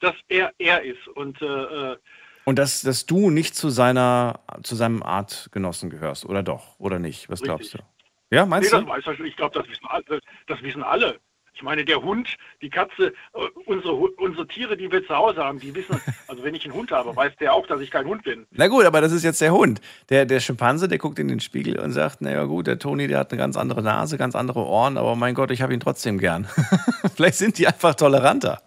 [0.00, 1.96] dass er er ist und äh, äh,
[2.44, 7.28] Und dass, dass du nicht zu seiner, zu seinem Artgenossen gehörst, oder doch, oder nicht?
[7.30, 7.78] Was glaubst du?
[7.78, 7.94] Richtig.
[8.30, 8.88] Ja, nee, meinst das du?
[8.88, 11.20] weiß ich, ich glaube, das wissen alle, das wissen alle.
[11.54, 15.60] Ich meine, der Hund, die Katze, äh, unsere, unsere Tiere, die wir zu Hause haben,
[15.60, 18.24] die wissen, also wenn ich einen Hund habe, weiß der auch, dass ich kein Hund
[18.24, 18.46] bin.
[18.50, 19.80] Na gut, aber das ist jetzt der Hund.
[20.10, 23.20] Der, der Schimpanse, der guckt in den Spiegel und sagt, naja gut, der Toni, der
[23.20, 26.18] hat eine ganz andere Nase, ganz andere Ohren, aber mein Gott, ich habe ihn trotzdem
[26.18, 26.46] gern.
[27.14, 28.60] Vielleicht sind die einfach toleranter.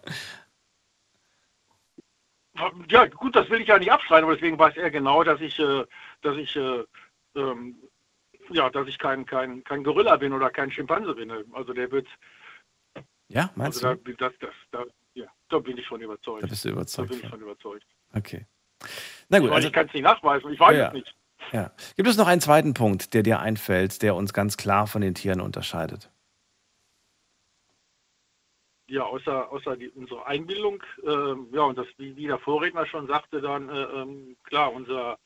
[2.88, 5.58] Ja, gut, das will ich ja nicht abstreiten, aber deswegen weiß er genau, dass ich,
[5.58, 5.84] äh,
[6.22, 6.84] dass ich, äh,
[7.36, 7.76] ähm,
[8.50, 11.30] ja, dass ich kein, kein, kein Gorilla bin oder kein Schimpanse bin.
[11.52, 12.08] Also der wird,
[13.28, 14.14] Ja, meinst also du?
[14.14, 16.42] da, das, da, ja, da bin ich von überzeugt.
[16.42, 17.40] Da bist du Da überzeugt bin ich von.
[17.40, 17.86] überzeugt.
[18.14, 18.46] Okay.
[19.28, 21.14] Na gut, also, ich kann es nicht nachweisen, ich weiß Ja, es nicht.
[21.52, 21.72] ja.
[21.96, 25.14] Gibt es noch einen zweiten Punkt, der dir einfällt, der uns ganz klar von den
[25.14, 26.10] Tieren unterscheidet?
[28.86, 33.06] Ja, außer, außer die, unsere Einbildung, ähm, ja, und das, wie, wie der Vorredner schon
[33.06, 35.18] sagte, dann, äh, ähm, klar, unser,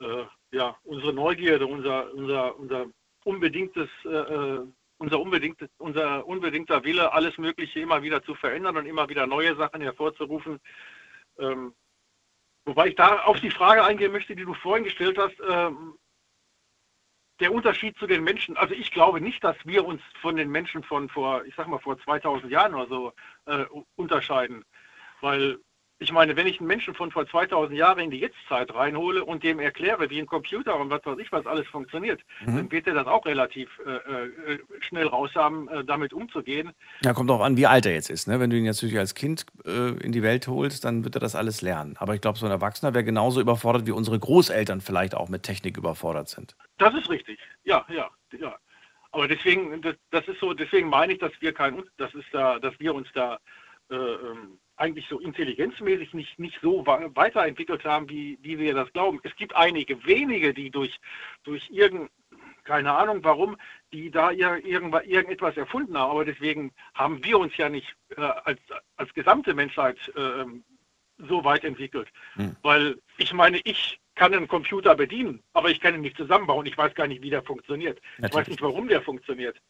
[0.00, 2.86] äh, ja, unsere Neugierde, unser, unser, unser
[3.24, 4.66] unbedingtes, äh, äh,
[4.98, 9.54] unser unbedingtes, unser unbedingter Wille, alles Mögliche immer wieder zu verändern und immer wieder neue
[9.56, 10.58] Sachen hervorzurufen.
[11.38, 11.74] Ähm,
[12.64, 15.98] wobei ich da auf die Frage eingehen möchte, die du vorhin gestellt hast, ähm,
[17.40, 20.82] der Unterschied zu den Menschen, also ich glaube nicht, dass wir uns von den Menschen
[20.82, 23.12] von vor, ich sag mal, vor 2000 Jahren oder so
[23.44, 23.66] äh,
[23.96, 24.64] unterscheiden.
[25.20, 25.58] Weil
[25.98, 29.42] ich meine, wenn ich einen Menschen von vor 2000 Jahren in die Jetztzeit reinhole und
[29.42, 32.56] dem erkläre, wie ein Computer und was weiß ich, was alles funktioniert, Mhm.
[32.56, 33.92] dann wird er das auch relativ äh,
[34.52, 36.72] äh, schnell raus haben, äh, damit umzugehen.
[37.02, 38.28] Ja, kommt auch an, wie alt er jetzt ist.
[38.28, 38.38] Ne?
[38.40, 41.20] Wenn du ihn jetzt natürlich als Kind äh, in die Welt holst, dann wird er
[41.20, 41.96] das alles lernen.
[41.98, 45.44] Aber ich glaube, so ein Erwachsener wäre genauso überfordert, wie unsere Großeltern vielleicht auch mit
[45.44, 46.56] Technik überfordert sind.
[46.76, 47.38] Das ist richtig.
[47.64, 48.54] Ja, ja, ja.
[49.12, 52.58] Aber deswegen, das, das ist so, deswegen meine ich, dass wir kein, das ist da,
[52.58, 53.38] dass wir uns da
[53.90, 59.20] äh, ähm, eigentlich so intelligenzmäßig nicht, nicht so weiterentwickelt haben, wie, wie wir das glauben.
[59.22, 60.98] Es gibt einige wenige, die durch,
[61.44, 62.10] durch irgend,
[62.64, 63.56] keine Ahnung warum,
[63.92, 66.10] die da ir, irgendetwas erfunden haben.
[66.10, 68.60] Aber deswegen haben wir uns ja nicht äh, als,
[68.96, 70.44] als gesamte Menschheit äh,
[71.18, 72.08] so weit entwickelt.
[72.34, 72.56] Hm.
[72.62, 76.66] Weil ich meine, ich kann einen Computer bedienen, aber ich kann ihn nicht zusammenbauen.
[76.66, 77.98] Ich weiß gar nicht, wie der funktioniert.
[78.16, 78.48] Ich weiß Natürlich.
[78.48, 79.60] nicht, warum der funktioniert.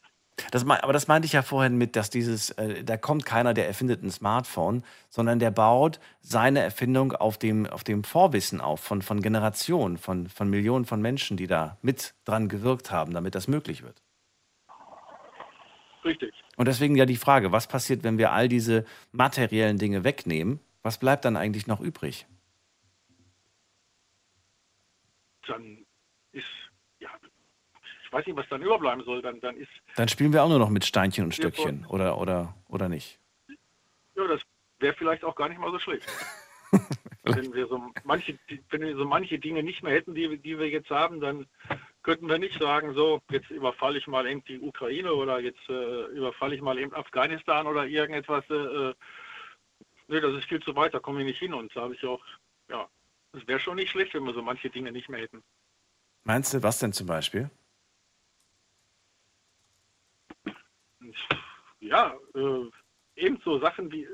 [0.51, 3.67] Das, aber das meinte ich ja vorhin mit, dass dieses, äh, da kommt keiner, der
[3.67, 9.01] erfindet ein Smartphone, sondern der baut seine Erfindung auf dem, auf dem Vorwissen auf von,
[9.01, 13.47] von Generationen, von, von Millionen von Menschen, die da mit dran gewirkt haben, damit das
[13.47, 14.03] möglich wird.
[16.05, 16.33] Richtig.
[16.55, 20.59] Und deswegen ja die Frage, was passiert, wenn wir all diese materiellen Dinge wegnehmen?
[20.83, 22.27] Was bleibt dann eigentlich noch übrig?
[25.47, 25.86] Dann
[28.07, 29.21] ich weiß nicht, was dann überbleiben soll.
[29.21, 32.55] Dann, dann ist, Dann spielen wir auch nur noch mit Steinchen und Stöckchen oder, oder,
[32.67, 33.19] oder nicht.
[34.15, 34.41] ja, das
[34.79, 36.07] wäre vielleicht auch gar nicht mal so schlecht.
[37.23, 38.37] wenn wir so manche,
[38.69, 41.47] wenn wir so manche Dinge nicht mehr hätten, die, die wir jetzt haben, dann
[42.03, 46.05] könnten wir nicht sagen, so, jetzt überfalle ich mal eben die Ukraine oder jetzt äh,
[46.05, 48.45] überfalle ich mal eben Afghanistan oder irgendetwas.
[48.49, 48.93] Äh, äh,
[50.07, 51.53] nee, das ist viel zu weit, da komme ich nicht hin.
[51.53, 52.23] Und da habe ich auch,
[52.69, 52.87] ja,
[53.33, 55.43] es wäre schon nicht schlecht, wenn wir so manche Dinge nicht mehr hätten.
[56.23, 57.49] Meinst du, was denn zum Beispiel?
[61.79, 62.69] Ja, äh,
[63.15, 64.07] eben Sachen wie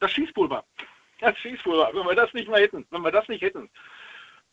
[0.00, 0.64] das Schießpulver.
[1.20, 3.68] Das Schießpulver, wenn wir das nicht mehr hätten, wenn wir das nicht hätten,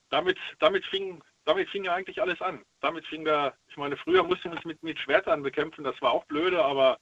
[0.09, 2.65] damit, damit fing damit fing ja eigentlich alles an.
[2.81, 6.11] Damit fing da, ich meine, früher mussten wir uns mit, mit Schwertern bekämpfen, das war
[6.11, 6.99] auch blöde, aber,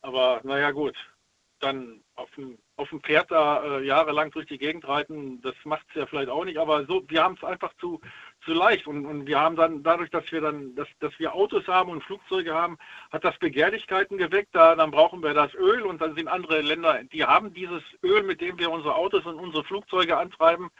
[0.00, 0.96] aber naja gut.
[1.60, 5.86] Dann auf dem, auf dem Pferd da äh, jahrelang durch die Gegend reiten, das macht
[5.90, 8.00] es ja vielleicht auch nicht, aber so, wir haben es einfach zu,
[8.44, 11.66] zu leicht und, und wir haben dann dadurch, dass wir dann, dass, dass wir Autos
[11.66, 12.78] haben und Flugzeuge haben,
[13.12, 17.02] hat das Begehrlichkeiten geweckt, da, dann brauchen wir das Öl und dann sind andere Länder,
[17.04, 20.70] die haben dieses Öl, mit dem wir unsere Autos und unsere Flugzeuge antreiben,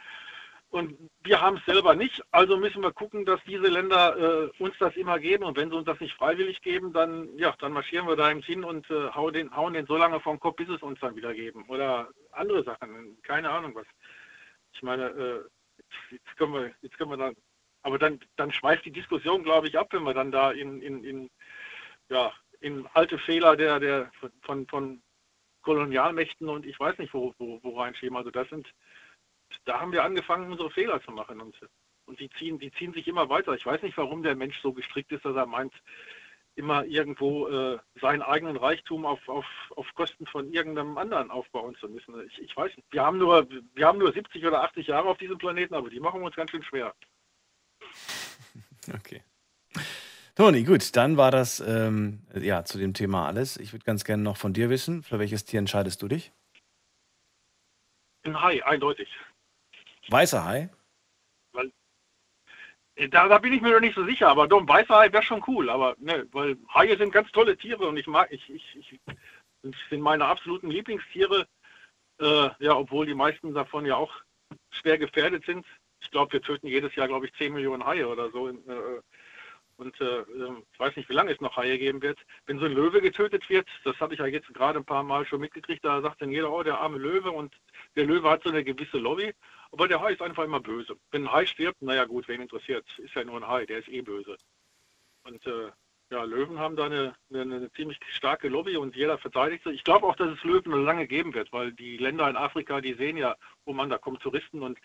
[0.75, 4.75] und wir haben es selber nicht, also müssen wir gucken, dass diese Länder äh, uns
[4.77, 5.45] das immer geben.
[5.45, 8.41] Und wenn sie uns das nicht freiwillig geben, dann, ja, dann marschieren wir da eben
[8.41, 11.15] hin und äh, hauen, den, hauen den so lange vom Kopf, bis es uns dann
[11.15, 11.63] wieder geben.
[11.69, 13.85] Oder andere Sachen, keine Ahnung was.
[14.73, 15.43] Ich meine, äh,
[16.11, 17.35] jetzt, können wir, jetzt können wir dann,
[17.85, 21.03] aber dann, dann schweift die Diskussion, glaube ich, ab, wenn wir dann da in, in,
[21.03, 21.29] in,
[22.09, 25.01] ja, in alte Fehler der, der von, von
[25.61, 28.17] Kolonialmächten und ich weiß nicht, wo, wo, wo reinschieben.
[28.17, 28.67] Also das sind
[29.65, 31.41] da haben wir angefangen, unsere Fehler zu machen.
[31.41, 31.55] Und,
[32.05, 33.53] und die, ziehen, die ziehen sich immer weiter.
[33.53, 35.73] Ich weiß nicht, warum der Mensch so gestrickt ist, dass er meint,
[36.57, 39.45] immer irgendwo äh, seinen eigenen Reichtum auf, auf,
[39.75, 42.13] auf Kosten von irgendeinem anderen aufbauen zu müssen.
[42.27, 42.87] Ich, ich weiß nicht.
[42.91, 45.99] Wir haben, nur, wir haben nur 70 oder 80 Jahre auf diesem Planeten, aber die
[45.99, 46.93] machen uns ganz schön schwer.
[48.93, 49.23] Okay.
[50.35, 53.57] Toni, gut, dann war das ähm, ja zu dem Thema alles.
[53.57, 56.33] Ich würde ganz gerne noch von dir wissen, für welches Tier entscheidest du dich?
[58.23, 59.07] Ein Hai, eindeutig.
[60.09, 60.69] Weißer Hai?
[61.53, 61.71] Weil,
[62.95, 65.23] äh, da, da, bin ich mir noch nicht so sicher, aber doch, weißer Hai wäre
[65.23, 65.69] schon cool.
[65.69, 68.99] Aber ne, weil Haie sind ganz tolle Tiere und ich mag, ich, ich, ich
[69.89, 71.47] sind meine absoluten Lieblingstiere.
[72.19, 74.13] Äh, ja, obwohl die meisten davon ja auch
[74.69, 75.65] schwer gefährdet sind.
[76.05, 78.47] Ich glaube, wir töten jedes Jahr, glaube ich, 10 Millionen Haie oder so.
[78.47, 79.01] Äh,
[79.77, 82.19] und äh, ähm, ich weiß nicht, wie lange es noch Haie geben wird.
[82.45, 85.25] Wenn so ein Löwe getötet wird, das habe ich ja jetzt gerade ein paar Mal
[85.25, 87.53] schon mitgekriegt, da sagt dann jeder, oh, der arme Löwe und
[87.95, 89.33] der Löwe hat so eine gewisse Lobby,
[89.71, 90.95] aber der Hai ist einfach immer böse.
[91.11, 93.89] Wenn ein Hai stirbt, naja gut, wen interessiert, ist ja nur ein Hai, der ist
[93.89, 94.37] eh böse.
[95.23, 95.71] Und äh,
[96.11, 99.71] ja, Löwen haben da eine, eine, eine, ziemlich starke Lobby und jeder verteidigt sie.
[99.71, 102.93] Ich glaube auch, dass es Löwen lange geben wird, weil die Länder in Afrika, die
[102.93, 104.79] sehen ja, oh Mann, da kommen Touristen und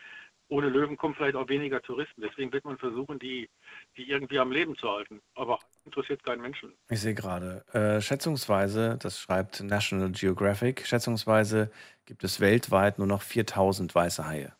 [0.51, 2.21] ohne Löwen kommen vielleicht auch weniger Touristen.
[2.21, 3.49] Deswegen wird man versuchen, die,
[3.97, 5.23] die irgendwie am Leben zu halten.
[5.35, 6.75] Aber interessiert keinen Menschen.
[6.91, 11.71] Ich sehe gerade, äh, schätzungsweise, das schreibt National Geographic, schätzungsweise
[12.05, 14.53] gibt es weltweit nur noch 4000 weiße Haie.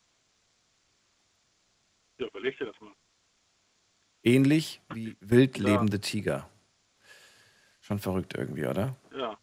[2.17, 2.93] Ja, überleg dir das mal.
[4.23, 6.01] Ähnlich wie wild lebende ja.
[6.01, 6.49] Tiger.
[7.81, 8.95] Schon verrückt irgendwie, oder?
[9.17, 9.37] Ja.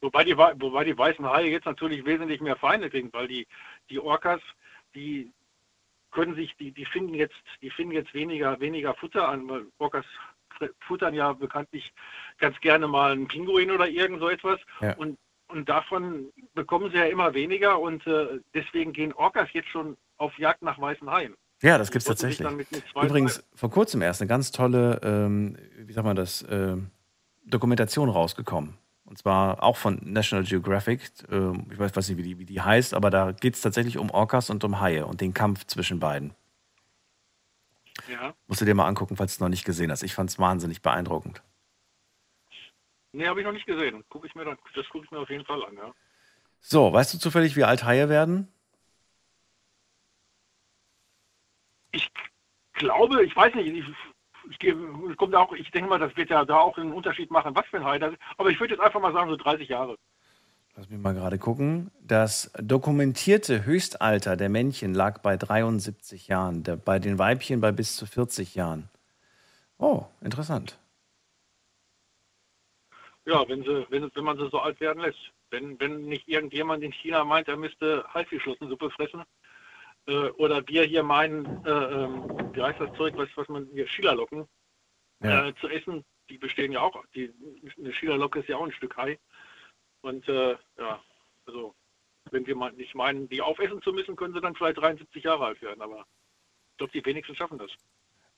[0.00, 3.46] Wobei die, wobei die weißen Haie jetzt natürlich wesentlich mehr Feinde kriegen, weil die,
[3.90, 4.40] die Orcas,
[4.94, 5.32] die,
[6.16, 10.06] können sich, die, die finden jetzt, die finden jetzt weniger, weniger Futter an, weil Orcas
[10.88, 11.92] futtern ja bekanntlich
[12.38, 14.58] ganz gerne mal einen Pinguin oder irgend so etwas.
[14.80, 14.94] Ja.
[14.96, 15.18] Und,
[15.48, 20.38] und davon bekommen sie ja immer weniger und äh, deswegen gehen Orcas jetzt schon auf
[20.38, 21.34] Jagd nach weißen Haien.
[21.60, 22.48] Ja, das gibt es tatsächlich.
[22.94, 26.76] Übrigens, vor kurzem erst eine ganz tolle, ähm, wie sagt man das, äh,
[27.44, 28.78] Dokumentation rausgekommen.
[29.06, 31.10] Und zwar auch von National Geographic.
[31.30, 33.98] Ähm, ich weiß, weiß nicht, wie die, wie die heißt, aber da geht es tatsächlich
[33.98, 36.34] um Orcas und um Haie und den Kampf zwischen beiden.
[38.08, 38.34] Ja.
[38.46, 40.02] Musst du dir mal angucken, falls du es noch nicht gesehen hast.
[40.02, 41.42] Ich fand es wahnsinnig beeindruckend.
[43.12, 44.04] Nee, habe ich noch nicht gesehen.
[44.10, 45.94] Guck ich mir dann, das gucke ich mir auf jeden Fall an, ja.
[46.60, 48.48] So, weißt du zufällig, wie alt Haie werden?
[51.92, 52.10] Ich
[52.74, 53.84] glaube, ich weiß nicht, ich
[54.50, 57.66] ich, kommt auch, ich denke mal, das wird ja da auch einen Unterschied machen, was
[57.66, 58.20] für ein Hai das ist.
[58.36, 59.96] Aber ich würde jetzt einfach mal sagen, so 30 Jahre.
[60.76, 61.90] Lass mich mal gerade gucken.
[62.00, 67.96] Das dokumentierte Höchstalter der Männchen lag bei 73 Jahren, der, bei den Weibchen bei bis
[67.96, 68.90] zu 40 Jahren.
[69.78, 70.78] Oh, interessant.
[73.24, 75.32] Ja, wenn, sie, wenn, wenn man sie so alt werden lässt.
[75.50, 79.22] Wenn, wenn nicht irgendjemand in China meint, er müsste Haifischflossensuppe fressen,
[80.06, 83.88] äh, oder wir hier meinen, äh, ähm, wie heißt das Zeug, was, was man hier,
[83.88, 84.46] Schielerlocken
[85.22, 85.48] ja.
[85.48, 87.32] äh, zu essen, die bestehen ja auch, die,
[87.78, 89.18] eine Schielerlocke ist ja auch ein Stück Hai.
[90.02, 91.00] Und äh, ja,
[91.46, 91.74] also
[92.30, 95.46] wenn wir mal nicht meinen, die aufessen zu müssen, können sie dann vielleicht 73 Jahre
[95.46, 96.06] alt werden, aber
[96.72, 97.70] ich glaube, die wenigsten schaffen das.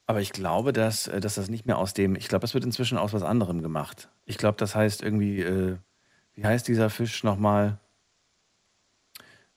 [0.07, 2.65] Aber ich glaube, dass, äh, dass das nicht mehr aus dem, ich glaube, das wird
[2.65, 4.11] inzwischen aus was anderem gemacht.
[4.25, 5.77] Ich glaube, das heißt irgendwie, äh,
[6.35, 7.79] wie heißt dieser Fisch nochmal?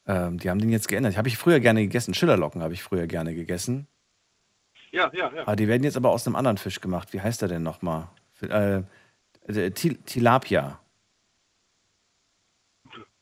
[0.08, 1.18] Ähm, die haben den jetzt geändert.
[1.18, 2.14] Habe ich früher gerne gegessen.
[2.14, 3.88] Schillerlocken habe ich früher gerne gegessen.
[4.92, 5.44] Ja, ja, ja.
[5.46, 7.14] Ah, die werden jetzt aber aus einem anderen Fisch gemacht.
[7.14, 8.10] Wie heißt der denn nochmal?
[8.42, 8.82] Äh,
[9.48, 10.80] äh Tilapia.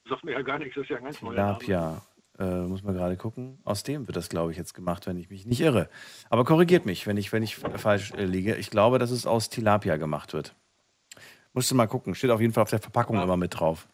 [0.07, 2.01] Sagt mir ja gar nichts, das ist ja ein ganz Tilapia.
[2.39, 3.59] Äh, muss man gerade gucken.
[3.65, 5.89] Aus dem wird das, glaube ich, jetzt gemacht, wenn ich mich nicht irre.
[6.29, 8.55] Aber korrigiert mich, wenn ich, wenn ich falsch äh, liege.
[8.55, 10.55] Ich glaube, dass es aus Tilapia gemacht wird.
[11.53, 12.15] Musst du mal gucken.
[12.15, 13.23] Steht auf jeden Fall auf der Verpackung Ja.
[13.23, 13.87] immer mit drauf.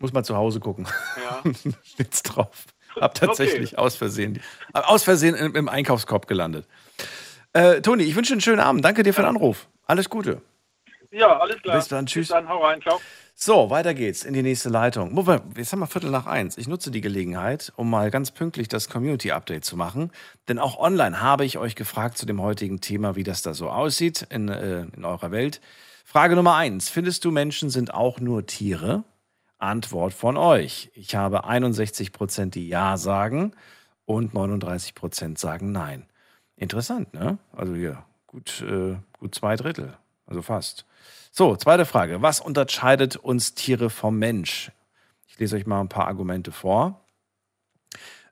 [0.00, 0.86] Muss mal zu Hause gucken.
[1.16, 1.52] Ja.
[1.84, 2.66] Steht's drauf.
[3.00, 4.40] Hab tatsächlich aus Versehen,
[4.72, 6.66] aus Versehen im, im Einkaufskorb gelandet.
[7.52, 8.84] Äh, Toni, ich wünsche einen schönen Abend.
[8.84, 9.68] Danke dir für den Anruf.
[9.86, 10.42] Alles Gute.
[11.10, 11.76] Ja, alles klar.
[11.76, 12.28] Bis dann, tschüss.
[12.28, 13.00] Bis dann, hau rein, ciao.
[13.34, 15.14] So, weiter geht's in die nächste Leitung.
[15.14, 16.58] Moment, Jetzt haben wir Viertel nach eins.
[16.58, 20.10] Ich nutze die Gelegenheit, um mal ganz pünktlich das Community-Update zu machen.
[20.48, 23.70] Denn auch online habe ich euch gefragt zu dem heutigen Thema, wie das da so
[23.70, 25.60] aussieht in, äh, in eurer Welt.
[26.04, 26.90] Frage Nummer eins.
[26.90, 29.04] Findest du, Menschen sind auch nur Tiere?
[29.58, 30.90] Antwort von euch.
[30.94, 33.52] Ich habe 61 Prozent, die Ja sagen
[34.04, 36.06] und 39 Prozent sagen Nein.
[36.56, 37.38] Interessant, ne?
[37.52, 39.96] Also hier, gut, äh, gut zwei Drittel.
[40.26, 40.86] Also fast.
[41.30, 42.20] So, zweite Frage.
[42.20, 44.72] Was unterscheidet uns Tiere vom Mensch?
[45.26, 47.04] Ich lese euch mal ein paar Argumente vor.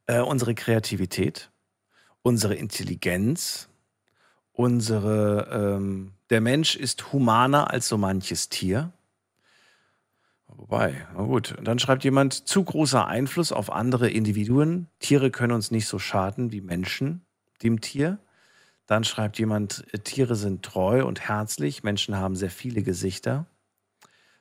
[0.07, 1.51] Äh, unsere Kreativität,
[2.23, 3.69] unsere Intelligenz,
[4.53, 8.93] unsere, ähm, der Mensch ist humaner als so manches Tier.
[10.56, 11.52] Wobei, na gut.
[11.52, 14.88] Und dann schreibt jemand, zu großer Einfluss auf andere Individuen.
[15.00, 17.26] Tiere können uns nicht so schaden wie Menschen
[17.62, 18.18] dem Tier.
[18.86, 23.46] Dann schreibt jemand, äh, Tiere sind treu und herzlich, Menschen haben sehr viele Gesichter.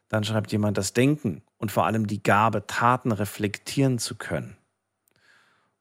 [0.07, 4.55] Dann schreibt jemand, das Denken und vor allem die Gabe, Taten reflektieren zu können.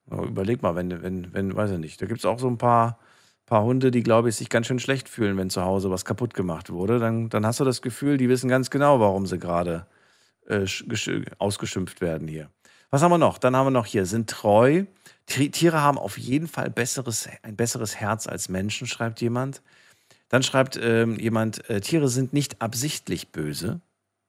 [0.07, 2.59] Na, Überleg mal, wenn, wenn, wenn, weiß ich nicht, da gibt es auch so ein
[2.59, 2.99] paar,
[3.47, 6.35] paar Hunde, die, glaube ich, sich ganz schön schlecht fühlen, wenn zu Hause was kaputt
[6.35, 6.99] gemacht wurde.
[6.99, 9.87] Dann, dann hast du das Gefühl, die wissen ganz genau, warum sie gerade
[10.47, 12.51] äh, sch- gesch- ausgeschimpft werden hier.
[12.91, 13.39] Was haben wir noch?
[13.39, 14.85] Dann haben wir noch hier, sind treu.
[15.27, 19.63] Ti- Tiere haben auf jeden Fall besseres, ein besseres Herz als Menschen, schreibt jemand.
[20.29, 23.81] Dann schreibt ähm, jemand, äh, Tiere sind nicht absichtlich böse.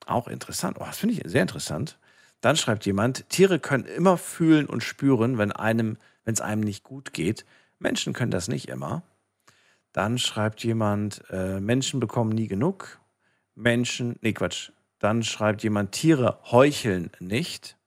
[0.05, 0.77] Auch interessant.
[0.79, 1.97] Oh, das finde ich sehr interessant.
[2.41, 6.83] Dann schreibt jemand, Tiere können immer fühlen und spüren, wenn einem, wenn es einem nicht
[6.83, 7.45] gut geht.
[7.79, 9.03] Menschen können das nicht immer.
[9.93, 12.99] Dann schreibt jemand, äh, Menschen bekommen nie genug.
[13.55, 14.71] Menschen, nee, Quatsch.
[15.05, 17.77] Dann schreibt jemand, Tiere heucheln nicht.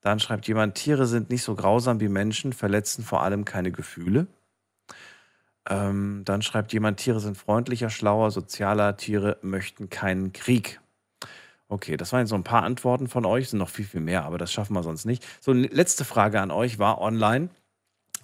[0.00, 4.26] Dann schreibt jemand, Tiere sind nicht so grausam wie Menschen, verletzen vor allem keine Gefühle.
[5.68, 10.80] Ähm, dann schreibt jemand, Tiere sind freundlicher, schlauer, sozialer, Tiere möchten keinen Krieg.
[11.68, 14.24] Okay, das waren jetzt so ein paar Antworten von euch, sind noch viel, viel mehr,
[14.24, 15.24] aber das schaffen wir sonst nicht.
[15.40, 17.50] So, letzte Frage an euch war online.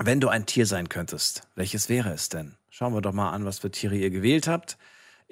[0.00, 2.56] Wenn du ein Tier sein könntest, welches wäre es denn?
[2.68, 4.76] Schauen wir doch mal an, was für Tiere ihr gewählt habt.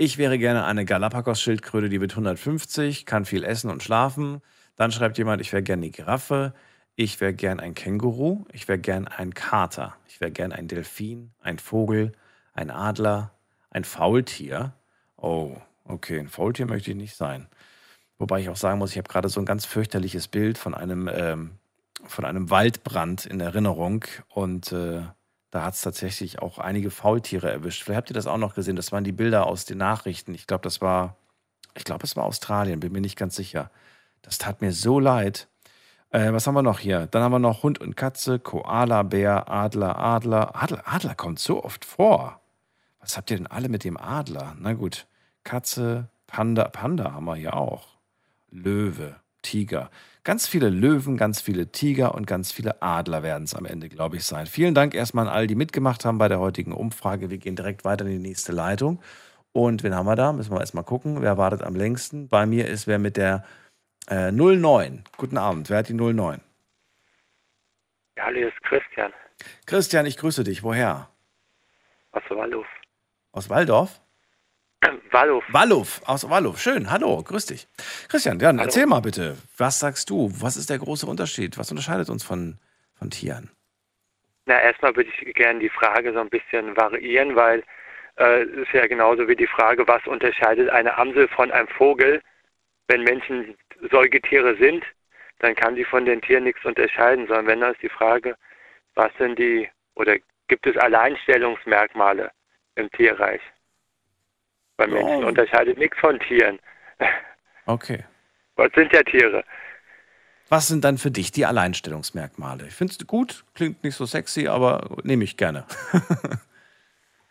[0.02, 4.40] Ich wäre gerne eine Galapagos-Schildkröte, die wird 150, kann viel essen und schlafen.
[4.74, 6.54] Dann schreibt jemand, ich wäre gerne eine Giraffe.
[6.96, 8.46] Ich wäre gern ein Känguru.
[8.50, 9.94] Ich wäre gern ein Kater.
[10.08, 12.12] Ich wäre gern ein Delfin, ein Vogel,
[12.54, 13.32] ein Adler,
[13.68, 14.72] ein Faultier.
[15.18, 17.46] Oh, okay, ein Faultier möchte ich nicht sein.
[18.18, 21.10] Wobei ich auch sagen muss, ich habe gerade so ein ganz fürchterliches Bild von einem,
[21.12, 21.50] ähm,
[22.06, 24.06] von einem Waldbrand in Erinnerung.
[24.30, 25.02] Und äh,
[25.50, 27.82] da hat es tatsächlich auch einige Faultiere erwischt.
[27.82, 28.76] Vielleicht habt ihr das auch noch gesehen.
[28.76, 30.34] Das waren die Bilder aus den Nachrichten.
[30.34, 31.16] Ich glaube, das war,
[31.74, 33.70] ich glaube, es war Australien, bin mir nicht ganz sicher.
[34.22, 35.48] Das tat mir so leid.
[36.10, 37.06] Äh, was haben wir noch hier?
[37.06, 40.54] Dann haben wir noch Hund und Katze, Koala, Bär, Adler, Adler.
[40.54, 42.40] Adler, Adler kommt so oft vor.
[43.00, 44.56] Was habt ihr denn alle mit dem Adler?
[44.58, 45.06] Na gut.
[45.42, 47.88] Katze, Panda, Panda haben wir hier auch.
[48.50, 49.90] Löwe, Tiger.
[50.22, 54.16] Ganz viele Löwen, ganz viele Tiger und ganz viele Adler werden es am Ende, glaube
[54.16, 54.46] ich, sein.
[54.46, 57.30] Vielen Dank erstmal an all, die mitgemacht haben bei der heutigen Umfrage.
[57.30, 59.02] Wir gehen direkt weiter in die nächste Leitung.
[59.52, 60.32] Und wen haben wir da?
[60.32, 61.22] Müssen wir erstmal gucken.
[61.22, 62.28] Wer wartet am längsten?
[62.28, 63.44] Bei mir ist wer mit der
[64.08, 65.04] äh, 09.
[65.16, 65.70] Guten Abend.
[65.70, 66.40] Wer hat die 09?
[68.16, 69.12] Ja, hallo, hier ist Christian
[69.66, 70.62] Christian, ich grüße dich.
[70.62, 71.08] Woher?
[72.12, 72.66] aus Walluf.
[73.32, 74.00] Aus Waldorf?
[75.10, 75.44] Walluf.
[75.48, 76.58] Walluf, aus Walluf.
[76.60, 77.68] Schön, hallo, grüß dich.
[78.08, 80.30] Christian, dann erzähl mal bitte, was sagst du?
[80.40, 81.58] Was ist der große Unterschied?
[81.58, 82.58] Was unterscheidet uns von,
[82.98, 83.50] von Tieren?
[84.46, 87.62] Na, erstmal würde ich gerne die Frage so ein bisschen variieren, weil
[88.16, 92.22] äh, es ist ja genauso wie die Frage, was unterscheidet eine Amsel von einem Vogel?
[92.88, 93.56] Wenn Menschen
[93.90, 94.84] Säugetiere sind,
[95.38, 98.36] dann kann sie von den Tieren nichts unterscheiden, sondern wenn dann ist die Frage,
[98.94, 100.16] was sind die oder
[100.48, 102.30] gibt es Alleinstellungsmerkmale
[102.74, 103.40] im Tierreich?
[104.80, 105.26] Bei Menschen Ja.
[105.26, 106.58] unterscheidet nichts von Tieren.
[107.66, 108.02] Okay.
[108.56, 109.44] Was sind ja Tiere?
[110.48, 112.66] Was sind dann für dich die Alleinstellungsmerkmale?
[112.66, 115.66] Ich finde es gut, klingt nicht so sexy, aber nehme ich gerne.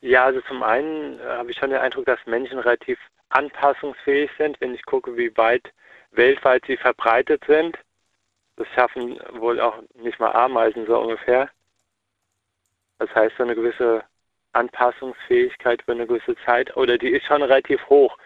[0.02, 2.98] Ja, also zum einen äh, habe ich schon den Eindruck, dass Menschen relativ
[3.28, 5.74] anpassungsfähig sind, wenn ich gucke, wie weit
[6.12, 7.78] weltweit sie verbreitet sind.
[8.56, 11.50] Das schaffen wohl auch nicht mal Ameisen so ungefähr.
[13.00, 14.04] Das heißt, so eine gewisse
[14.60, 18.18] Anpassungsfähigkeit für eine gewisse Zeit, oder die ist schon relativ hoch.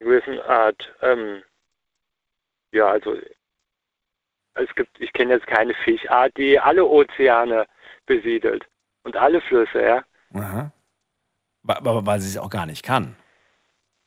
[0.00, 1.42] Eine gewisse Art, ähm,
[2.72, 3.16] ja, also
[4.54, 7.66] es gibt, ich kenne jetzt keine Fischart, die alle Ozeane
[8.06, 8.64] besiedelt
[9.02, 10.04] und alle Flüsse, ja.
[10.34, 10.72] Aha.
[11.66, 13.16] Aber weil sie es auch gar nicht kann.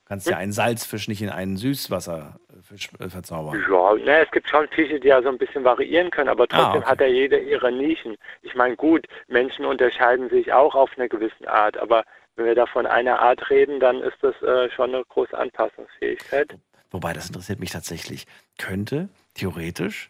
[0.08, 3.62] Kannst ja einen Salzfisch nicht in einen Süßwasserfisch äh, verzaubern.
[3.70, 6.66] Ja, ne, es gibt schon Fische, die ja so ein bisschen variieren können, aber trotzdem
[6.66, 6.86] Ah, okay.
[6.86, 8.16] hat ja jeder ihre Nischen.
[8.42, 12.04] Ich meine, gut, Menschen unterscheiden sich auch auf eine gewisse Art, aber
[12.38, 16.56] wenn wir da von einer Art reden, dann ist das äh, schon eine große Anpassungsfähigkeit.
[16.92, 18.26] Wobei, das interessiert mich tatsächlich.
[18.58, 20.10] Könnte theoretisch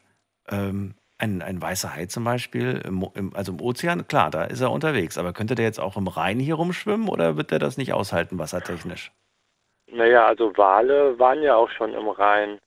[0.49, 4.61] ähm, ein, ein weißer Hai zum Beispiel, im, im, also im Ozean, klar, da ist
[4.61, 7.77] er unterwegs, aber könnte der jetzt auch im Rhein hier rumschwimmen oder wird der das
[7.77, 9.11] nicht aushalten, wassertechnisch?
[9.89, 12.59] Naja, also Wale waren ja auch schon im Rhein.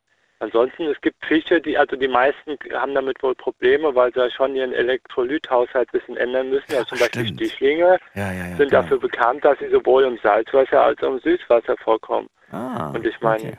[0.42, 4.30] Ansonsten, es gibt Fische, die, also die meisten haben damit wohl Probleme, weil sie ja
[4.30, 6.72] schon ihren Elektrolythaushalt ein bisschen ändern müssen.
[6.72, 7.40] Also zum Beispiel stimmt.
[7.40, 8.82] Stichlinge Ja, ja, sind klar.
[8.82, 12.28] dafür bekannt, dass sie sowohl im Salzwasser als auch im Süßwasser vorkommen.
[12.50, 13.58] Ah, Und ich meine, okay.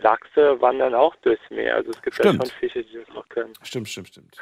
[0.00, 1.76] Lachse wandern auch durchs Meer.
[1.76, 2.34] Also es gibt Stimmt.
[2.40, 3.54] ja schon Fische, die das auch können.
[3.62, 4.36] Stimmt, stimmt, stimmt.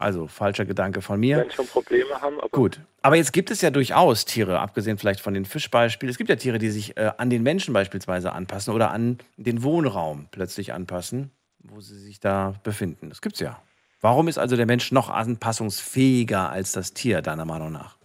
[0.00, 1.38] Also, falscher Gedanke von mir.
[1.38, 2.80] Wenn schon Probleme haben, aber Gut.
[3.02, 6.10] Aber jetzt gibt es ja durchaus Tiere, abgesehen vielleicht von den Fischbeispielen.
[6.10, 9.62] Es gibt ja Tiere, die sich äh, an den Menschen beispielsweise anpassen oder an den
[9.62, 13.08] Wohnraum plötzlich anpassen, wo sie sich da befinden.
[13.10, 13.60] Das gibt's ja.
[14.00, 18.00] Warum ist also der Mensch noch anpassungsfähiger als das Tier, deiner Meinung nach?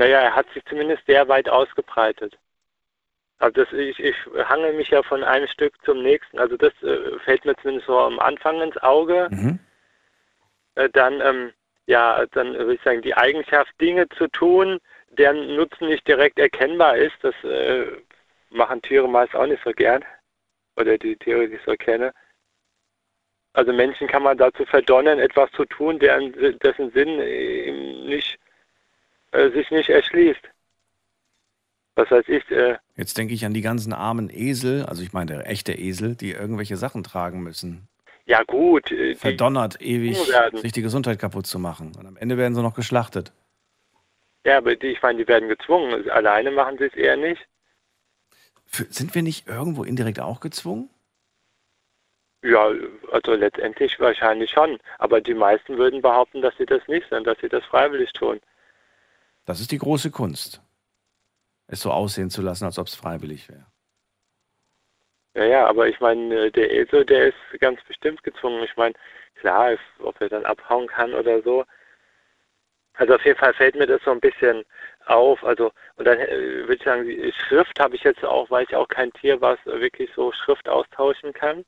[0.00, 2.38] naja, er hat sich zumindest sehr weit ausgebreitet.
[3.38, 4.16] Also das, ich, ich
[4.48, 6.38] hangel mich ja von einem Stück zum nächsten.
[6.38, 9.28] Also das äh, fällt mir zumindest so am Anfang ins Auge.
[9.30, 9.58] Mhm.
[10.74, 11.52] Äh, dann, ähm,
[11.86, 14.78] ja, dann würde ich sagen, die Eigenschaft, Dinge zu tun,
[15.10, 17.86] deren Nutzen nicht direkt erkennbar ist, das äh,
[18.50, 20.04] machen Tiere meist auch nicht so gern.
[20.76, 22.12] Oder die Tiere, die ich so kenne.
[23.52, 27.72] Also Menschen kann man dazu verdonnern, etwas zu tun, deren, dessen Sinn äh,
[28.06, 28.38] nicht,
[29.32, 30.40] äh, sich nicht erschließt.
[31.96, 35.32] Was weiß ich, äh, Jetzt denke ich an die ganzen armen Esel, also ich meine
[35.34, 37.88] der echte Esel, die irgendwelche Sachen tragen müssen.
[38.30, 40.16] Ja gut, äh, Verdonnert, ewig
[40.54, 41.96] sich die Gesundheit kaputt zu machen.
[41.98, 43.32] Und am Ende werden sie noch geschlachtet.
[44.44, 46.08] ja, aber die, ich meine, die werden gezwungen.
[46.10, 47.44] Alleine machen sie es eher nicht.
[48.66, 50.88] Für, sind wir nicht irgendwo indirekt auch gezwungen?
[52.42, 52.70] Ja,
[53.10, 54.78] also letztendlich wahrscheinlich schon.
[54.98, 58.40] Aber die meisten würden behaupten, dass sie das nicht sind, dass sie das freiwillig tun.
[59.44, 60.62] Das ist die große Kunst.
[61.66, 63.66] Es so aussehen zu lassen, als ob es freiwillig wäre.
[65.34, 68.62] Ja, ja, aber ich meine, äh, der Esel, der ist ganz bestimmt gezwungen.
[68.64, 68.94] Ich meine,
[69.36, 71.64] klar, ob er dann abhauen kann oder so.
[72.94, 74.64] Also auf jeden Fall fällt mir das so ein bisschen
[75.06, 75.42] auf.
[75.44, 78.76] Also und dann äh, würde ich sagen, die Schrift habe ich jetzt auch, weil ich
[78.76, 81.64] auch kein Tier, was wirklich so Schrift austauschen kann.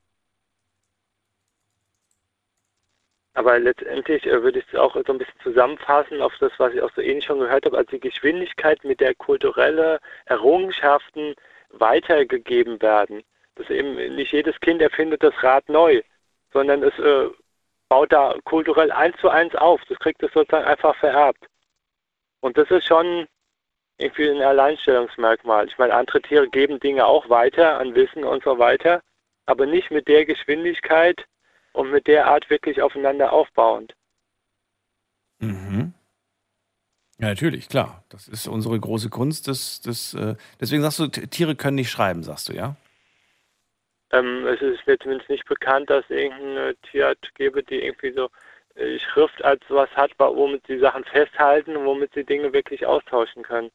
[3.34, 6.80] Aber letztendlich äh, würde ich es auch so ein bisschen zusammenfassen auf das, was ich
[6.82, 11.34] auch so ähnlich schon gehört habe, als die Geschwindigkeit, mit der kulturelle Errungenschaften
[11.70, 13.22] weitergegeben werden.
[13.56, 16.02] Dass eben nicht jedes Kind erfindet das Rad neu,
[16.52, 17.28] sondern es äh,
[17.88, 19.80] baut da kulturell eins zu eins auf.
[19.88, 21.46] Das kriegt es sozusagen einfach vererbt.
[22.40, 23.26] Und das ist schon
[23.98, 25.66] irgendwie ein Alleinstellungsmerkmal.
[25.68, 29.02] Ich meine, andere Tiere geben Dinge auch weiter an Wissen und so weiter,
[29.46, 31.24] aber nicht mit der Geschwindigkeit
[31.72, 33.94] und mit der Art wirklich aufeinander aufbauend.
[35.38, 35.94] Mhm.
[37.18, 38.04] Ja, natürlich, klar.
[38.08, 39.46] Das ist unsere große Kunst.
[39.46, 42.76] Das, das, äh, deswegen sagst du, Tiere können nicht schreiben, sagst du, ja?
[44.12, 48.28] Ähm, es ist mir zumindest nicht bekannt, dass es irgendeine Tierart gäbe, die irgendwie so
[48.74, 53.42] äh, Schrift als was hat, womit sie Sachen festhalten und womit sie Dinge wirklich austauschen
[53.42, 53.70] können.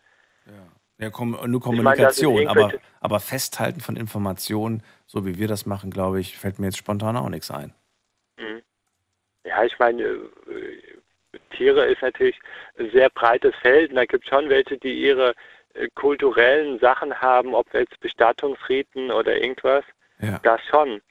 [0.99, 2.47] Ja, kom nur Ich meine, Kommunikation.
[2.47, 6.77] aber, aber Festhalten von Informationen, so wie wir das machen, glaube ich, fällt mir jetzt
[6.77, 7.73] spontan auch nichts ein.
[8.37, 8.61] Mhm.
[9.45, 10.81] Ja, ich meine, äh,
[11.55, 12.39] Tiere ist natürlich
[12.79, 15.35] ein sehr breites Feld und da gibt es schon welche, die ihre
[15.75, 19.83] äh, kulturellen Sachen haben, ob jetzt Bestattungsriten oder irgendwas.
[20.19, 20.39] Ja.
[20.39, 21.01] Das schon.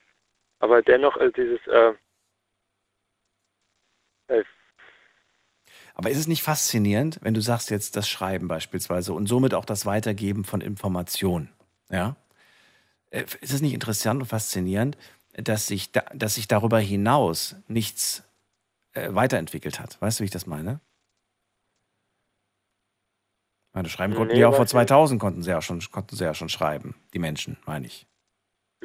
[0.59, 1.93] Aber dennoch äh, dieses äh,
[4.29, 4.45] äh,
[5.95, 9.65] Aber ist es nicht faszinierend, wenn du sagst jetzt das Schreiben beispielsweise und somit auch
[9.65, 11.53] das Weitergeben von Informationen?
[11.91, 12.17] Ja?
[13.11, 14.97] Äh, Ist es nicht interessant und faszinierend,
[15.35, 18.25] dass sich, da, dass sich darüber hinaus nichts
[18.93, 20.01] äh, weiterentwickelt hat?
[20.01, 20.81] Weißt du, wie ich das meine?
[23.73, 24.89] Meine, schreiben konnten Nee, die auch vor weiß nicht.
[24.89, 28.07] 2000 konnten sie ja schon konnten sie ja schon schreiben, die Menschen, meine ich.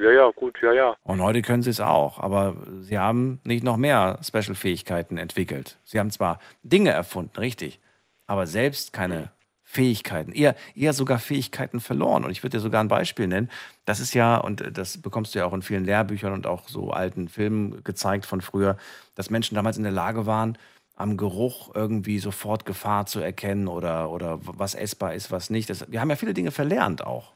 [0.01, 0.95] Ja, ja, gut, ja, ja.
[1.03, 5.77] Und heute können sie es auch, aber sie haben nicht noch mehr Special-Fähigkeiten entwickelt.
[5.83, 7.79] Sie haben zwar Dinge erfunden, richtig,
[8.27, 9.31] aber selbst keine
[9.63, 12.25] Fähigkeiten, eher, eher sogar Fähigkeiten verloren.
[12.25, 13.49] Und ich würde dir sogar ein Beispiel nennen.
[13.85, 16.91] Das ist ja, und das bekommst du ja auch in vielen Lehrbüchern und auch so
[16.91, 18.75] alten Filmen gezeigt von früher,
[19.15, 20.57] dass Menschen damals in der Lage waren,
[20.97, 25.69] am Geruch irgendwie sofort Gefahr zu erkennen oder, oder was essbar ist, was nicht.
[25.69, 27.33] Das, wir haben ja viele Dinge verlernt auch,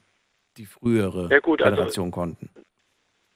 [0.58, 2.50] die frühere Ja, gut, also- Generation konnten.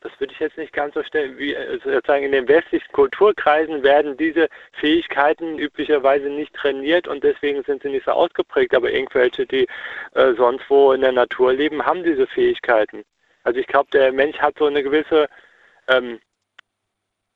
[0.02, 3.84] Das würde ich jetzt nicht ganz so schnell wie äh, sozusagen in den westlichen Kulturkreisen
[3.84, 8.74] werden diese Fähigkeiten üblicherweise nicht trainiert und deswegen sind sie nicht so ausgeprägt.
[8.74, 9.68] Aber irgendwelche, die
[10.14, 13.04] äh, sonst wo in der Natur leben, haben diese Fähigkeiten.
[13.44, 15.28] Also ich glaube, der Mensch hat so eine gewisse,
[15.90, 16.22] ähm,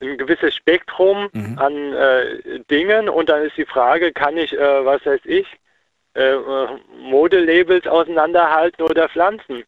[0.00, 1.58] ein gewisses Spektrum Mhm.
[1.58, 5.46] an äh, Dingen und dann ist die Frage, kann ich, äh, was weiß ich,
[6.14, 9.64] äh, äh, Modelabels auseinanderhalten oder Pflanzen?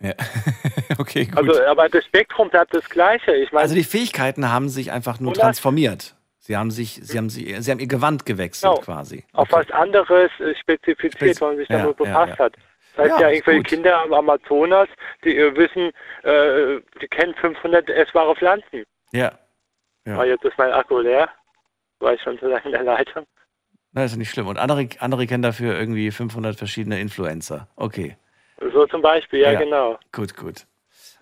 [0.00, 0.12] Ja.
[0.98, 1.36] okay, gut.
[1.38, 3.34] Also, aber das Spektrum bleibt das gleiche.
[3.34, 6.14] Ich meine, Also die Fähigkeiten haben sich einfach nur transformiert.
[6.38, 8.82] Sie haben sich, sie haben sie, sie haben ihr Gewand gewechselt Genau.
[8.82, 9.24] quasi.
[9.32, 12.44] auf was anderes äh, spezifiziert, Spez- wenn man sich ja, damit ja, befasst ja.
[12.44, 12.56] hat.
[12.96, 13.62] Das heißt Ja, ja, irgendwelche.
[13.64, 14.88] Kinder am Amazonas,
[15.24, 15.90] die äh, wissen,
[16.22, 18.84] äh, die kennen 500 essbare Pflanzen.
[19.12, 19.32] Ja.
[20.06, 20.14] Ja.
[20.14, 21.28] Aber jetzt ist mein Akku leer.
[22.00, 23.24] War ich schon zu lange in der Leitung.
[23.92, 24.46] Na, ist ja nicht schlimm.
[24.46, 27.68] Und andere, andere kennen dafür irgendwie 500 verschiedene Influencer.
[27.76, 28.16] Okay.
[28.72, 29.58] So zum Beispiel, ja, Ja.
[29.60, 29.98] genau.
[30.12, 30.66] Gut, gut.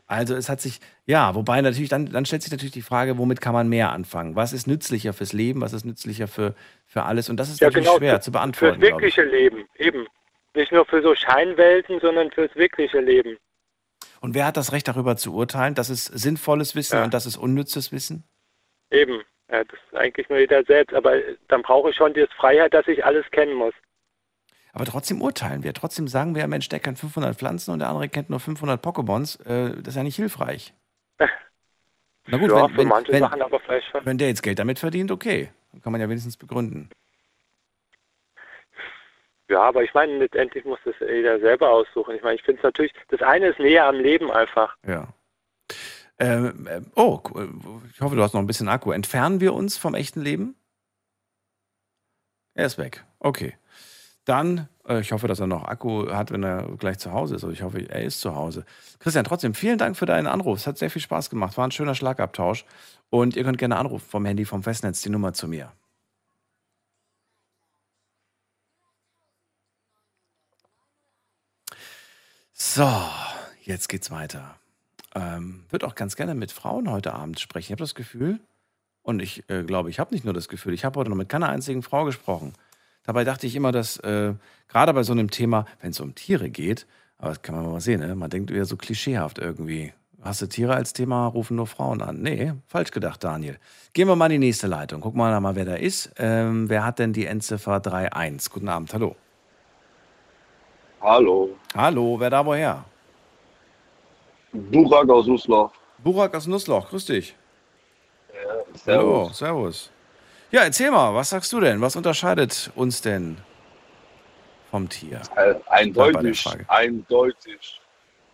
[0.09, 3.41] Also es hat sich, ja, wobei natürlich, dann, dann stellt sich natürlich die Frage, womit
[3.41, 4.37] kann man mehr anfangen?
[4.37, 5.61] Was ist nützlicher fürs Leben?
[5.61, 6.55] Was ist nützlicher für,
[6.87, 7.29] für alles?
[7.29, 8.83] Und das ist Ja, natürlich genau, schwer für- zu Fürs beantworten.
[8.83, 8.89] ich.
[8.91, 10.07] wirkliche Leben, eben.
[10.55, 13.37] Nicht nur für so Scheinwelten, sondern fürs wirkliche Leben.
[14.21, 15.75] Und wer hat das Recht darüber zu urteilen?
[15.75, 17.05] Das ist sinnvolles Wissen Ja.
[17.05, 18.25] und das ist unnützes Wissen?
[18.91, 19.23] Eben.
[19.51, 20.95] Ja, das ist eigentlich nur jeder selbst.
[20.95, 21.15] Aber
[21.49, 23.75] dann brauche ich schon die Freiheit, dass ich alles kennen muss.
[24.77, 25.73] Aber trotzdem urteilen wir.
[25.73, 29.41] Trotzdem sagen wir, Mensch, der kennt 500 Pflanzen und der andere kennt nur 500 Pokémons.
[29.47, 30.75] Äh, das ist ja nicht hilfreich.
[32.27, 34.05] Na gut, ja, wenn, wenn, manche wenn, Sachen aber vielleicht schon.
[34.05, 35.49] wenn der jetzt Geld damit verdient, okay.
[35.73, 36.91] Dann kann man ja wenigstens begründen.
[39.49, 42.15] Ja, aber ich meine, letztendlich muss das jeder selber aussuchen.
[42.15, 44.77] Ich meine, ich finde es natürlich, das eine ist näher am Leben einfach.
[44.87, 45.09] Ja.
[46.19, 47.49] Ähm, ähm, oh, cool.
[47.95, 48.93] ich hoffe, du hast noch ein bisschen Akku.
[48.93, 50.55] Entfernen wir uns vom echten Leben?
[52.53, 53.07] Er ist weg.
[53.21, 53.57] Okay.
[54.27, 57.45] Dann, äh, ich hoffe, dass er noch Akku hat, wenn er gleich zu Hause ist.
[57.45, 58.67] Also ich hoffe, er ist zu Hause.
[58.99, 60.59] Christian, trotzdem vielen Dank für deinen Anruf.
[60.59, 61.57] Es hat sehr viel Spaß gemacht.
[61.57, 62.67] War ein schöner Schlagabtausch.
[63.09, 65.73] Und ihr könnt gerne anrufen vom Handy vom Festnetz, die Nummer zu mir.
[72.53, 72.91] So,
[73.63, 74.57] jetzt geht's weiter.
[75.15, 77.67] Ähm, würde auch ganz gerne mit Frauen heute Abend sprechen.
[77.67, 78.41] Ich habe das Gefühl,
[79.03, 81.29] und ich äh, glaube, ich habe nicht nur das Gefühl, ich habe heute noch mit
[81.29, 82.55] keiner einzigen Frau gesprochen.
[83.07, 84.35] Dabei dachte ich immer, dass äh,
[84.69, 86.87] gerade bei so einem Thema, wenn es um Tiere geht,
[87.19, 88.15] aber das kann man mal sehen, ne?
[88.15, 89.93] man denkt eher so klischeehaft irgendwie.
[90.23, 92.21] Hast du Tiere als Thema, rufen nur Frauen an.
[92.21, 93.59] Nee, falsch gedacht, Daniel.
[93.93, 95.01] Gehen wir mal in die nächste Leitung.
[95.01, 96.11] Gucken wir mal, wer da ist.
[96.19, 98.51] Ähm, wer hat denn die Endziffer 31?
[98.53, 99.15] Guten Abend, hallo.
[101.01, 102.85] Hallo, Hallo, wer da woher?
[104.53, 105.71] Burak aus Uslar.
[105.99, 107.37] Burak aus Nussloch, grüß dich.
[108.75, 108.87] Servus.
[108.87, 109.91] Hallo, servus.
[110.51, 111.81] Ja, erzähl mal, was sagst du denn?
[111.81, 113.37] Was unterscheidet uns denn
[114.71, 115.21] vom Tier?
[115.37, 116.65] Äh, eindeutig, Frage.
[116.69, 117.81] eindeutig.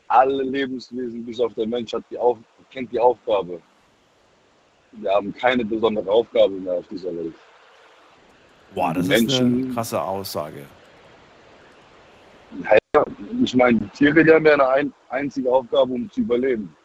[0.09, 2.37] Alle Lebenswesen bis auf der Mensch hat die auf,
[2.71, 3.61] kennt die Aufgabe.
[4.93, 7.35] Wir haben keine besondere Aufgabe mehr auf dieser Welt.
[8.75, 10.67] Boah, das ist eine Menschen- krasse Aussage.
[12.95, 13.05] Ja,
[13.43, 16.77] ich meine, die Tiere, die haben ja eine ein, einzige Aufgabe, um zu überleben.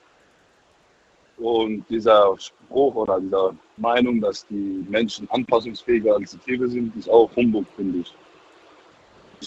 [1.38, 7.10] Und dieser Spruch oder dieser Meinung, dass die Menschen anpassungsfähiger als die Tiere sind, ist
[7.10, 8.14] auch Humbug, finde ich.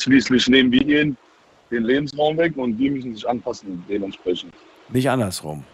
[0.00, 1.16] Schließlich nehmen wir ihnen
[1.70, 4.52] den Lebensraum weg und die müssen sich anpassen dementsprechend.
[4.88, 5.64] Nicht andersrum.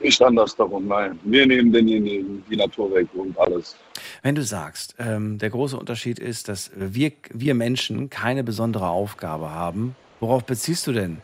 [0.00, 1.18] Nicht anders darum, nein.
[1.22, 3.76] Wir nehmen denjenigen die Natur weg und alles.
[4.22, 9.50] Wenn du sagst, ähm, der große Unterschied ist, dass wir, wir Menschen keine besondere Aufgabe
[9.50, 11.18] haben, worauf beziehst du denn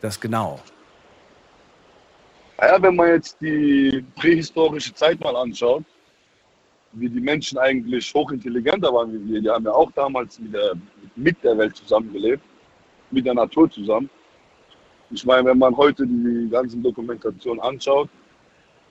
[0.00, 0.60] das genau?
[2.58, 5.84] Naja, wenn man jetzt die prähistorische Zeit mal anschaut,
[6.92, 10.74] wie die Menschen eigentlich hochintelligenter waren wie wir, die haben ja auch damals mit der,
[11.16, 12.44] mit der Welt zusammengelebt,
[13.10, 14.08] mit der Natur zusammen.
[15.10, 18.08] Ich meine, wenn man heute die ganzen Dokumentationen anschaut,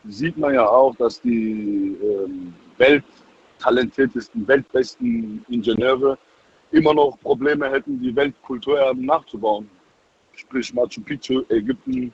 [0.10, 6.18] sieht man ja auch, dass die ähm, welttalentiertesten, weltbesten Ingenieure
[6.72, 9.69] immer noch Probleme hätten, die Weltkulturerben nachzubauen.
[10.34, 12.11] Sprich Machu Picchu, Ägypten,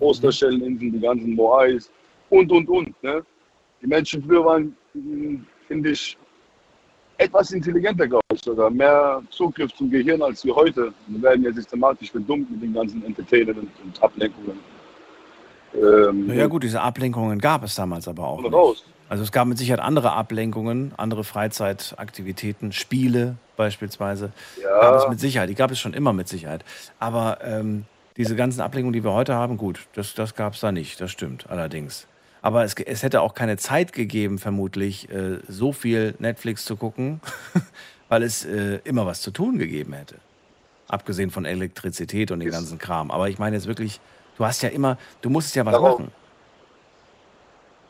[0.00, 1.90] Osterschelleninseln, die ganzen Moais
[2.30, 3.02] und, und, und.
[3.02, 3.24] Ne?
[3.82, 4.76] Die Menschen früher waren,
[5.66, 6.16] finde ich,
[7.18, 8.70] etwas intelligenter, glaube ich, sogar.
[8.70, 10.92] Mehr Zugriff zum Gehirn als wir heute.
[11.08, 14.58] Wir werden ja systematisch verdummt mit den ganzen Entertainment und Ablenkungen.
[15.74, 18.84] Ähm, Naja gut, diese Ablenkungen gab es damals aber auch und raus.
[19.08, 24.32] Also es gab mit Sicherheit andere Ablenkungen, andere Freizeitaktivitäten, Spiele beispielsweise.
[24.62, 24.80] Ja.
[24.80, 26.64] Gab es mit Sicherheit, die gab es schon immer mit Sicherheit.
[26.98, 27.84] Aber ähm,
[28.18, 31.10] diese ganzen Ablenkungen, die wir heute haben, gut, das, das gab es da nicht, das
[31.12, 32.06] stimmt allerdings.
[32.42, 37.20] Aber es, es hätte auch keine Zeit gegeben, vermutlich, äh, so viel Netflix zu gucken,
[38.08, 40.16] weil es äh, immer was zu tun gegeben hätte.
[40.88, 43.10] Abgesehen von Elektrizität und dem ganzen Kram.
[43.10, 44.00] Aber ich meine jetzt wirklich,
[44.36, 46.12] du hast ja immer, du musstest ja was Darauf- machen.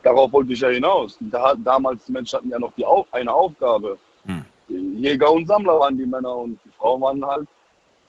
[0.03, 1.17] Darauf wollte ich ja hinaus.
[1.19, 3.97] Da, damals die Menschen hatten ja noch die Auf, eine Aufgabe.
[4.25, 4.45] Hm.
[4.67, 7.47] Jäger und Sammler waren die Männer und die Frauen waren halt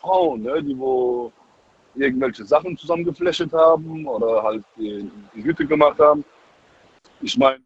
[0.01, 0.62] Frauen, ne?
[0.62, 1.32] die wo
[1.94, 6.24] irgendwelche Sachen zusammengefläschet haben oder halt die, die Hütte gemacht haben.
[7.20, 7.60] Ich meine,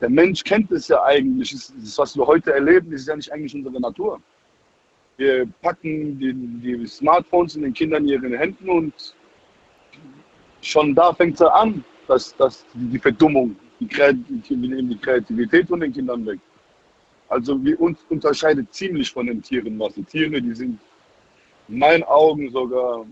[0.00, 1.50] der Mensch kennt es ja eigentlich.
[1.50, 4.20] Das, was wir heute erleben, ist ja nicht eigentlich unsere Natur.
[5.16, 9.14] Wir packen die, die Smartphones in den Kindern in ihren Händen und
[10.60, 16.24] schon da fängt es an, dass, dass die Verdummung, die, die Kreativität von den Kindern
[16.24, 16.38] weg.
[17.28, 19.94] Also wir uns unterscheidet ziemlich von den Tieren was.
[19.94, 20.78] Die Tiere, die sind in
[21.68, 23.06] meinen Augen sogar,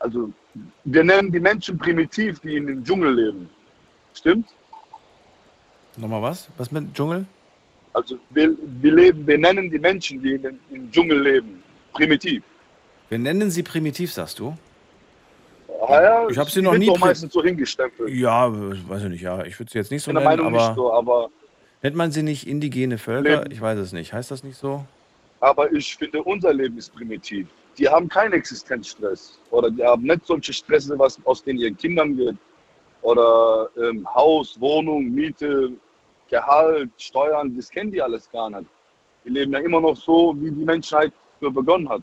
[0.00, 0.32] also
[0.84, 3.48] wir nennen die Menschen primitiv, die in dem Dschungel leben.
[4.14, 4.48] Stimmt?
[5.96, 6.48] Nochmal was?
[6.56, 7.26] Was mit Dschungel?
[7.92, 8.50] Also wir,
[8.82, 11.62] wir, leben, wir nennen die Menschen, die in den, im Dschungel leben,
[11.94, 12.42] primitiv.
[13.08, 14.56] Wir nennen sie primitiv, sagst du?
[15.88, 16.86] Ja, ja, ich habe sie noch nie.
[16.86, 18.10] Doch meistens so hingestempelt.
[18.10, 19.22] Ja, weiß ich nicht.
[19.22, 21.30] Ja, ich würde sie jetzt nicht so nennen, Meinung aber, nicht so, aber
[21.82, 23.40] nennt man sie nicht indigene Völker?
[23.40, 23.52] Leben.
[23.52, 24.12] Ich weiß es nicht.
[24.12, 24.84] Heißt das nicht so?
[25.46, 27.46] Aber ich finde, unser Leben ist primitiv.
[27.78, 29.38] Die haben keinen Existenzstress.
[29.52, 32.36] Oder die haben nicht solche Stresse, was aus denen ihren Kindern wird.
[33.02, 35.70] Oder ähm, Haus, Wohnung, Miete,
[36.28, 38.68] Gehalt, Steuern, das kennen die alles gar nicht.
[39.24, 42.02] Die leben ja immer noch so, wie die Menschheit für begonnen hat.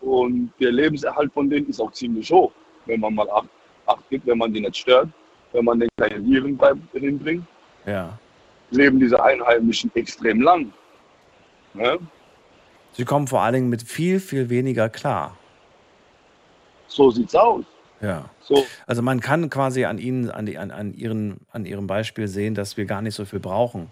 [0.00, 2.52] Und der Lebenserhalt von denen ist auch ziemlich hoch,
[2.86, 3.48] wenn man mal Acht,
[3.86, 5.08] Acht gibt, wenn man die nicht stört,
[5.50, 7.44] wenn man den kleinen Viren bei- hinbringt.
[7.84, 8.16] Ja.
[8.70, 10.72] Leben diese Einheimischen extrem lang.
[11.74, 11.98] Ne?
[13.00, 15.34] Sie kommen vor allen Dingen mit viel, viel weniger klar.
[16.86, 17.64] So sieht's aus.
[18.02, 18.28] Ja.
[18.42, 18.66] So.
[18.86, 22.54] Also man kann quasi an ihnen, an, die, an, an, ihren, an ihrem Beispiel sehen,
[22.54, 23.90] dass wir gar nicht so viel brauchen,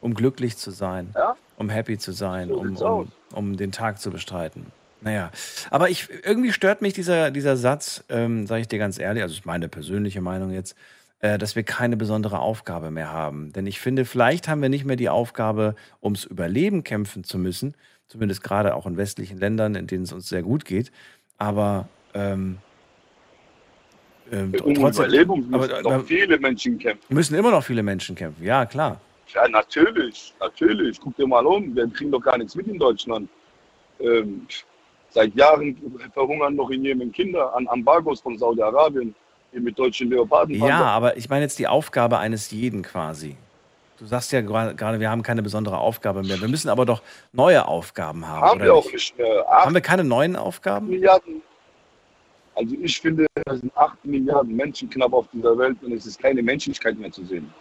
[0.00, 1.36] um glücklich zu sein, Ja.
[1.58, 4.66] um happy zu sein, So um, um, um den Tag zu bestreiten.
[5.00, 5.30] Naja,
[5.70, 9.32] aber ich, irgendwie stört mich dieser, dieser Satz, ähm, sage ich dir ganz ehrlich, also
[9.32, 10.74] ist meine persönliche Meinung jetzt,
[11.20, 13.52] äh, dass wir keine besondere Aufgabe mehr haben.
[13.52, 17.76] Denn ich finde, vielleicht haben wir nicht mehr die Aufgabe, ums Überleben kämpfen zu müssen,
[18.10, 20.90] zumindest gerade auch in westlichen Ländern, in denen es uns sehr gut geht.
[21.38, 22.58] Aber ähm,
[24.32, 27.14] ähm, Um trotzdem- Überlebung müssen aber, aber viele Menschen kämpfen.
[27.14, 28.44] müssen immer noch viele Menschen kämpfen.
[28.44, 29.00] Ja, klar.
[29.32, 31.00] Ja, natürlich, natürlich.
[31.00, 33.28] Guck dir mal um, wir kriegen doch gar nichts mit in Deutschland.
[34.00, 34.46] Ähm,
[35.10, 35.76] seit Jahren
[36.12, 39.14] verhungern noch in Jemen Kinder an Embargos von Saudi-Arabien
[39.52, 40.54] die mit deutschen Leoparden.
[40.56, 43.36] Ja, aber ich meine jetzt die Aufgabe eines jeden quasi.
[44.00, 46.40] Du sagst ja gerade, wir haben keine besondere Aufgabe mehr.
[46.40, 47.02] Wir müssen aber doch
[47.32, 48.40] neue Aufgaben haben.
[48.40, 48.94] haben wir auch nicht?
[48.94, 49.46] nicht mehr.
[49.46, 50.88] Acht Haben wir keine neuen Aufgaben?
[50.88, 51.42] Milliarden.
[52.54, 56.18] Also ich finde, es sind acht Milliarden Menschen knapp auf dieser Welt und es ist
[56.18, 57.52] keine Menschlichkeit mehr zu sehen.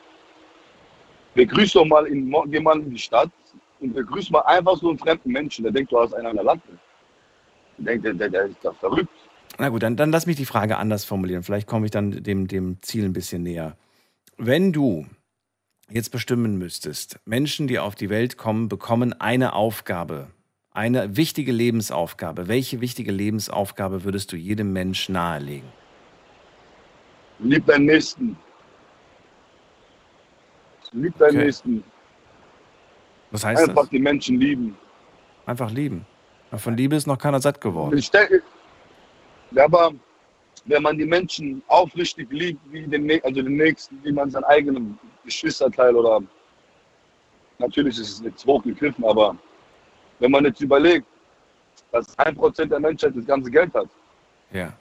[1.36, 3.30] Begrüß doch mal in, geh mal in die Stadt
[3.82, 6.46] und begrüß mal einfach so einen fremden Menschen, der denkt, du hast einen an der
[6.46, 6.62] Latte.
[7.80, 9.12] Der denkt, der, der, der ist doch verrückt.
[9.58, 11.44] Na gut, dann, dann lass mich die Frage anders formulieren.
[11.44, 13.76] Vielleicht komme ich dann dem, dem Ziel ein bisschen näher.
[14.38, 15.06] Wenn du
[15.90, 20.28] jetzt bestimmen müsstest, Menschen, die auf die Welt kommen, bekommen eine Aufgabe,
[20.72, 22.48] eine wichtige Lebensaufgabe.
[22.48, 25.70] Welche wichtige Lebensaufgabe würdest du jedem Mensch nahelegen?
[27.40, 28.38] Lieb deinen Nächsten.
[30.92, 31.46] Lieb deinen Okay.
[31.46, 31.84] Nächsten.
[33.32, 33.90] Was heißt Einfach das?
[33.90, 34.76] die Menschen lieben.
[35.46, 36.06] Einfach lieben.
[36.56, 37.96] Von Liebe ist noch keiner satt geworden.
[37.98, 38.42] Ich denke,
[39.52, 39.94] ja, aber
[40.70, 45.00] wenn man die Menschen aufrichtig liebt, wie den, also den Nächsten, wie man seinen eigenen
[45.26, 46.22] Geschwisterteil oder
[47.58, 49.36] natürlich ist es jetzt hochgegriffen, aber
[50.20, 51.08] wenn man jetzt überlegt,
[51.92, 53.90] dass ein Prozent der Menschheit das ganze Geld hat,
[54.52, 54.72] Ja.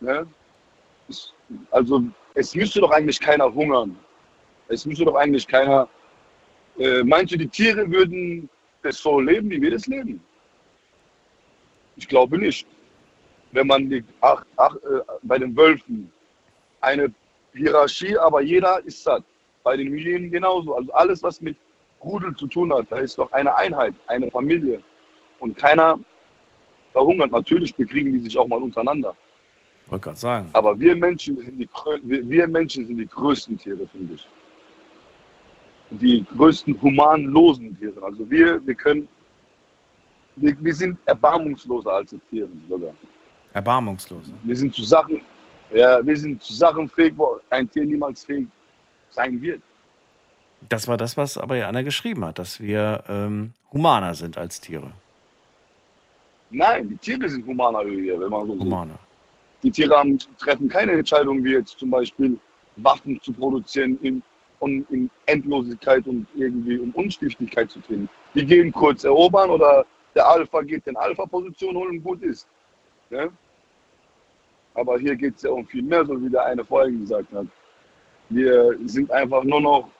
[0.00, 0.26] ne?
[1.70, 3.98] also es müsste doch eigentlich keiner hungern.
[4.68, 5.88] Es müsste doch eigentlich keiner.
[6.78, 8.48] Äh, meinst du, die Tiere würden
[8.82, 10.22] das so leben, wie wir das leben?
[11.96, 12.66] Ich glaube nicht.
[13.52, 16.10] Wenn man die, ach, ach, äh, bei den Wölfen
[16.80, 17.12] eine
[17.54, 19.24] Hierarchie, aber jeder ist satt.
[19.62, 20.74] Bei den Hyänen genauso.
[20.74, 21.56] Also alles, was mit
[22.02, 24.82] Rudel zu tun hat, da ist doch eine Einheit, eine Familie.
[25.38, 25.98] Und keiner
[26.92, 27.30] verhungert.
[27.32, 29.14] Natürlich bekriegen die sich auch mal untereinander.
[29.88, 30.50] Wollte gerade sagen.
[30.52, 31.68] Aber wir Menschen sind die,
[32.02, 34.28] wir Menschen sind die größten Tiere, finde ich.
[35.90, 38.00] Die größten humanlosen Tiere.
[38.02, 39.08] Also wir, wir können,
[40.36, 42.94] wir, wir sind erbarmungsloser als die Tiere sogar.
[43.52, 44.24] Erbarmungslos.
[44.42, 45.20] Wir sind zu Sachen,
[45.72, 48.46] ja, wir sind zu Sachen fähig, wo ein Tier niemals fähig
[49.10, 49.62] sein wird.
[50.68, 54.60] Das war das, was aber ja Anna geschrieben hat, dass wir ähm, humaner sind als
[54.60, 54.92] Tiere.
[56.50, 58.62] Nein, die Tiere sind humaner, wenn man so sieht.
[58.62, 58.98] Humaner.
[59.62, 62.38] Die Tiere haben, treffen keine Entscheidung, wie jetzt zum Beispiel
[62.76, 64.22] Waffen zu produzieren in,
[64.58, 68.08] und in Endlosigkeit und irgendwie um Unstichtigkeit zu finden.
[68.34, 72.46] Die gehen kurz erobern oder der Alpha geht in Alpha-Position holen und gut ist.
[73.10, 73.30] Ne?
[74.74, 77.46] Aber hier geht es ja um viel mehr, so wie der eine vorhin gesagt hat.
[78.28, 79.90] Wir sind einfach nur noch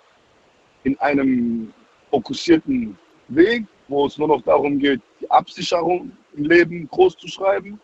[0.85, 1.75] in einem
[2.11, 2.97] fokussierten
[3.29, 7.81] Weg, wo es nur noch darum geht, die die Absicherung im Leben groß zu schreiben.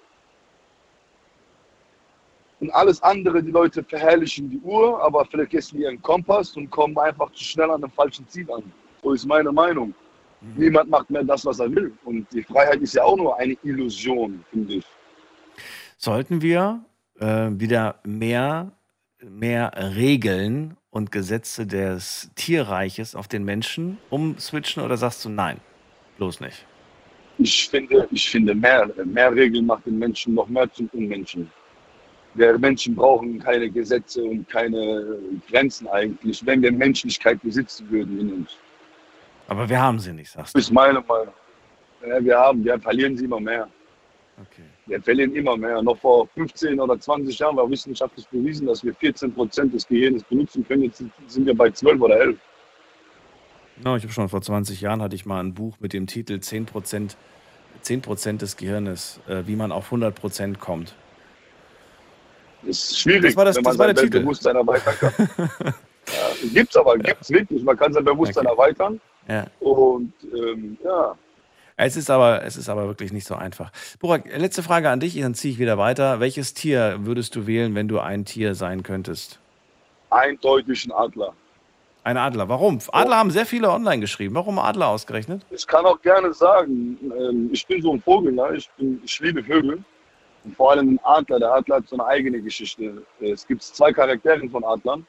[2.60, 7.30] Und alles andere, die Leute verherrlichen die Uhr, aber vergessen ihren Kompass und kommen einfach
[7.32, 8.72] zu schnell an dem falschen Ziel an.
[9.02, 9.94] So ist meine Meinung.
[10.40, 10.54] Mhm.
[10.56, 11.92] Niemand macht mehr das, was er will.
[12.04, 14.86] Und die Freiheit ist ja auch nur eine Illusion, finde ich.
[15.96, 16.84] Sollten wir
[17.18, 18.72] äh, wieder mehr,
[19.20, 25.60] mehr Regeln und Gesetze des Tierreiches auf den Menschen umswitchen oder sagst du nein?
[26.18, 26.66] Bloß nicht.
[27.38, 31.50] Ich finde, ich finde mehr, mehr Regeln macht den Menschen noch mehr zum Unmenschen.
[32.34, 35.18] Wir Menschen brauchen keine Gesetze und keine
[35.48, 38.56] Grenzen eigentlich, wenn wir Menschlichkeit besitzen würden in uns.
[39.48, 40.58] Aber wir haben sie nicht, sagst du.
[40.58, 41.34] Das ist meine Meinung.
[42.06, 43.68] Ja, wir haben, wir verlieren sie immer mehr.
[44.38, 44.64] Okay.
[44.86, 45.82] Wir verlieren immer mehr.
[45.82, 50.22] Noch vor 15 oder 20 Jahren war wissenschaftlich bewiesen, dass wir 14 Prozent des Gehirns
[50.24, 50.84] benutzen können.
[50.84, 52.38] Jetzt sind wir bei 12 oder 11.
[53.84, 56.40] No, ich habe schon vor 20 Jahren hatte ich mal ein Buch mit dem Titel
[56.40, 57.16] 10 Prozent
[57.82, 60.94] 10 des Gehirnes, äh, wie man auf 100 Prozent kommt.
[62.62, 64.20] Das ist schwierig, das war das, wenn man das war sein der Titel.
[64.20, 65.12] Bewusstsein erweitern kann.
[66.08, 67.62] ja, gibt's aber, gibt's wirklich.
[67.62, 68.54] Man kann sein Bewusstsein Okay.
[68.54, 69.00] erweitern.
[69.28, 69.46] Ja.
[69.60, 71.16] Und ähm, ja,
[71.76, 73.70] Es ist aber, es ist aber wirklich nicht so einfach.
[74.00, 76.20] Burak, letzte Frage an dich, dann ziehe ich wieder weiter.
[76.20, 79.38] Welches Tier würdest du wählen, wenn du ein Tier sein könntest?
[80.10, 81.32] eindeutig ein Adler.
[82.04, 82.48] Ein Adler.
[82.48, 82.78] Warum?
[82.92, 84.34] Adler haben sehr viele online geschrieben.
[84.34, 85.42] Warum Adler ausgerechnet?
[85.50, 88.56] Ich kann auch gerne sagen, ähm, ich bin so ein Vogel, ne?
[88.56, 89.82] ich, bin, ich liebe Vögel.
[90.44, 91.40] Und vor allem ein Adler.
[91.40, 93.02] Der Adler hat so eine eigene Geschichte.
[93.20, 95.04] Es gibt zwei Charaktere von Adlern.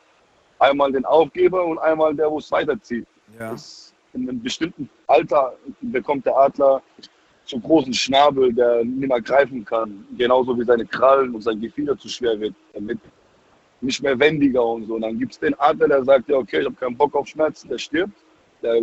[0.57, 3.05] Einmal den Aufgeber und einmal der, wo es weiterzieht.
[3.39, 3.51] Ja.
[3.51, 3.86] Das,
[4.17, 6.81] in einem bestimmten Alter bekommt der Adler
[7.45, 10.05] so großen Schnabel, der nicht mehr greifen kann.
[10.17, 12.53] Genauso wie seine Krallen und sein Gefieder zu schwer wird.
[12.73, 12.99] Damit
[13.79, 14.95] nicht mehr wendiger und so.
[14.95, 17.27] Und dann gibt es den Adler, der sagt, ja, okay, ich habe keinen Bock auf
[17.27, 18.17] Schmerzen, der stirbt,
[18.61, 18.81] der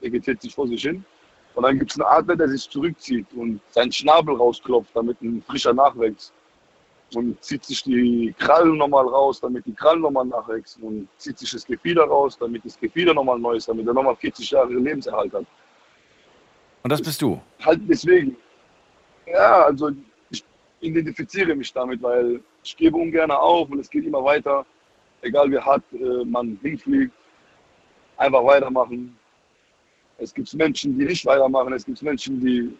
[0.00, 1.04] vegetiert sich vor sich hin.
[1.54, 5.42] Und dann gibt es einen Adler, der sich zurückzieht und seinen Schnabel rausklopft, damit ein
[5.46, 6.32] frischer nachwächst.
[7.14, 10.82] Und zieht sich die Krallen nochmal raus, damit die Krallen nochmal nachwachsen.
[10.82, 14.16] Und zieht sich das Gefieder raus, damit das Gefieder nochmal neu ist, damit er nochmal
[14.16, 15.46] 40 Jahre Lebenserhalt hat.
[16.82, 17.40] Und das bist du.
[17.64, 18.36] Halt deswegen.
[19.26, 19.90] Ja, also
[20.30, 20.44] ich
[20.80, 24.66] identifiziere mich damit, weil ich gebe ungern auf und es geht immer weiter.
[25.22, 27.12] Egal wie hart äh, man hinfliegt,
[28.16, 29.16] einfach weitermachen.
[30.18, 31.72] Es gibt Menschen, die nicht weitermachen.
[31.72, 32.76] Es gibt Menschen, die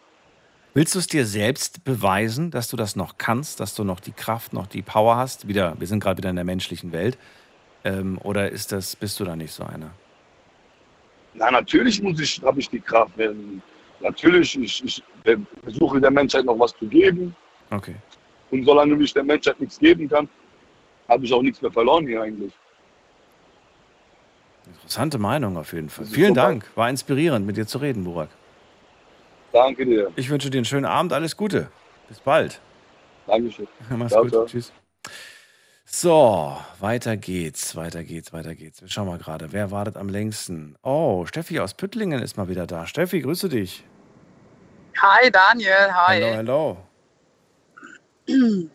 [0.77, 4.13] Willst du es dir selbst beweisen, dass du das noch kannst, dass du noch die
[4.13, 5.49] Kraft, noch die Power hast?
[5.49, 7.17] Wieder, wir sind gerade wieder in der menschlichen Welt.
[7.83, 9.91] Ähm, oder ist das, bist du da nicht so einer?
[11.33, 13.15] Na, natürlich muss ich, habe ich die Kraft.
[14.01, 15.03] Natürlich, ich, ich
[15.63, 17.35] versuche der Menschheit noch was zu geben.
[17.71, 17.95] Okay.
[18.51, 20.29] Und solange ich der Menschheit nichts geben kann,
[21.09, 22.53] habe ich auch nichts mehr verloren hier eigentlich.
[24.67, 26.05] Interessante Meinung auf jeden Fall.
[26.05, 26.71] Vielen so Dank.
[26.75, 28.29] War inspirierend, mit dir zu reden, Burak.
[29.57, 30.13] Danke dir.
[30.17, 31.15] Ich wünsche dir einen schönen Abend.
[31.15, 31.71] Alles Gute.
[32.09, 32.61] Bis bald.
[33.27, 33.67] Dankeschön.
[33.89, 34.31] Mach's Ciao, gut.
[34.31, 34.45] ciao.
[34.45, 34.71] Tschüss.
[35.87, 38.83] So, weiter geht's, weiter geht's, weiter geht's.
[38.83, 40.77] Wir schauen mal gerade, wer wartet am längsten?
[40.83, 42.87] Oh, Steffi aus Püttlingen ist mal wieder da.
[42.87, 43.83] Steffi, grüße dich.
[45.01, 46.21] Hi Daniel, hi.
[46.23, 46.77] Hallo,
[48.29, 48.69] hallo.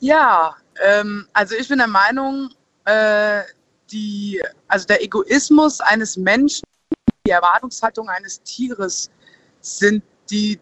[0.00, 2.50] Ja, ähm, also ich bin der Meinung,
[2.84, 3.40] äh,
[3.90, 6.64] die, also der Egoismus eines Menschen,
[7.26, 9.10] die Erwartungshaltung eines Tieres
[9.64, 10.60] sind die,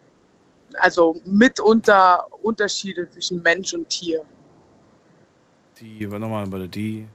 [0.75, 4.23] also mitunter Unterschiede zwischen Mensch und Tier.
[5.79, 7.07] Die, nochmal, warte, die.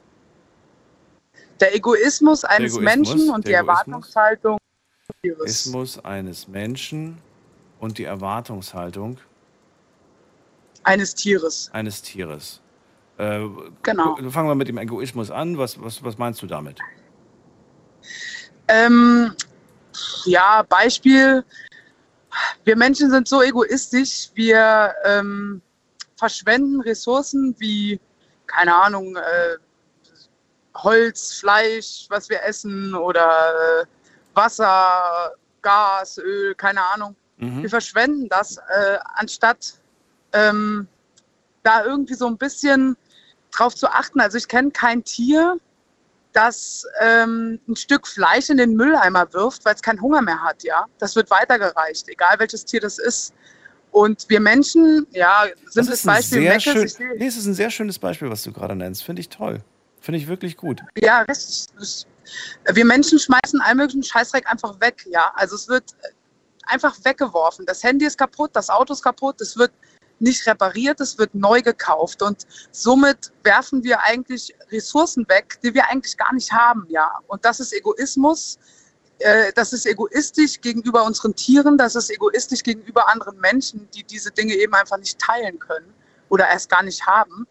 [1.60, 4.14] Der Egoismus eines Egoismus, Menschen und die der Egoismus.
[4.14, 5.40] Erwartungshaltung des Tieres.
[5.40, 7.18] Egoismus eines Menschen
[7.80, 9.18] und die Erwartungshaltung
[10.84, 11.70] Eines Tieres.
[11.72, 12.60] eines Tieres.
[13.16, 13.46] Äh,
[13.82, 14.16] Genau.
[14.30, 15.56] Fangen wir mit dem Egoismus an.
[15.58, 16.78] Was, was, was meinst du damit?
[18.68, 19.32] Ähm,
[20.26, 21.44] ja, Beispiel.
[22.64, 25.62] Wir Menschen sind so egoistisch, wir ähm,
[26.16, 28.00] verschwenden Ressourcen wie,
[28.46, 29.56] keine Ahnung, äh,
[30.74, 33.86] Holz, Fleisch, was wir essen oder äh,
[34.34, 35.32] Wasser,
[35.62, 37.16] Gas, Öl, keine Ahnung.
[37.38, 37.62] Mhm.
[37.62, 39.74] Wir verschwenden das, äh, anstatt
[40.32, 40.86] ähm,
[41.62, 42.96] da irgendwie so ein bisschen
[43.50, 44.20] drauf zu achten.
[44.20, 45.58] Also ich kenne kein Tier,
[46.32, 50.62] das ähm, ein Stück Fleisch in den Mülleimer wirft, weil es keinen Hunger mehr hat,
[50.62, 50.86] ja.
[50.98, 53.34] Das wird weitergereicht, egal welches Tier das ist.
[53.90, 58.30] Und wir Menschen, ja, ein Beispiel sehr schön, nee, es ist ein sehr schönes Beispiel,
[58.30, 59.02] was du gerade nennst.
[59.02, 59.60] Finde ich toll.
[60.00, 60.82] Finde ich wirklich gut.
[60.98, 62.06] Ja, das, das,
[62.72, 65.32] wir Menschen schmeißen all möglichen Scheißdreck einfach weg, ja.
[65.34, 66.08] Also es wird äh,
[66.64, 67.66] einfach weggeworfen.
[67.66, 69.72] Das Handy ist kaputt, das Auto ist kaputt, es wird
[70.20, 75.88] nicht repariert, es wird neu gekauft und somit werfen wir eigentlich Ressourcen weg, die wir
[75.88, 77.10] eigentlich gar nicht haben, ja.
[77.26, 78.58] Und das ist Egoismus,
[79.20, 84.30] äh, das ist egoistisch gegenüber unseren Tieren, das ist egoistisch gegenüber anderen Menschen, die diese
[84.30, 85.92] Dinge eben einfach nicht teilen können
[86.28, 87.46] oder erst gar nicht haben.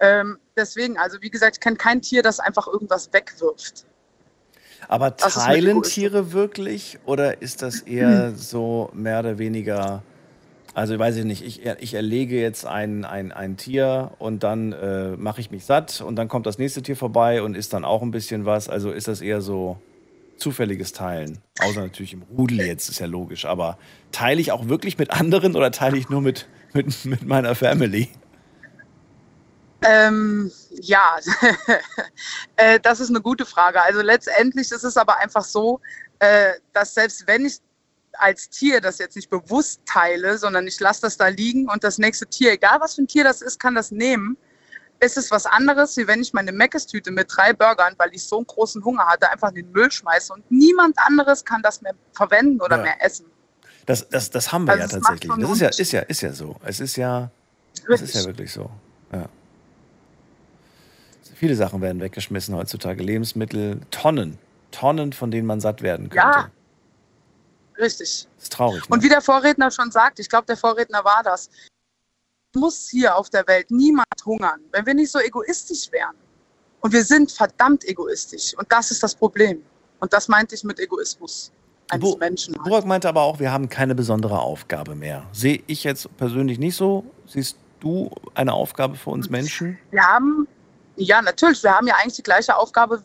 [0.00, 3.86] Ähm, deswegen, also wie gesagt, ich kenne kein Tier, das einfach irgendwas wegwirft.
[4.88, 5.82] Aber teilen.
[5.82, 10.02] Tiere wirklich oder ist das eher so mehr oder weniger,
[10.76, 15.16] also weiß ich nicht, ich, ich erlege jetzt ein, ein, ein Tier und dann äh,
[15.16, 18.02] mache ich mich satt und dann kommt das nächste Tier vorbei und isst dann auch
[18.02, 18.68] ein bisschen was.
[18.68, 19.78] Also ist das eher so
[20.36, 21.38] zufälliges Teilen.
[21.60, 23.46] Außer natürlich im Rudel jetzt, ist ja logisch.
[23.46, 23.78] Aber
[24.12, 28.10] teile ich auch wirklich mit anderen oder teile ich nur mit, mit, mit meiner Family?
[29.80, 31.16] Ähm, ja,
[32.56, 33.80] äh, das ist eine gute Frage.
[33.80, 35.80] Also letztendlich ist es aber einfach so,
[36.18, 37.60] äh, dass selbst wenn ich
[38.18, 41.98] als Tier das jetzt nicht bewusst teile, sondern ich lasse das da liegen und das
[41.98, 44.36] nächste Tier, egal was für ein Tier das ist, kann das nehmen,
[45.00, 48.36] ist es was anderes, wie wenn ich meine Meckes-Tüte mit drei Burgern, weil ich so
[48.38, 51.94] einen großen Hunger hatte, einfach in den Müll schmeiße und niemand anderes kann das mehr
[52.12, 52.82] verwenden oder Ja.
[52.82, 53.26] mehr essen.
[53.84, 55.32] Das, das, das haben wir Also ja tatsächlich.
[55.38, 56.56] Das ist ja, ist ja, ist ja so.
[56.64, 57.30] Es ist ja,
[57.88, 58.70] es ist ja wirklich so.
[59.12, 59.26] Ja.
[61.34, 63.02] Viele Sachen werden weggeschmissen heutzutage.
[63.02, 64.38] Lebensmittel, Tonnen.
[64.72, 66.16] Tonnen, von denen man satt werden könnte.
[66.26, 66.50] Ja,
[67.78, 68.26] richtig.
[68.36, 68.88] Das ist traurig.
[68.88, 68.94] Ne?
[68.94, 71.48] Und wie der Vorredner schon sagt, ich glaube, der Vorredner war das,
[72.54, 76.14] muss hier auf der Welt niemand hungern, wenn wir nicht so egoistisch wären.
[76.80, 78.54] Und wir sind verdammt egoistisch.
[78.56, 79.62] Und das ist das Problem.
[80.00, 81.50] Und das meinte ich mit Egoismus
[81.90, 82.54] eines Bo- Menschen.
[82.64, 85.26] Burak meinte aber auch, wir haben keine besondere Aufgabe mehr.
[85.32, 87.04] Sehe ich jetzt persönlich nicht so.
[87.26, 89.78] Siehst du eine Aufgabe für uns Menschen?
[89.90, 90.46] Wir haben,
[90.96, 93.02] ja, natürlich, wir haben ja eigentlich die gleiche Aufgabe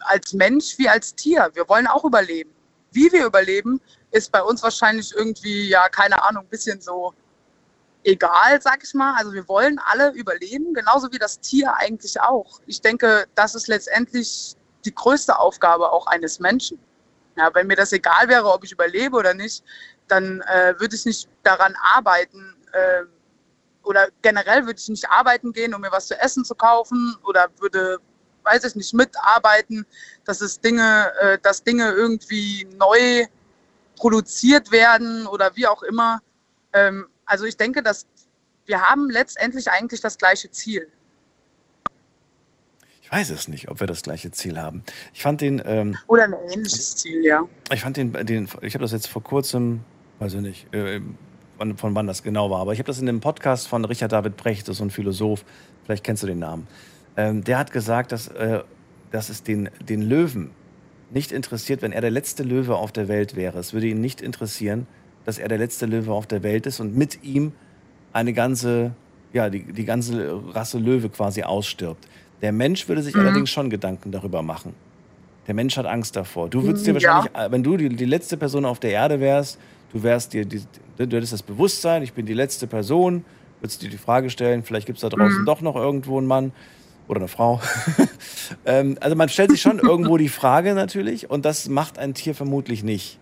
[0.00, 1.50] als Mensch wie als Tier.
[1.54, 2.50] Wir wollen auch überleben.
[2.92, 7.12] Wie wir überleben, ist bei uns wahrscheinlich irgendwie, ja, keine Ahnung, ein bisschen so
[8.04, 9.14] egal, sag ich mal.
[9.16, 12.60] Also wir wollen alle überleben, genauso wie das Tier eigentlich auch.
[12.66, 16.78] Ich denke, das ist letztendlich die größte Aufgabe auch eines Menschen.
[17.36, 19.62] Ja, wenn mir das egal wäre, ob ich überlebe oder nicht,
[20.08, 23.04] dann äh, würde ich nicht daran arbeiten, äh,
[23.84, 27.48] oder generell würde ich nicht arbeiten gehen, um mir was zu essen zu kaufen oder
[27.58, 27.98] würde,
[28.48, 29.86] weiß ich nicht, mitarbeiten,
[30.24, 33.26] dass es Dinge, äh, dass Dinge irgendwie neu
[33.96, 36.20] produziert werden oder wie auch immer.
[36.72, 38.06] Ähm, also ich denke, dass
[38.66, 40.88] wir haben letztendlich eigentlich das gleiche Ziel.
[43.02, 44.84] Ich weiß es nicht, ob wir das gleiche Ziel haben.
[45.14, 47.48] Ich fand den, ähm, Oder ein ähnliches Ziel, ja.
[47.72, 49.80] ich fand den, den ich habe das jetzt vor kurzem,
[50.18, 51.00] weiß ich nicht, äh,
[51.56, 54.12] von, von wann das genau war, aber ich habe das in dem Podcast von Richard
[54.12, 55.42] David Brecht, das ist so ein Philosoph,
[55.84, 56.68] vielleicht kennst du den Namen.
[57.18, 58.60] Ähm, der hat gesagt, dass, äh,
[59.10, 60.56] dass es den, den Löwen
[61.10, 63.58] nicht interessiert, wenn er der letzte Löwe auf der Welt wäre.
[63.58, 64.86] Es würde ihn nicht interessieren,
[65.24, 67.52] dass er der letzte Löwe auf der Welt ist und mit ihm
[68.12, 68.96] eine ganze,
[69.32, 72.06] ja, die, die ganze Rasse Löwe quasi ausstirbt.
[72.40, 73.20] Der Mensch würde sich Mhm.
[73.20, 74.76] allerdings schon Gedanken darüber machen.
[75.48, 76.48] Der Mensch hat Angst davor.
[76.50, 77.24] Du würdest dir Mm, Ja.
[77.24, 79.58] wahrscheinlich, äh, wenn du die, die letzte Person auf der Erde wärst,
[79.90, 80.62] du wärst dir, die,
[80.96, 83.24] du hättest das Bewusstsein, ich bin die letzte Person,
[83.60, 85.46] würdest dir die Frage stellen, vielleicht gibt es da draußen Mhm.
[85.46, 86.52] doch noch irgendwo einen Mann
[87.08, 87.60] oder eine Frau.
[88.66, 92.34] ähm, also man stellt sich schon irgendwo die Frage natürlich und das macht ein Tier
[92.34, 93.18] vermutlich nicht.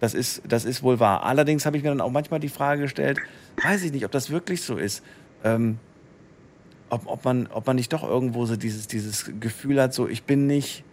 [0.00, 1.24] Das ist, das ist wohl wahr.
[1.24, 3.18] Allerdings habe ich mir dann auch manchmal die Frage gestellt,
[3.62, 5.02] weiß ich nicht, ob das wirklich so ist.
[5.42, 5.78] Ähm,
[6.90, 10.24] ob, ob, man, ob man nicht doch irgendwo so dieses, dieses Gefühl hat, so ich
[10.24, 10.84] bin nicht,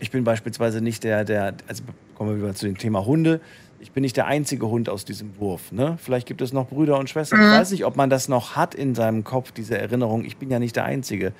[0.00, 1.82] ich bin beispielsweise nicht der, der, also
[2.14, 3.40] kommen wir wieder zu dem Thema Hunde,
[3.80, 5.72] ich bin nicht der einzige Hund aus diesem Wurf.
[5.72, 5.98] Ne?
[6.00, 7.40] Vielleicht gibt es noch Brüder und Schwestern.
[7.40, 7.52] Ich Mhm.
[7.52, 10.60] weiß nicht, ob man das noch hat in seinem Kopf, diese Erinnerung, ich bin ja
[10.60, 11.32] nicht der Einzige.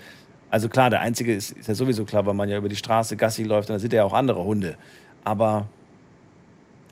[0.53, 3.17] Also klar, der Einzige ist, ist ja sowieso klar, weil man ja über die Straße
[3.17, 4.77] Gassi läuft und da sind ja auch andere Hunde.
[5.25, 5.67] Aber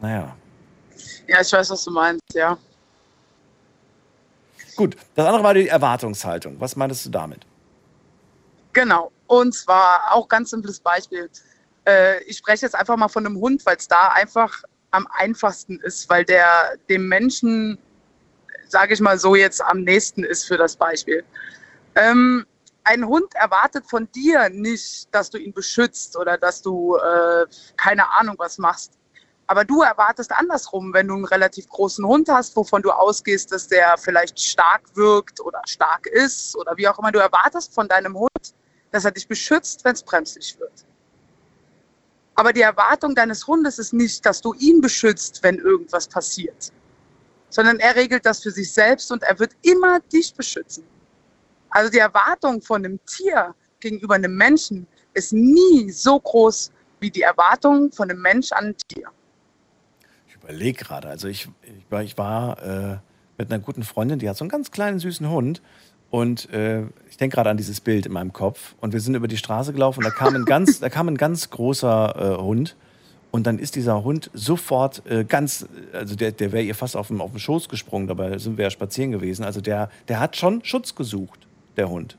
[0.01, 0.35] naja.
[1.27, 2.57] Ja, ich weiß, was du meinst, ja.
[4.77, 6.59] Gut, das andere war die Erwartungshaltung.
[6.59, 7.41] Was meintest du damit?
[8.73, 9.13] Genau.
[9.27, 11.29] Und zwar auch ganz simples Beispiel.
[11.87, 15.79] Äh, ich spreche jetzt einfach mal von einem Hund, weil es da einfach am einfachsten
[15.81, 17.77] ist, weil der dem Menschen,
[18.69, 21.23] sage ich mal so, jetzt am nächsten ist für das Beispiel.
[21.95, 22.47] Ähm,
[22.91, 27.47] ein Hund erwartet von dir nicht, dass du ihn beschützt oder dass du äh,
[27.77, 28.95] keine Ahnung was machst.
[29.47, 33.69] Aber du erwartest andersrum, wenn du einen relativ großen Hund hast, wovon du ausgehst, dass
[33.69, 37.13] der vielleicht stark wirkt oder stark ist oder wie auch immer.
[37.13, 38.55] Du erwartest von deinem Hund,
[38.91, 40.85] dass er dich beschützt, wenn es bremslich wird.
[42.35, 46.73] Aber die Erwartung deines Hundes ist nicht, dass du ihn beschützt, wenn irgendwas passiert,
[47.51, 50.85] sondern er regelt das für sich selbst und er wird immer dich beschützen.
[51.71, 57.23] Also die Erwartung von einem Tier gegenüber einem Menschen ist nie so groß wie die
[57.23, 59.09] Erwartung von einem Mensch an ein Tier.
[60.29, 61.09] Ich überlege gerade.
[61.09, 62.99] Also ich, ich war, ich war äh,
[63.39, 65.63] mit einer guten Freundin, die hat so einen ganz kleinen, süßen Hund.
[66.11, 68.75] Und äh, ich denke gerade an dieses Bild in meinem Kopf.
[68.81, 71.17] Und wir sind über die Straße gelaufen und da kam ein ganz, da kam ein
[71.17, 72.77] ganz großer äh, Hund.
[73.31, 77.09] Und dann ist dieser Hund sofort äh, ganz, also der, der wäre ihr fast auf
[77.09, 79.45] den, auf den Schoß gesprungen, dabei sind wir ja spazieren gewesen.
[79.45, 82.17] Also der, der hat schon Schutz gesucht, der Hund.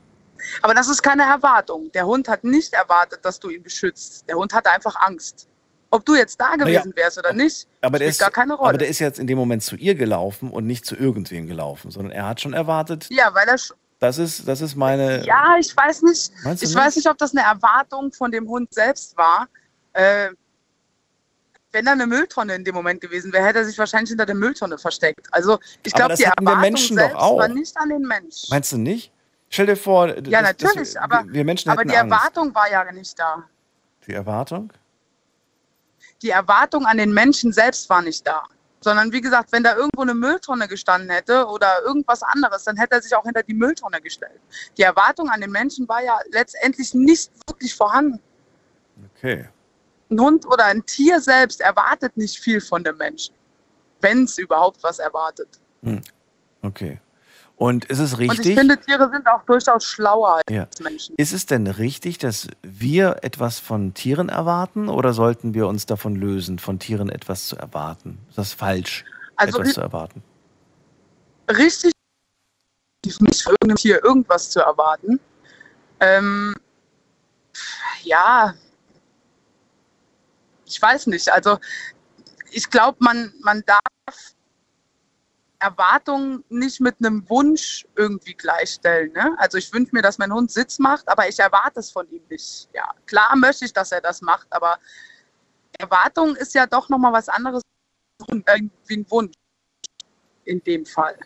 [0.60, 1.90] Aber das ist keine Erwartung.
[1.92, 4.24] Der Hund hat nicht erwartet, dass du ihn beschützt.
[4.28, 5.46] Der Hund hatte einfach Angst.
[5.90, 8.70] Ob du jetzt da gewesen wärst oder nicht, Aber der, spielt ist, gar keine Rolle.
[8.70, 11.90] aber der ist jetzt in dem Moment zu ihr gelaufen und nicht zu irgendwem gelaufen,
[11.90, 15.24] sondern er hat schon erwartet, ja, weil er sch- das ist, das ist meine.
[15.26, 16.32] Ja, ich weiß nicht.
[16.54, 16.74] Ich nicht?
[16.74, 19.46] weiß nicht, ob das eine Erwartung von dem Hund selbst war.
[19.92, 20.30] Äh,
[21.72, 24.34] wenn da eine Mülltonne in dem Moment gewesen wäre, hätte er sich wahrscheinlich hinter der
[24.34, 25.28] Mülltonne versteckt.
[25.30, 27.38] Also ich glaube, die Erwartung Menschen doch selbst auch.
[27.38, 28.48] war nicht an den Menschen.
[28.50, 29.12] Meinst du nicht?
[29.52, 32.10] Stell dir vor, Ja, das, das, natürlich, aber, wir Menschen aber die Angst.
[32.10, 33.44] Erwartung war ja nicht da.
[34.06, 34.72] Die Erwartung?
[36.22, 38.44] Die Erwartung an den Menschen selbst war nicht da.
[38.80, 42.94] Sondern wie gesagt, wenn da irgendwo eine Mülltonne gestanden hätte oder irgendwas anderes, dann hätte
[42.94, 44.40] er sich auch hinter die Mülltonne gestellt.
[44.78, 48.20] Die Erwartung an den Menschen war ja letztendlich nicht wirklich vorhanden.
[49.16, 49.46] Okay.
[50.10, 53.34] Ein Hund oder ein Tier selbst erwartet nicht viel von dem Menschen,
[54.00, 55.60] wenn es überhaupt was erwartet.
[55.82, 56.00] Hm.
[56.62, 56.98] Okay.
[57.62, 58.58] Und ist es Und ich richtig?
[58.58, 60.66] finde, Tiere sind auch durchaus schlauer als Ja.
[60.80, 61.14] Menschen.
[61.16, 66.16] Ist es denn richtig, dass wir etwas von Tieren erwarten oder sollten wir uns davon
[66.16, 68.18] lösen, von Tieren etwas zu erwarten?
[68.28, 69.04] Ist das falsch,
[69.36, 70.24] Also etwas zu erwarten?
[71.48, 71.92] Richtig,
[73.06, 75.20] nicht von irgendeinem Tier irgendwas zu erwarten.
[76.00, 76.56] Ähm,
[78.02, 78.54] ja,
[80.66, 81.32] ich weiß nicht.
[81.32, 81.60] Also
[82.50, 84.34] ich glaube, man, man darf
[85.62, 89.12] Erwartungen nicht mit einem Wunsch irgendwie gleichstellen.
[89.12, 89.34] Ne?
[89.38, 92.22] Also ich wünsche mir, dass mein Hund Sitz macht, aber ich erwarte es von ihm
[92.28, 92.68] nicht.
[92.74, 94.78] Ja, klar möchte ich, dass er das macht, aber
[95.78, 97.62] Erwartung ist ja doch nochmal was anderes
[98.86, 99.32] wie ein Wunsch
[100.44, 101.16] in dem Fall.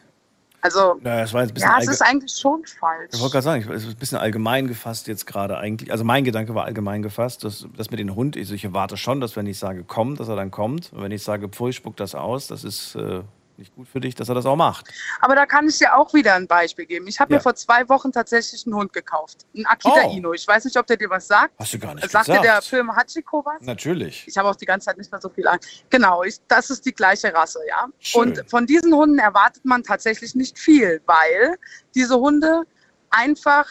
[0.62, 3.10] Also Naja, das war jetzt ein bisschen ja, es ist eigentlich schon falsch.
[3.12, 5.92] Ich wollte gerade sagen, ich- es ist ein bisschen allgemein gefasst jetzt gerade eigentlich.
[5.92, 9.20] Also mein Gedanke war allgemein gefasst, dass das mit dem Hund, also ich erwarte schon,
[9.20, 10.92] dass wenn ich sage, komm, dass er dann kommt.
[10.92, 13.22] Und wenn ich sage, pfui, spuck das aus, das ist äh,
[13.58, 14.88] nicht gut für dich, dass er das auch macht.
[15.20, 17.06] Aber da kann ich dir auch wieder ein Beispiel geben.
[17.06, 17.38] Ich habe Ja.
[17.38, 19.46] mir vor zwei Wochen tatsächlich einen Hund gekauft.
[19.54, 20.12] Einen Akita Oh.
[20.16, 20.32] Ino.
[20.32, 21.54] Ich weiß nicht, ob der dir was sagt.
[21.58, 22.44] Hast du gar nicht Sagt dir gesagt.
[22.44, 23.62] der Film Hachiko was?
[23.62, 24.26] Natürlich.
[24.28, 25.58] Ich habe auch die ganze Zeit nicht mehr so viel an.
[25.90, 27.86] Genau, ich, das ist die gleiche Rasse, ja.
[27.98, 28.20] Schön.
[28.22, 31.56] Und von diesen Hunden erwartet man tatsächlich nicht viel, weil
[31.94, 32.62] diese Hunde
[33.10, 33.66] einfach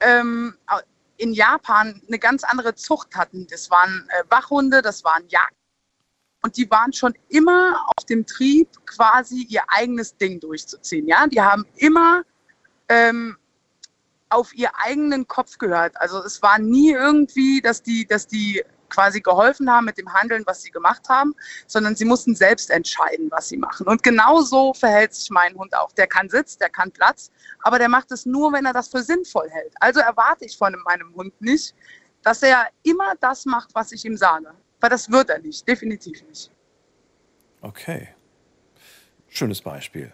[0.00, 0.54] ähm,
[1.16, 3.46] in Japan eine ganz andere Zucht hatten.
[3.50, 5.52] Das waren äh, Wachhunde, das waren Jagd.
[6.48, 11.06] Und die waren schon immer auf dem Trieb, quasi ihr eigenes Ding durchzuziehen.
[11.06, 12.22] Ja, die haben immer
[12.88, 13.36] ähm,
[14.30, 16.00] auf ihr eigenen Kopf gehört.
[16.00, 20.42] Also es war nie irgendwie, dass die, dass die quasi geholfen haben mit dem Handeln,
[20.46, 21.34] was sie gemacht haben,
[21.66, 23.86] sondern sie mussten selbst entscheiden, was sie machen.
[23.86, 25.92] Und genau so verhält sich mein Hund auch.
[25.92, 27.30] Der kann Sitz, der kann Platz,
[27.60, 29.74] aber der macht es nur, wenn er das für sinnvoll hält.
[29.80, 31.74] Also erwarte ich von meinem Hund nicht,
[32.22, 34.54] dass er immer das macht, was ich ihm sage.
[34.80, 36.50] Weil das wird er nicht, definitiv nicht.
[37.60, 38.08] Okay.
[39.28, 40.12] Schönes Beispiel.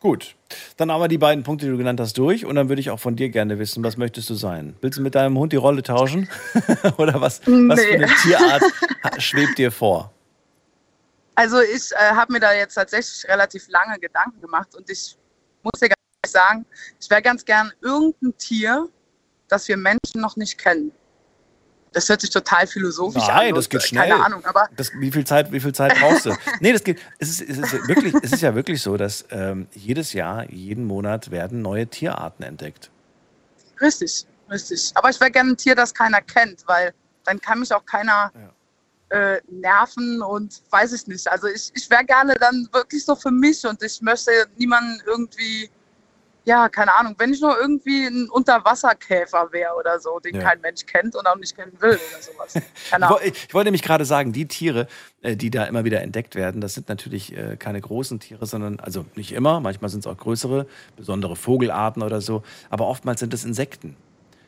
[0.00, 0.34] Gut,
[0.78, 2.44] dann haben wir die beiden Punkte, die du genannt hast, durch.
[2.44, 4.74] Und dann würde ich auch von dir gerne wissen, was möchtest du sein?
[4.80, 6.28] Willst du mit deinem Hund die Rolle tauschen?
[6.98, 7.94] Oder was, was für Nee.
[7.94, 8.62] eine Tierart
[9.18, 10.12] schwebt dir vor?
[11.36, 15.16] Also ich äh, habe mir da jetzt tatsächlich relativ lange Gedanken gemacht und ich
[15.62, 16.66] muss dir ganz ehrlich sagen,
[17.00, 18.88] ich wäre ganz gern irgendein Tier,
[19.46, 20.90] das wir Menschen noch nicht kennen.
[21.92, 23.36] Das hört sich total philosophisch an.
[23.36, 24.08] Nein, das geht schnell.
[24.08, 26.34] Keine Ahnung, aber Das, wie, viel Zeit, wie viel Zeit brauchst du?
[26.60, 27.00] nee, das geht.
[27.18, 30.84] Es ist, es, ist wirklich, es ist ja wirklich so, dass ähm, jedes Jahr, jeden
[30.86, 32.90] Monat werden neue Tierarten entdeckt.
[33.80, 34.92] richtig, richtig.
[34.94, 36.92] Aber ich wäre gerne ein Tier, das keiner kennt, weil
[37.24, 38.32] dann kann mich auch keiner
[39.12, 41.30] äh, nerven und weiß ich nicht.
[41.30, 45.70] Also ich, ich wäre gerne dann wirklich so für mich und ich möchte niemanden irgendwie,
[46.44, 50.42] ja, keine Ahnung, wenn ich nur irgendwie ein Unterwasserkäfer wäre oder so, den Ja.
[50.42, 52.52] kein Mensch kennt und auch nicht kennen will oder sowas.
[52.54, 53.10] Keine Ich, Ahnung.
[53.10, 54.86] woll- ich wollte nämlich gerade sagen, die Tiere,
[55.22, 58.80] äh, die da immer wieder entdeckt werden, das sind natürlich äh, keine großen Tiere, sondern,
[58.80, 60.66] also nicht immer, manchmal sind es auch größere,
[60.96, 63.96] besondere Vogelarten oder so, aber oftmals sind es Insekten.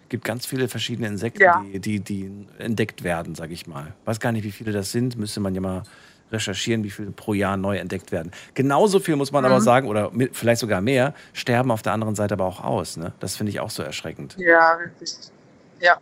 [0.04, 1.64] Es gibt ganz viele verschiedene Insekten, Ja.
[1.72, 3.94] die, die, die entdeckt werden, sage ich mal.
[4.04, 5.82] Weiß gar nicht, wie viele das sind, müsste man ja mal
[6.34, 8.30] recherchieren, wie viele pro Jahr neu entdeckt werden.
[8.52, 9.64] Genauso viel muss man aber Mhm.
[9.64, 12.96] sagen, oder mit, vielleicht sogar mehr, sterben auf der anderen Seite aber auch aus.
[12.98, 13.12] Ne?
[13.20, 14.36] Das finde ich auch so erschreckend.
[14.38, 15.14] Ja, richtig.
[15.80, 15.96] Ja.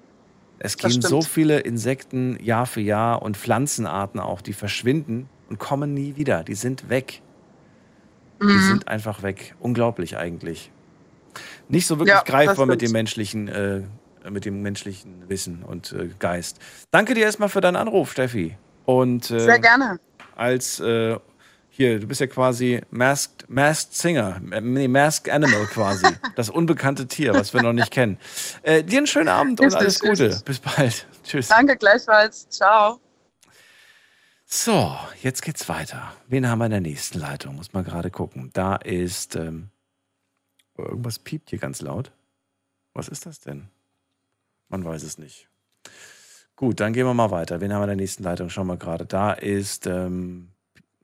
[0.58, 5.92] Es gehen so viele Insekten Jahr für Jahr und Pflanzenarten auch, die verschwinden und kommen
[5.94, 6.44] nie wieder.
[6.44, 7.20] Die sind weg.
[8.40, 8.58] Die Mhm.
[8.60, 9.54] sind einfach weg.
[9.60, 10.70] Unglaublich eigentlich.
[11.68, 13.82] Nicht so wirklich Ja, greifbar mit dem menschlichen, äh,
[14.30, 16.58] mit dem menschlichen Wissen und äh, Geist.
[16.90, 18.56] Danke dir erstmal für deinen Anruf, Steffi.
[18.84, 19.98] Und äh, Sehr gerne.
[20.36, 21.18] Als äh,
[21.70, 26.06] hier, du bist ja quasi Masked, Masked Singer, äh, nee, Masked Animal quasi.
[26.36, 28.18] das unbekannte Tier, was wir noch nicht kennen.
[28.62, 30.40] Äh, dir einen schönen Abend und alles Gute.
[30.44, 31.06] Bis bald.
[31.24, 31.48] Tschüss.
[31.48, 32.48] Danke gleichfalls.
[32.50, 33.00] Ciao.
[34.44, 36.12] So, jetzt geht's weiter.
[36.28, 37.56] Wen haben wir in der nächsten Leitung?
[37.56, 38.50] Muss man gerade gucken.
[38.52, 39.36] Da ist.
[39.36, 39.70] Ähm,
[40.76, 42.12] irgendwas piept hier ganz laut.
[42.94, 43.68] Was ist das denn?
[44.68, 45.48] Man weiß es nicht.
[46.62, 47.60] Gut, dann gehen wir mal weiter.
[47.60, 48.48] Wen haben wir in der nächsten Leitung?
[48.48, 49.04] Schauen wir gerade.
[49.04, 49.88] Da ist.
[49.88, 50.52] Ähm,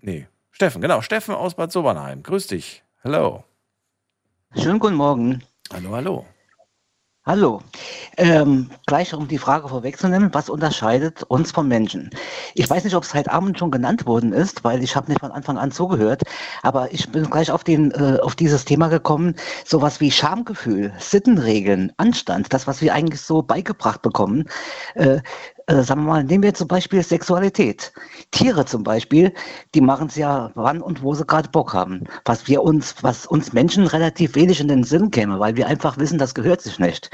[0.01, 1.03] nee, Steffen, genau.
[1.03, 2.23] Steffen aus Bad Sobernheim.
[2.23, 2.85] Grüß dich.
[3.03, 3.43] Hallo.
[4.55, 5.43] Schönen guten Morgen.
[5.73, 6.27] Hallo, hallo.
[7.29, 7.61] Hallo.
[8.17, 12.09] Ähm, gleich um die Frage vorwegzunehmen, was unterscheidet uns vom Menschen?
[12.55, 15.21] Ich weiß nicht, ob es heute Abend schon genannt worden ist, weil ich habe nicht
[15.21, 16.23] von Anfang an zugehört,
[16.63, 19.35] aber ich bin gleich auf, den, äh, auf dieses Thema gekommen,
[19.67, 24.49] sowas wie Schamgefühl, Sittenregeln, Anstand, das, was wir eigentlich so beigebracht bekommen,
[24.95, 25.21] äh,
[25.69, 27.93] äh, sagen wir mal, nehmen wir zum Beispiel Sexualität.
[28.31, 29.33] Tiere zum Beispiel,
[29.75, 32.05] die machen es ja wann und wo sie gerade Bock haben.
[32.25, 35.99] Was wir uns, was uns Menschen relativ wenig in den Sinn käme, weil wir einfach
[35.99, 37.11] wissen, das gehört sich nicht.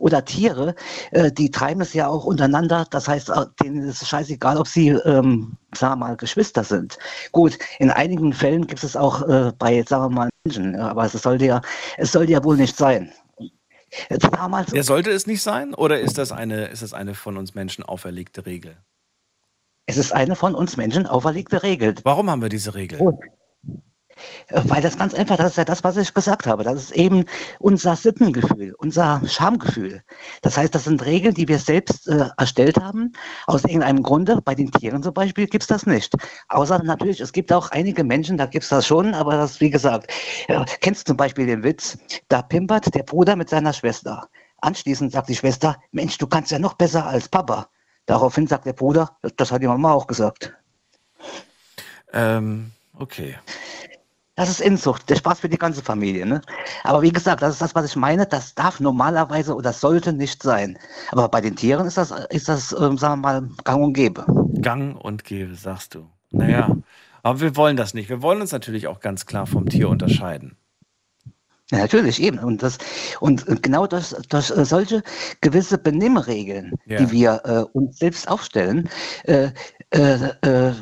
[0.00, 0.74] Oder Tiere,
[1.10, 2.86] äh, die treiben es ja auch untereinander.
[2.90, 6.98] Das heißt, äh, denen ist es scheißegal, ob sie, ähm, sagen wir mal, Geschwister sind.
[7.32, 11.12] Gut, in einigen Fällen gibt es auch äh, bei, sagen wir mal, Menschen, aber es
[11.12, 11.60] sollte ja,
[11.98, 13.12] es sollte ja wohl nicht sein.
[14.08, 17.54] Damals ja, sollte es nicht sein oder ist das, eine, ist das eine von uns
[17.54, 18.76] Menschen auferlegte Regel?
[19.86, 21.94] Es ist eine von uns Menschen auferlegte Regel.
[22.04, 22.98] Warum haben wir diese Regel?
[24.52, 24.62] Oh.
[24.64, 26.64] Weil das ganz einfach, das ist ja das, was ich gesagt habe.
[26.64, 27.24] Das ist eben
[27.58, 30.02] unser Sittengefühl, unser Schamgefühl.
[30.42, 33.12] Das heißt, das sind Regeln, die wir selbst äh, erstellt haben.
[33.46, 34.40] Aus irgendeinem Grunde.
[34.42, 36.14] Bei den Tieren zum Beispiel gibt es das nicht.
[36.48, 39.70] Außer natürlich, es gibt auch einige Menschen, da gibt es das schon, aber das, wie
[39.70, 40.10] gesagt,
[40.48, 44.28] äh, kennst du zum Beispiel den Witz, da pimpert der Bruder mit seiner Schwester.
[44.60, 47.68] Anschließend sagt die Schwester, Mensch, du kannst ja noch besser als Papa.
[48.06, 50.54] Daraufhin sagt der Bruder, das hat die Mama auch gesagt.
[52.12, 53.36] Ähm, okay.
[54.38, 56.24] Das ist Inzucht, der Spaß für die ganze Familie.
[56.24, 56.40] Ne?
[56.84, 58.24] Aber wie gesagt, das ist das, was ich meine.
[58.24, 60.78] Das darf normalerweise oder sollte nicht sein.
[61.10, 64.24] Aber bei den Tieren ist das, ist das ähm, sagen wir mal, gang und gäbe.
[64.60, 66.06] Gang und gäbe, sagst du.
[66.30, 66.76] Naja,
[67.24, 68.10] aber wir wollen das nicht.
[68.10, 70.56] Wir wollen uns natürlich auch ganz klar vom Tier unterscheiden.
[71.72, 72.38] Ja, natürlich, eben.
[72.38, 72.78] Und, das,
[73.18, 75.02] und genau durch, durch äh, solche
[75.40, 76.98] gewisse Benimmregeln, ja.
[76.98, 78.88] die wir äh, uns selbst aufstellen,
[79.24, 79.50] äh,
[79.90, 80.72] äh äh,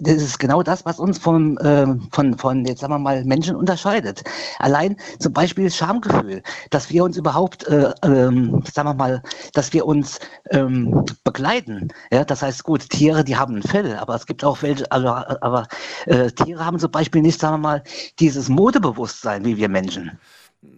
[0.00, 3.56] das ist genau das, was uns von, äh, von, von, jetzt sagen wir mal, Menschen
[3.56, 4.22] unterscheidet.
[4.58, 9.22] Allein zum Beispiel Schamgefühl, dass wir uns überhaupt, äh, ähm, sagen wir mal,
[9.52, 10.18] dass wir uns
[10.50, 11.88] ähm, begleiten.
[12.10, 15.08] Ja, das heißt, gut, Tiere, die haben ein Fell, aber es gibt auch welche, also,
[15.08, 15.66] aber
[16.06, 17.82] äh, Tiere haben zum Beispiel nicht, sagen wir mal,
[18.18, 20.18] dieses Modebewusstsein wie wir Menschen.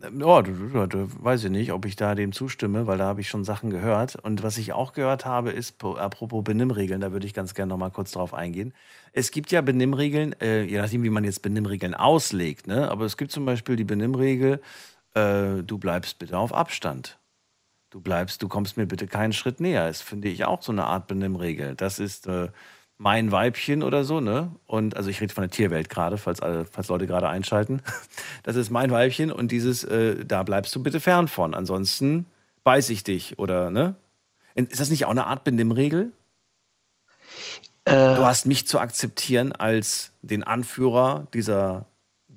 [0.02, 3.28] Ja, du, du, weiß ich nicht, ob ich da dem zustimme, weil da habe ich
[3.28, 4.16] schon Sachen gehört.
[4.16, 7.78] Und was ich auch gehört habe, ist, apropos Benimmregeln, da würde ich ganz gerne noch
[7.78, 8.72] mal kurz drauf eingehen.
[9.12, 12.90] Es gibt ja Benimmregeln, äh, je nachdem, wie man jetzt Benimmregeln auslegt, ne?
[12.90, 14.60] aber es gibt zum Beispiel die Benimmregel,
[15.14, 17.18] äh, du bleibst bitte auf Abstand.
[17.90, 19.88] Du bleibst, du kommst mir bitte keinen Schritt näher.
[19.88, 21.74] Das finde ich auch so eine Art Benimmregel.
[21.74, 22.48] Das ist, äh,
[22.98, 24.50] mein Weibchen oder so, ne?
[24.66, 27.80] Und also ich rede von der Tierwelt gerade, falls, falls Leute gerade einschalten.
[28.42, 31.54] Das ist mein Weibchen und dieses, äh, da bleibst du bitte fern von.
[31.54, 32.24] Ansonsten
[32.64, 33.94] beiß ich dich oder, ne?
[34.54, 36.12] Ist das nicht auch eine Art Benimmregel?
[37.84, 41.86] Äh, du hast mich zu akzeptieren als den Anführer dieser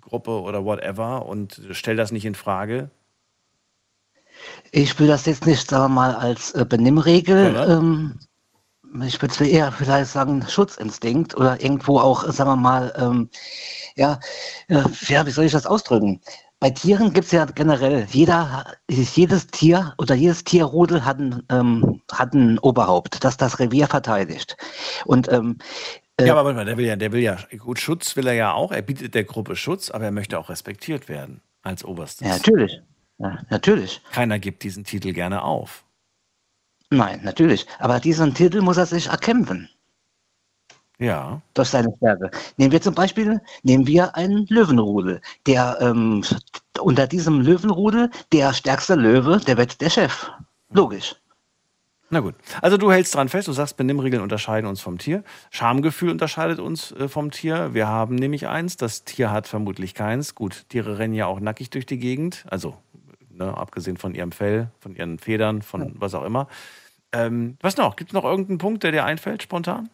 [0.02, 2.90] Gruppe oder whatever und stell das nicht in Frage.
[4.72, 8.20] Ich will das jetzt nicht, sagen wir mal, als äh, Benimmregel ähm,
[9.06, 13.30] ich würde eher vielleicht sagen, Schutzinstinkt oder irgendwo auch, sagen wir mal, ähm,
[13.96, 14.20] ja,
[14.68, 16.22] äh, ja, wie soll ich das ausdrücken?
[16.60, 22.02] Bei Tieren gibt es ja generell, jeder, jedes Tier oder jedes Tierrudel hat ein, ähm,
[22.12, 24.56] hat ein Oberhaupt, das das Revier verteidigt.
[25.06, 25.58] Und ähm,
[26.18, 28.72] äh, ja, aber der will ja, der will ja, gut, Schutz will er ja auch,
[28.72, 32.28] er bietet der Gruppe Schutz, aber er möchte auch respektiert werden als Oberstes.
[32.28, 32.82] Ja, natürlich.
[33.18, 34.02] Ja, natürlich.
[34.12, 35.84] Keiner gibt diesen Titel gerne auf.
[36.92, 37.66] Nein, natürlich.
[37.80, 39.70] Aber diesen Titel muss er sich erkämpfen.
[41.00, 41.42] Ja.
[41.56, 42.30] Durch seine Stärke.
[42.58, 45.20] Nehmen wir zum Beispiel, nehmen wir einen Löwenrudel.
[45.48, 46.24] Der ähm,
[46.80, 50.30] unter diesem Löwenrudel, der stärkste Löwe, der wird der Chef.
[50.70, 51.16] Logisch.
[52.12, 52.36] Na gut.
[52.62, 55.24] Also du hältst dran fest, du sagst, Benimmregeln unterscheiden uns vom Tier.
[55.50, 57.74] Schamgefühl unterscheidet uns äh, vom Tier.
[57.74, 60.36] Wir haben nämlich eins, das Tier hat vermutlich keins.
[60.36, 62.76] Gut, Tiere rennen ja auch nackig durch die Gegend, also
[63.30, 65.92] ne, abgesehen von ihrem Fell, von ihren Federn, von ja.
[65.96, 66.48] was auch immer.
[67.14, 67.96] Ähm, was noch?
[67.96, 69.90] Gibt es noch irgendeinen Punkt, der dir einfällt, spontan?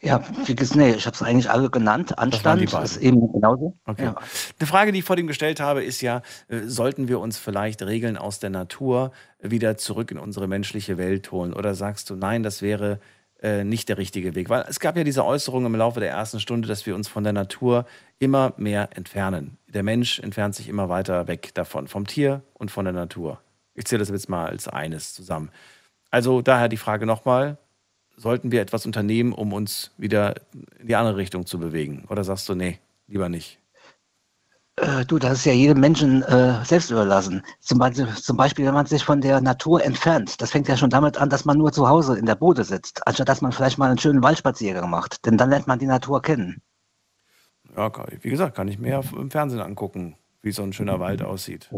[0.00, 2.18] Ja, wie gesagt, nee, ich habe es eigentlich alle genannt.
[2.18, 3.76] Anstand ist eben genauso.
[3.84, 4.04] Okay.
[4.04, 4.14] Ja.
[4.58, 7.82] Eine Frage, die ich vor dem gestellt habe, ist ja, äh, sollten wir uns vielleicht
[7.82, 9.10] Regeln aus der Natur
[9.40, 11.52] wieder zurück in unsere menschliche Welt holen?
[11.52, 13.00] Oder sagst du, nein, das wäre
[13.42, 14.50] äh, nicht der richtige Weg?
[14.50, 17.24] Weil es gab ja diese Äußerung im Laufe der ersten Stunde, dass wir uns von
[17.24, 17.84] der Natur
[18.20, 19.58] immer mehr entfernen.
[19.66, 23.40] Der Mensch entfernt sich immer weiter weg davon, vom Tier und von der Natur.
[23.78, 25.50] Ich zähle das jetzt mal als eines zusammen.
[26.10, 27.58] Also daher die Frage nochmal,
[28.16, 30.34] sollten wir etwas unternehmen, um uns wieder
[30.80, 32.04] in die andere Richtung zu bewegen?
[32.08, 33.60] Oder sagst du, nee, lieber nicht?
[34.76, 37.42] Äh, du, das ist ja jedem Menschen äh, selbst überlassen.
[37.60, 40.40] Zum Beispiel, zum Beispiel, wenn man sich von der Natur entfernt.
[40.40, 43.06] Das fängt ja schon damit an, dass man nur zu Hause in der Bude sitzt,
[43.06, 45.24] anstatt dass man vielleicht mal einen schönen Waldspaziergang macht.
[45.24, 46.62] Denn dann lernt man die Natur kennen.
[47.76, 47.92] Ja,
[48.22, 51.70] wie gesagt, kann ich mir im Fernsehen angucken, wie so ein schöner Wald aussieht.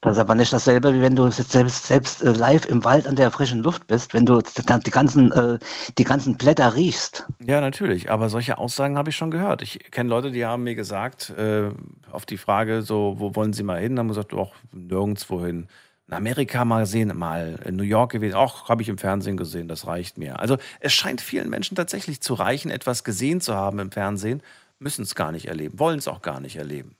[0.00, 3.16] Das ist aber nicht dasselbe, wie wenn du selbst, selbst äh, live im Wald an
[3.16, 5.58] der frischen Luft bist, wenn du die ganzen, äh,
[5.98, 7.26] die ganzen Blätter riechst.
[7.44, 8.08] Ja, natürlich.
[8.08, 9.60] Aber solche Aussagen habe ich schon gehört.
[9.60, 11.70] Ich kenne Leute, die haben mir gesagt, äh,
[12.12, 13.98] auf die Frage, so, wo wollen sie mal hin?
[13.98, 15.66] Haben gesagt, auch nirgendwo hin.
[16.06, 18.34] In Amerika mal sehen, mal in New York gewesen.
[18.34, 20.38] Auch habe ich im Fernsehen gesehen, das reicht mir.
[20.38, 24.42] Also es scheint vielen Menschen tatsächlich zu reichen, etwas gesehen zu haben im Fernsehen,
[24.78, 26.94] müssen es gar nicht erleben, wollen es auch gar nicht erleben.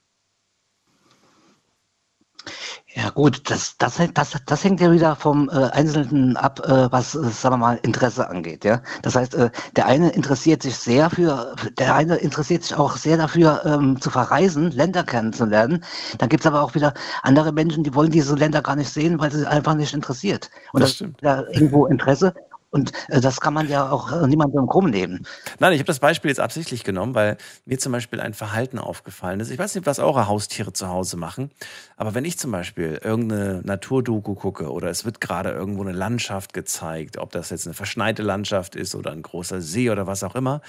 [2.95, 7.13] Ja gut, das, das, das, das hängt ja wieder vom äh, Einzelnen ab, äh, was,
[7.13, 8.65] äh, sagen wir mal, Interesse angeht.
[8.65, 8.81] Ja?
[9.03, 13.17] Das heißt, äh, der eine interessiert sich sehr für, der eine interessiert sich auch sehr
[13.17, 15.83] dafür, ähm, zu verreisen, Länder kennenzulernen.
[16.17, 19.19] Dann gibt es aber auch wieder andere Menschen, die wollen diese Länder gar nicht sehen,
[19.19, 20.49] weil sie einfach nicht interessiert.
[20.73, 21.19] Und das, das stimmt.
[21.21, 22.33] Da irgendwo Interesse
[22.71, 25.25] und äh, das kann man ja auch äh, niemandem krumm nehmen.
[25.59, 29.39] Nein, ich habe das Beispiel jetzt absichtlich genommen, weil mir zum Beispiel ein Verhalten aufgefallen
[29.39, 29.49] ist.
[29.49, 31.51] Ich weiß nicht, was eure Haustiere zu Hause machen,
[31.97, 36.53] aber wenn ich zum Beispiel irgendeine Naturdoku gucke oder es wird gerade irgendwo eine Landschaft
[36.53, 40.35] gezeigt, ob das jetzt eine verschneite Landschaft ist oder ein großer See oder was auch
[40.35, 40.61] immer,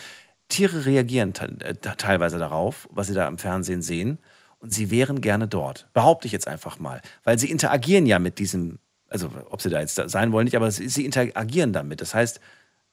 [0.48, 4.18] Tiere reagieren äh, teilweise darauf, was sie da im Fernsehen sehen.
[4.58, 5.88] Und sie wären gerne dort.
[5.94, 7.00] Behaupte ich jetzt einfach mal.
[7.24, 8.78] Weil sie interagieren ja mit diesem
[9.10, 12.00] also ob sie da jetzt sein wollen, nicht, aber sie, interagieren damit.
[12.00, 12.40] Das heißt,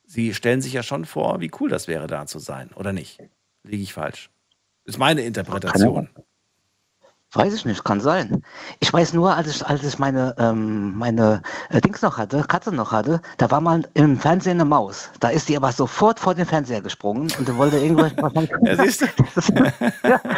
[0.06, 3.19] sie stellen sich ja schon vor, wie cool das wäre, da zu sein, oder nicht?
[3.64, 4.30] Liege ich falsch?
[4.84, 6.10] Ist meine Interpretation.
[7.34, 8.41] Weiß ich nicht, kann sein.
[8.80, 12.73] Ich weiß nur, als ich, als ich meine, ähm, meine äh, Dings noch hatte, Katze
[12.73, 15.10] noch hatte, da war mal im Fernsehen eine Maus.
[15.19, 18.48] Da ist die aber sofort vor den Fernseher gesprungen und wollte irgendwas machen.
[18.64, 19.06] Ja, siehst du?
[20.03, 20.22] ja.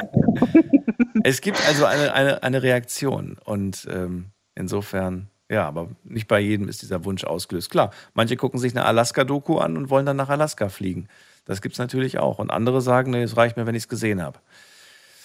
[1.23, 6.67] Es gibt also eine, eine, eine Reaktion und ähm, insofern ja, aber nicht bei jedem
[6.67, 7.71] ist dieser Wunsch ausgelöst.
[7.71, 11.07] Klar, manche gucken sich eine Alaska-Doku an und wollen dann nach Alaska fliegen.
[11.45, 12.37] Das gibt es natürlich auch.
[12.37, 14.37] Und andere sagen, nee, es reicht mir, wenn ich es gesehen habe.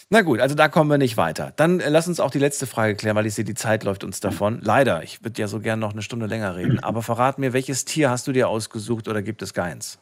[0.08, 1.52] Na gut, also da kommen wir nicht weiter.
[1.56, 4.04] Dann äh, lass uns auch die letzte Frage klären, weil ich sehe, die Zeit läuft
[4.04, 4.60] uns davon.
[4.62, 6.78] Leider, ich würde ja so gern noch eine Stunde länger reden.
[6.80, 9.98] Aber verrat mir, welches Tier hast du dir ausgesucht oder gibt es keins?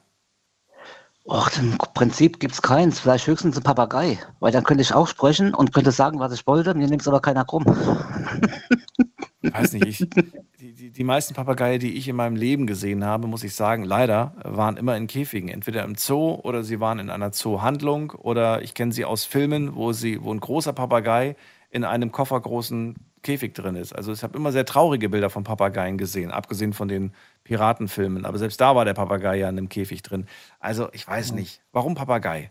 [1.25, 3.01] Och, im Prinzip gibt es keins.
[3.01, 4.19] Vielleicht höchstens ein Papagei.
[4.41, 6.75] Weil dann könnte ich auch sprechen und könnte sagen, was ich wollte.
[6.75, 7.65] Mir nimmt es aber keiner krumm.
[9.53, 10.11] weiß nicht, ich,
[10.61, 13.85] die, die, die meisten Papageien, die ich in meinem Leben gesehen habe, muss ich sagen,
[13.85, 15.49] leider waren immer in Käfigen.
[15.49, 19.75] Entweder im Zoo oder sie waren in einer Zoohandlung oder ich kenne sie aus Filmen,
[19.75, 21.37] wo, sie, wo ein großer Papagei
[21.71, 23.95] in einem koffergroßen Käfig drin ist.
[23.95, 27.13] Also ich habe immer sehr traurige Bilder von Papageien gesehen, abgesehen von den
[27.45, 28.25] Piratenfilmen.
[28.25, 30.27] Aber selbst da war der Papagei ja in einem Käfig drin.
[30.61, 31.61] Also ich weiß nicht.
[31.73, 32.51] Warum Papagei?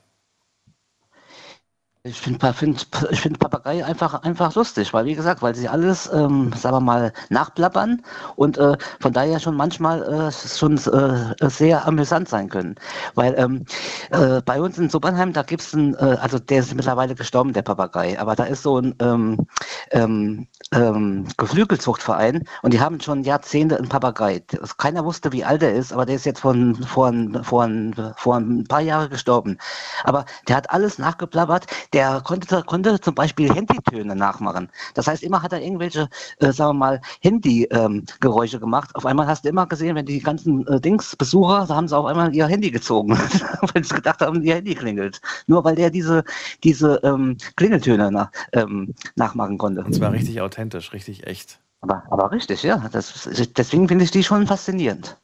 [2.03, 6.11] Ich finde find, ich find Papagei einfach, einfach lustig, weil wie gesagt, weil sie alles,
[6.11, 8.01] ähm, sagen wir mal, nachplappern
[8.35, 12.73] und äh, von daher schon manchmal äh, schon äh, sehr amüsant sein können.
[13.13, 13.65] Weil ähm,
[14.09, 17.53] äh, bei uns in Sobernheim, da gibt es einen, äh, also der ist mittlerweile gestorben,
[17.53, 19.45] der Papagei, aber da ist so ein ähm,
[19.91, 24.41] ähm, ähm, Geflügelzuchtverein und die haben schon Jahrzehnte einen Papagei.
[24.77, 27.13] Keiner wusste, wie alt er ist, aber der ist jetzt von, vor,
[27.43, 27.69] vor,
[28.17, 29.59] vor ein paar Jahren gestorben.
[30.03, 34.69] Aber der hat alles nachgeplappert der konnte, konnte zum Beispiel Handytöne nachmachen.
[34.93, 36.09] Das heißt, immer hat er irgendwelche,
[36.39, 38.95] äh, sagen wir mal, Handy-Geräusche ähm, gemacht.
[38.95, 41.97] Auf einmal hast du immer gesehen, wenn die ganzen äh, Dings, Besucher, da haben sie
[41.97, 43.11] auf einmal ihr Handy gezogen,
[43.73, 45.21] weil sie gedacht haben, ihr Handy klingelt.
[45.47, 46.23] Nur weil der diese,
[46.63, 49.83] diese ähm, Klingeltöne nach, ähm, nachmachen konnte.
[49.83, 51.59] Und zwar richtig authentisch, richtig echt.
[51.81, 52.89] Aber, aber richtig, ja.
[52.91, 55.17] Das, deswegen finde ich die schon faszinierend.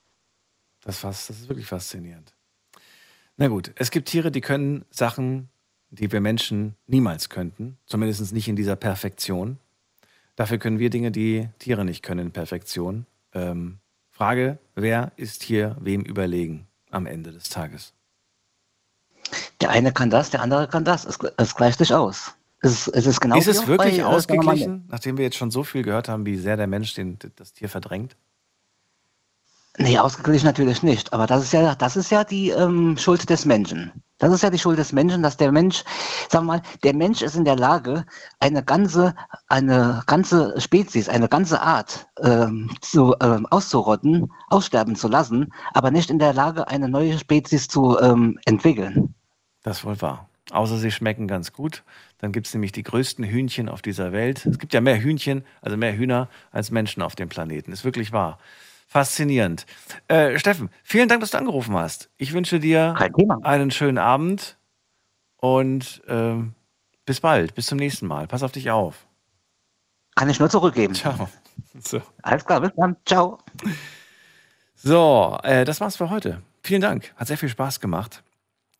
[0.83, 2.33] Das, das ist wirklich faszinierend.
[3.37, 5.49] Na gut, es gibt Tiere, die können Sachen
[5.89, 9.57] die wir Menschen niemals könnten, zumindest nicht in dieser Perfektion.
[10.35, 13.05] Dafür können wir Dinge, die Tiere nicht können in Perfektion.
[13.33, 13.79] Ähm,
[14.11, 17.93] Frage, wer ist hier wem überlegen am Ende des Tages?
[19.61, 21.05] Der eine kann das, der andere kann das.
[21.05, 22.33] Es, es gleicht sich aus.
[22.61, 25.63] Es, es ist, genau ist es wirklich bei, äh, ausgeglichen, nachdem wir jetzt schon so
[25.63, 28.15] viel gehört haben, wie sehr der Mensch den, das Tier verdrängt?
[29.79, 31.13] Nee, ausgeglichen natürlich nicht.
[31.13, 33.91] Aber das ist ja, das ist ja die ähm, Schuld des Menschen.
[34.17, 35.83] Das ist ja die Schuld des Menschen, dass der Mensch,
[36.29, 38.03] sagen wir mal, der Mensch ist in der Lage,
[38.39, 39.13] eine ganze,
[39.47, 46.09] eine ganze Spezies, eine ganze Art ähm, zu, ähm, auszurotten, aussterben zu lassen, aber nicht
[46.09, 49.13] in der Lage, eine neue Spezies zu ähm, entwickeln.
[49.61, 50.27] Das ist wohl wahr.
[50.49, 51.83] Außer sie schmecken ganz gut.
[52.17, 54.45] Dann gibt es nämlich die größten Hühnchen auf dieser Welt.
[54.45, 57.71] Es gibt ja mehr Hühnchen, also mehr Hühner als Menschen auf dem Planeten.
[57.71, 58.39] Ist wirklich wahr.
[58.87, 59.65] Faszinierend.
[60.07, 62.09] Äh, Steffen, vielen Dank, dass du angerufen hast.
[62.17, 62.95] Ich wünsche dir
[63.43, 64.57] einen schönen Abend
[65.35, 66.35] und äh,
[67.05, 68.27] bis bald, bis zum nächsten Mal.
[68.27, 69.05] Pass auf dich auf.
[70.15, 70.95] Kann ich nur zurückgeben.
[70.95, 71.29] Ciao.
[71.79, 72.01] So.
[72.21, 72.95] Alles klar, bis dann.
[73.05, 73.39] Ciao.
[74.75, 76.43] So, äh, das war's für heute.
[76.63, 77.13] Vielen Dank.
[77.15, 78.23] Hat sehr viel Spaß gemacht.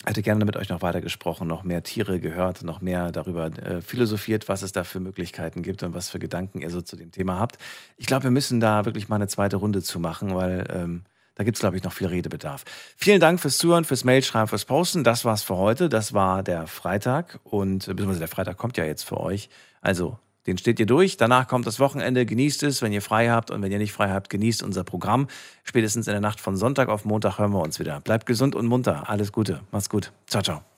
[0.06, 3.82] Hätte gerne mit euch noch weiter gesprochen, noch mehr Tiere gehört, noch mehr darüber äh,
[3.82, 7.11] philosophiert, was es da für Möglichkeiten gibt und was für Gedanken ihr so zu dem
[7.11, 7.57] Thema habt.
[7.98, 11.03] Ich glaube, wir müssen da wirklich mal eine zweite Runde zu machen, weil ähm,
[11.34, 12.64] da gibt es, glaube ich, noch viel Redebedarf.
[12.95, 15.03] Vielen Dank fürs Zuhören, fürs Mailschreiben, fürs Posten.
[15.03, 15.90] Das war's für heute.
[15.90, 19.49] Das war der Freitag und beziehungsweise der Freitag kommt ja jetzt für euch.
[19.82, 20.18] Also
[20.48, 21.18] den steht ihr durch.
[21.18, 22.26] Danach kommt das Wochenende.
[22.26, 23.52] Genießt es, wenn ihr frei habt.
[23.52, 25.28] Und wenn ihr nicht frei habt, genießt unser Programm.
[25.64, 27.99] Spätestens in der Nacht von Sonntag auf Montag hören wir uns wieder.
[27.99, 29.10] Bleibt gesund und munter.
[29.10, 29.61] Alles Gute.
[29.72, 30.11] Macht's gut.
[30.26, 30.77] Ciao, ciao.